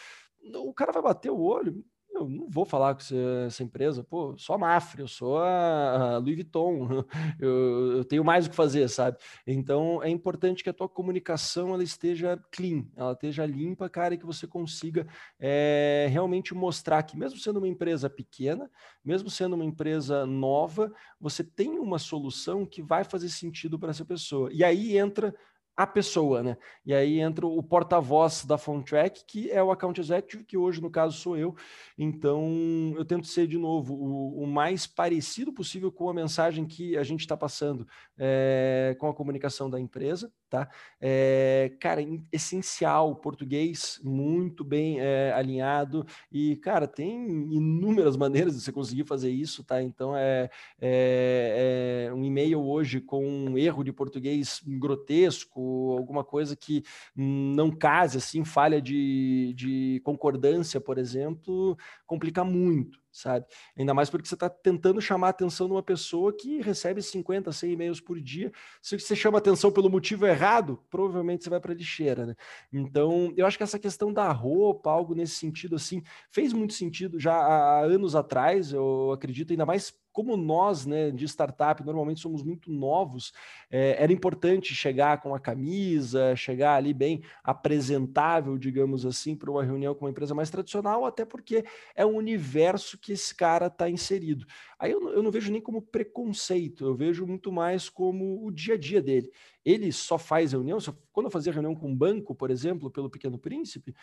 o 0.55 0.73
cara 0.73 0.93
vai 0.93 1.03
bater 1.03 1.31
o 1.31 1.41
olho, 1.41 1.85
eu 2.17 2.29
não 2.29 2.49
vou 2.49 2.65
falar 2.65 2.95
com 2.95 3.03
essa 3.47 3.63
empresa, 3.63 4.03
pô, 4.03 4.37
sou 4.37 4.55
a 4.55 4.59
Mafre, 4.59 5.03
eu 5.03 5.09
sou 5.09 5.39
a 5.39 6.19
Louis 6.19 6.35
Vuitton, 6.35 7.05
eu, 7.39 7.97
eu, 7.99 8.05
tenho 8.05 8.25
mais 8.25 8.47
o 8.47 8.51
que 8.51 8.57
fazer, 8.57 8.89
sabe? 8.89 9.19
Então 9.47 10.03
é 10.03 10.09
importante 10.09 10.65
que 10.65 10.71
a 10.71 10.73
tua 10.73 10.89
comunicação 10.89 11.75
ela 11.75 11.83
esteja 11.83 12.39
clean, 12.51 12.85
ela 12.97 13.13
esteja 13.13 13.45
limpa, 13.47 13.89
cara, 13.89 14.15
e 14.15 14.19
que 14.19 14.27
você 14.27 14.47
consiga 14.47 15.07
é, 15.39 16.09
realmente 16.11 16.55
mostrar 16.55 17.03
que, 17.03 17.17
mesmo 17.17 17.39
sendo 17.39 17.59
uma 17.59 17.69
empresa 17.69 18.09
pequena, 18.09 18.71
mesmo 19.05 19.31
sendo 19.31 19.55
uma 19.55 19.65
empresa 19.65 20.27
nova, 20.27 20.93
você 21.21 21.45
tem 21.45 21.79
uma 21.79 21.99
solução 21.99 22.65
que 22.65 22.83
vai 22.83 23.05
fazer 23.05 23.29
sentido 23.29 23.79
para 23.79 23.91
essa 23.91 24.05
pessoa. 24.05 24.51
E 24.53 24.65
aí 24.65 24.97
entra 24.97 25.35
a 25.77 25.87
pessoa, 25.87 26.43
né? 26.43 26.57
E 26.87 26.95
aí 26.95 27.21
entra 27.21 27.47
o 27.47 27.63
porta-voz 27.63 28.45
da 28.47 28.57
PhoneTrack, 28.57 29.25
que 29.27 29.51
é 29.51 29.63
o 29.63 29.71
Account 29.71 30.01
Executive, 30.01 30.45
que 30.45 30.57
hoje, 30.57 30.81
no 30.81 30.91
caso, 30.91 31.19
sou 31.19 31.37
eu. 31.37 31.55
Então, 31.99 32.95
eu 32.97 33.05
tento 33.05 33.27
ser, 33.27 33.47
de 33.47 33.59
novo, 33.59 33.95
o, 33.95 34.43
o 34.43 34.47
mais 34.47 34.87
parecido 34.87 35.53
possível 35.53 35.93
com 35.93 36.09
a 36.09 36.15
mensagem 36.15 36.65
que 36.65 36.97
a 36.97 37.03
gente 37.03 37.21
está 37.21 37.37
passando 37.37 37.87
é, 38.17 38.97
com 38.99 39.09
a 39.09 39.15
comunicação 39.15 39.69
da 39.69 39.79
empresa, 39.79 40.33
tá? 40.49 40.69
É, 40.99 41.73
cara, 41.79 42.01
essencial, 42.33 43.15
português 43.17 44.01
muito 44.03 44.65
bem 44.65 44.99
é, 45.01 45.33
alinhado 45.35 46.07
e, 46.33 46.57
cara, 46.57 46.87
tem 46.87 47.27
inúmeras 47.53 48.17
maneiras 48.17 48.55
de 48.55 48.63
você 48.63 48.73
conseguir 48.73 49.05
fazer 49.05 49.31
isso, 49.31 49.63
tá? 49.63 49.83
Então, 49.83 50.17
é, 50.17 50.49
é, 50.81 52.07
é 52.09 52.15
um 52.15 52.25
e-mail 52.25 52.63
hoje 52.63 53.01
com 53.01 53.27
um 53.27 53.59
erro 53.59 53.85
de 53.85 53.93
português 53.93 54.63
grotesco, 54.65 55.66
alguma 55.97 56.25
coisa 56.25 56.57
que 56.57 56.83
não 57.15 57.71
case, 57.71 58.19
assim, 58.19 58.45
falha 58.45 58.81
de, 58.81 59.55
de 59.57 60.01
concordância, 60.05 60.81
por 60.81 60.99
exemplo, 60.99 61.77
complica 62.07 62.45
muito, 62.45 62.99
sabe? 63.17 63.47
Ainda 63.77 63.95
mais 63.95 64.11
porque 64.11 64.29
você 64.29 64.35
está 64.35 64.49
tentando 64.49 65.01
chamar 65.01 65.29
a 65.29 65.31
atenção 65.31 65.67
de 65.67 65.73
uma 65.73 65.83
pessoa 65.83 66.37
que 66.37 66.61
recebe 66.61 67.01
50, 67.01 67.51
100 67.51 67.73
e-mails 67.73 68.01
por 68.01 68.21
dia. 68.21 68.53
Se 68.83 68.99
você 68.99 69.17
chama 69.17 69.39
atenção 69.39 69.73
pelo 69.73 69.89
motivo 69.89 70.27
errado, 70.27 70.83
provavelmente 70.91 71.43
você 71.43 71.51
vai 71.51 71.61
para 71.61 71.73
lixeira, 71.73 72.27
né? 72.27 72.35
Então, 72.73 73.33
eu 73.37 73.47
acho 73.47 73.57
que 73.57 73.63
essa 73.63 73.79
questão 73.79 74.13
da 74.13 74.31
roupa, 74.31 74.91
algo 74.91 75.15
nesse 75.15 75.37
sentido, 75.37 75.77
assim, 75.77 76.03
fez 76.31 76.53
muito 76.53 76.75
sentido 76.75 77.19
já 77.19 77.35
há 77.35 77.81
anos 77.81 78.15
atrás, 78.15 78.73
eu 78.73 79.11
acredito, 79.13 79.51
ainda 79.51 79.65
mais 79.65 79.95
como 80.17 80.35
nós, 80.35 80.87
né, 80.87 81.11
de 81.11 81.27
startup, 81.27 81.85
normalmente 81.85 82.21
somos 82.21 82.43
muito 82.43 82.73
novos, 82.73 83.35
é, 83.71 84.03
era 84.03 84.11
importante 84.11 84.75
chegar 84.75 85.21
com 85.21 85.35
a 85.35 85.39
camisa, 85.39 86.35
chegar 86.35 86.75
ali 86.75 86.95
bem 86.95 87.23
apresentável, 87.45 88.57
digamos 88.57 89.05
assim, 89.05 89.37
para 89.37 89.51
uma 89.51 89.63
reunião 89.63 89.95
com 89.95 90.07
uma 90.07 90.11
empresa 90.11 90.35
mais 90.35 90.49
tradicional, 90.49 91.05
até 91.05 91.27
porque 91.27 91.67
é 91.95 92.07
um 92.07 92.17
universo 92.17 92.97
que 93.07 93.13
esse 93.13 93.33
cara 93.33 93.67
está 93.69 93.89
inserido. 93.89 94.45
Aí 94.77 94.91
eu, 94.91 95.11
eu 95.11 95.23
não 95.23 95.31
vejo 95.31 95.53
nem 95.53 95.61
como 95.61 95.81
preconceito, 95.81 96.85
eu 96.85 96.95
vejo 96.97 97.25
muito 97.25 97.53
mais 97.53 97.89
como 97.89 98.45
o 98.45 98.51
dia 98.51 98.75
a 98.75 98.77
dia 98.77 99.01
dele. 99.01 99.31
Ele 99.65 99.93
só 99.93 100.19
faz 100.19 100.51
reunião, 100.51 100.81
só, 100.81 100.93
quando 101.13 101.27
eu 101.27 101.31
fazia 101.31 101.53
reunião 101.53 101.73
com 101.73 101.89
um 101.89 101.97
banco, 101.97 102.35
por 102.35 102.51
exemplo, 102.51 102.91
pelo 102.91 103.09
Pequeno 103.09 103.39
Príncipe, 103.39 103.95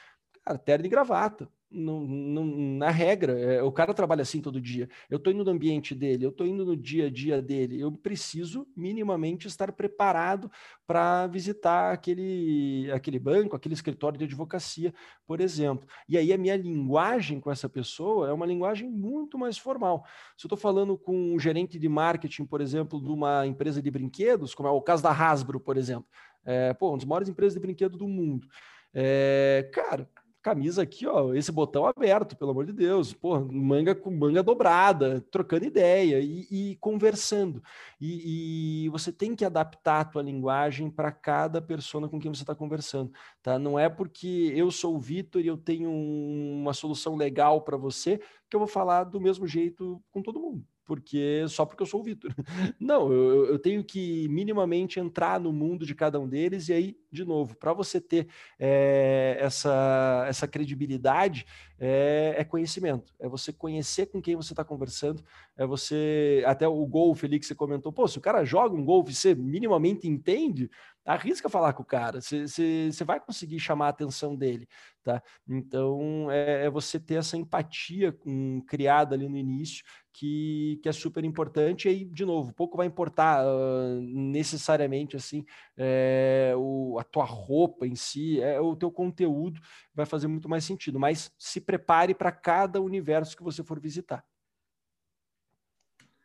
cara, 0.42 0.58
terno 0.58 0.86
e 0.86 0.90
gravata 0.90 1.52
na 1.74 2.90
regra, 2.92 3.40
é, 3.40 3.64
o 3.64 3.72
cara 3.72 3.94
trabalha 3.94 4.22
assim 4.22 4.40
todo 4.40 4.62
dia. 4.62 4.88
Eu 5.10 5.18
estou 5.18 5.34
indo 5.34 5.44
no 5.44 5.52
ambiente 5.52 5.96
dele, 5.96 6.26
eu 6.26 6.30
estou 6.30 6.46
indo 6.46 6.66
no 6.66 6.78
dia 6.78 7.08
a 7.08 7.10
dia 7.10 7.42
dele. 7.42 7.80
Eu 7.80 7.92
preciso 7.92 8.68
minimamente 8.76 9.48
estar 9.48 9.72
preparado 9.72 10.52
para 10.86 11.28
visitar 11.28 11.92
aquele, 11.92 12.92
aquele 12.92 13.18
banco, 13.18 13.56
aquele 13.56 13.74
escritório 13.74 14.18
de 14.18 14.26
advocacia, 14.26 14.94
por 15.26 15.42
exemplo. 15.42 15.88
E 16.08 16.18
aí 16.18 16.32
a 16.32 16.38
minha 16.38 16.56
linguagem 16.56 17.40
com 17.40 17.52
essa 17.52 17.68
pessoa 17.68 18.30
é 18.30 18.34
uma 18.34 18.46
linguagem 18.46 18.90
muito 18.90 19.38
mais 19.38 19.58
formal. 19.58 20.06
Se 20.38 20.46
eu 20.46 20.48
estou 20.48 20.58
falando 20.58 20.98
com 20.98 21.34
um 21.34 21.40
gerente 21.40 21.80
de 21.80 21.90
marketing, 21.90 22.46
por 22.46 22.62
exemplo, 22.62 23.02
de 23.02 23.10
uma 23.10 23.48
empresa 23.48 23.82
de 23.82 23.90
brinquedos, 23.90 24.54
como 24.54 24.70
é 24.70 24.72
o 24.72 24.82
caso 24.82 25.02
da 25.02 25.12
Hasbro, 25.12 25.60
por 25.60 25.78
exemplo, 25.78 26.08
é, 26.46 26.74
pô, 26.74 26.90
uma 26.90 26.98
das 26.98 27.06
maiores 27.06 27.30
empresas 27.30 27.54
de 27.54 27.60
brinquedo 27.60 27.98
do 27.98 28.08
mundo. 28.08 28.48
É, 28.94 29.70
cara, 29.74 30.08
camisa 30.44 30.84
aqui, 30.84 31.08
ó, 31.08 31.34
esse 31.34 31.52
botão 31.52 31.88
aberto, 31.88 32.36
pelo 32.36 32.52
amor 32.52 32.66
de 32.66 32.74
Deus, 32.74 33.14
pô, 33.14 33.40
manga 33.40 33.96
com 33.96 34.12
manga 34.12 34.44
dobrada, 34.44 35.22
trocando 35.32 35.66
ideia 35.66 36.20
e, 36.20 36.48
e 36.52 36.76
conversando. 36.76 37.64
E, 38.00 38.86
e, 38.86 38.90
você 38.90 39.12
tem 39.12 39.36
que 39.36 39.46
adaptar 39.46 40.02
a 40.02 40.06
tua 40.06 40.22
linguagem 40.22 40.92
para 40.92 41.12
cada 41.14 41.62
pessoa 41.62 42.10
com 42.10 42.20
quem 42.20 42.34
você 42.34 42.44
está 42.44 42.54
conversando, 42.54 43.12
tá? 43.42 43.58
Não 43.58 43.80
é 43.80 43.88
porque 43.88 44.52
eu 44.54 44.70
sou 44.70 44.96
o 44.96 45.00
Vitor 45.00 45.42
e 45.42 45.48
eu 45.48 45.58
tenho 45.58 45.90
uma 45.90 46.74
solução 46.74 47.16
legal 47.16 47.62
para 47.62 47.78
você 47.78 48.20
que 48.50 48.56
eu 48.56 48.60
vou 48.60 48.68
falar 48.68 49.06
do 49.06 49.22
mesmo 49.22 49.48
jeito 49.48 50.04
com 50.12 50.22
todo 50.22 50.40
mundo 50.40 50.66
porque 50.86 51.46
só 51.48 51.66
porque 51.66 51.82
eu 51.82 51.88
sou 51.88 52.02
o 52.02 52.04
Vitor. 52.04 52.34
Não, 52.80 53.12
eu, 53.12 53.46
eu, 53.46 53.60
tenho 53.60 53.84
que 53.84 54.28
minimamente 54.28 55.00
entrar 55.00 55.40
no 55.40 55.54
mundo 55.54 55.86
de 55.86 55.96
cada 55.96 56.20
um 56.20 56.28
deles, 56.28 56.68
e 56.68 56.74
aí, 56.74 56.98
de 57.14 57.24
novo, 57.24 57.56
para 57.56 57.72
você 57.74 58.02
ter 58.02 58.28
é, 58.60 59.38
essa, 59.40 60.26
essa 60.28 60.48
credibilidade, 60.48 61.46
é, 61.80 62.36
é, 62.38 62.44
conhecimento. 62.44 63.14
É 63.20 63.28
você 63.28 63.54
conhecer 63.54 64.08
com 64.08 64.22
quem 64.22 64.36
você 64.36 64.54
está 64.54 64.64
conversando, 64.64 65.24
é 65.56 65.66
você. 65.66 66.44
Até 66.48 66.68
o 66.68 66.86
golfe 66.86 67.26
ali 67.26 67.40
que 67.40 67.46
você 67.46 67.54
comentou, 67.54 67.92
pô, 67.92 68.08
se 68.08 68.18
o 68.18 68.22
cara 68.22 68.44
joga 68.44 68.76
um 68.76 68.84
golfe, 68.84 69.14
você 69.14 69.36
minimamente 69.36 70.08
entende, 70.08 70.70
arrisca 71.06 71.50
falar 71.50 71.74
com 71.74 71.84
o 71.84 71.86
cara, 71.86 72.22
você 72.22 73.04
vai 73.06 73.20
conseguir 73.20 73.60
chamar 73.60 73.88
a 73.88 73.90
atenção 73.90 74.36
dele, 74.36 74.68
tá? 75.04 75.22
Então 75.48 76.32
é, 76.32 76.66
é 76.66 76.70
você 76.70 77.00
ter 77.00 77.16
essa 77.16 77.36
empatia 77.36 78.18
um, 78.26 78.62
criada 78.62 79.14
ali 79.14 79.28
no 79.28 79.38
início 79.38 79.84
que, 80.14 80.80
que 80.82 80.88
é 80.88 80.92
super 80.92 81.24
importante. 81.26 81.88
E 81.88 81.90
aí, 81.90 82.06
de 82.06 82.24
novo, 82.24 82.54
pouco 82.54 82.78
vai 82.78 82.88
importar 82.88 83.44
uh, 83.46 84.02
necessariamente 84.02 85.18
assim 85.18 85.44
é, 85.76 86.54
o, 86.56 86.98
a 87.04 87.06
tua 87.06 87.26
roupa 87.26 87.86
em 87.86 87.96
si, 87.96 88.42
é 88.42 88.60
o 88.60 88.76
teu 88.76 88.92
conteúdo 88.92 89.62
vai 89.94 90.06
fazer 90.06 90.28
muito 90.28 90.50
mais 90.50 90.64
sentido. 90.64 91.00
Mas 91.00 91.32
se 91.38 91.62
prepare 91.62 92.14
para 92.14 92.32
cada 92.32 92.82
universo 92.82 93.38
que 93.38 93.44
você 93.44 93.64
for 93.64 93.80
visitar. 93.80 94.26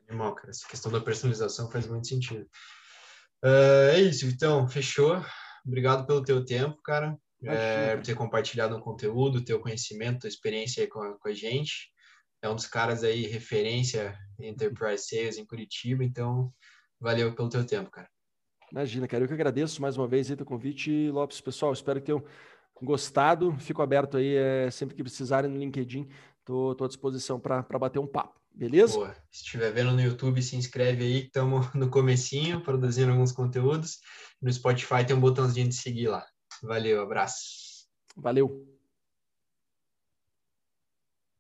Animal, 0.09 0.35
cara. 0.35 0.51
Essa 0.51 0.67
questão 0.67 0.91
da 0.91 1.01
personalização 1.01 1.71
faz 1.71 1.87
muito 1.87 2.09
sentido. 2.09 2.49
Uh, 3.45 3.91
é 3.93 4.01
isso, 4.01 4.27
Vitão. 4.27 4.67
Fechou. 4.67 5.23
Obrigado 5.67 6.07
pelo 6.07 6.25
teu 6.25 6.45
tempo, 6.45 6.81
cara. 6.83 7.17
É, 7.45 7.95
por 7.95 8.05
ter 8.05 8.17
compartilhado 8.17 8.77
o 8.77 8.81
conteúdo, 8.81 9.45
teu 9.45 9.61
conhecimento, 9.61 10.21
tua 10.21 10.29
experiência 10.29 10.83
aí 10.83 10.89
com 10.89 11.01
a, 11.01 11.17
com 11.17 11.29
a 11.29 11.35
gente 11.35 11.93
é 12.43 12.49
um 12.49 12.55
dos 12.55 12.67
caras 12.67 13.03
aí, 13.03 13.27
referência 13.27 14.17
em 14.39 14.49
Enterprise 14.49 15.09
Sales 15.09 15.39
em 15.39 15.47
Curitiba, 15.47 16.05
então 16.05 16.53
valeu 17.01 17.35
pelo 17.35 17.49
teu 17.49 17.67
tempo, 17.67 17.91
cara. 17.91 18.09
Imagina, 18.71 19.09
cara, 19.09 19.25
eu 19.25 19.29
que 19.29 19.35
agradeço 19.35 19.81
mais 19.81 19.97
uma 19.97 20.07
vez 20.07 20.31
aí 20.31 20.37
teu 20.37 20.47
convite, 20.47 21.11
Lopes. 21.11 21.41
Pessoal, 21.41 21.73
espero 21.73 22.01
que 22.01 22.07
tenham 22.07 22.23
gostado. 22.83 23.53
Fico 23.59 23.83
aberto 23.83 24.17
aí, 24.17 24.37
é, 24.37 24.71
sempre 24.71 24.95
que 24.95 25.03
precisarem 25.03 25.51
no 25.51 25.59
LinkedIn, 25.59 26.09
tô 26.45 26.77
à 26.81 26.87
disposição 26.87 27.39
para 27.39 27.63
bater 27.79 27.99
um 27.99 28.07
papo, 28.07 28.41
beleza? 28.55 28.95
Boa. 28.95 29.15
Se 29.31 29.45
estiver 29.45 29.73
vendo 29.73 29.93
no 29.93 30.01
YouTube, 30.01 30.43
se 30.43 30.57
inscreve 30.57 31.05
aí, 31.05 31.25
estamos 31.25 31.67
no 31.75 31.89
comecinho, 31.91 32.61
produzindo 32.63 33.13
alguns 33.13 33.33
conteúdos. 33.33 33.99
No 34.41 34.53
Spotify 34.53 35.05
tem 35.07 35.17
um 35.17 35.21
botãozinho 35.21 35.69
de 35.69 35.75
seguir 35.75 36.09
lá. 36.09 36.25
Valeu, 36.63 37.03
abraço. 37.03 37.87
Valeu. 38.17 38.78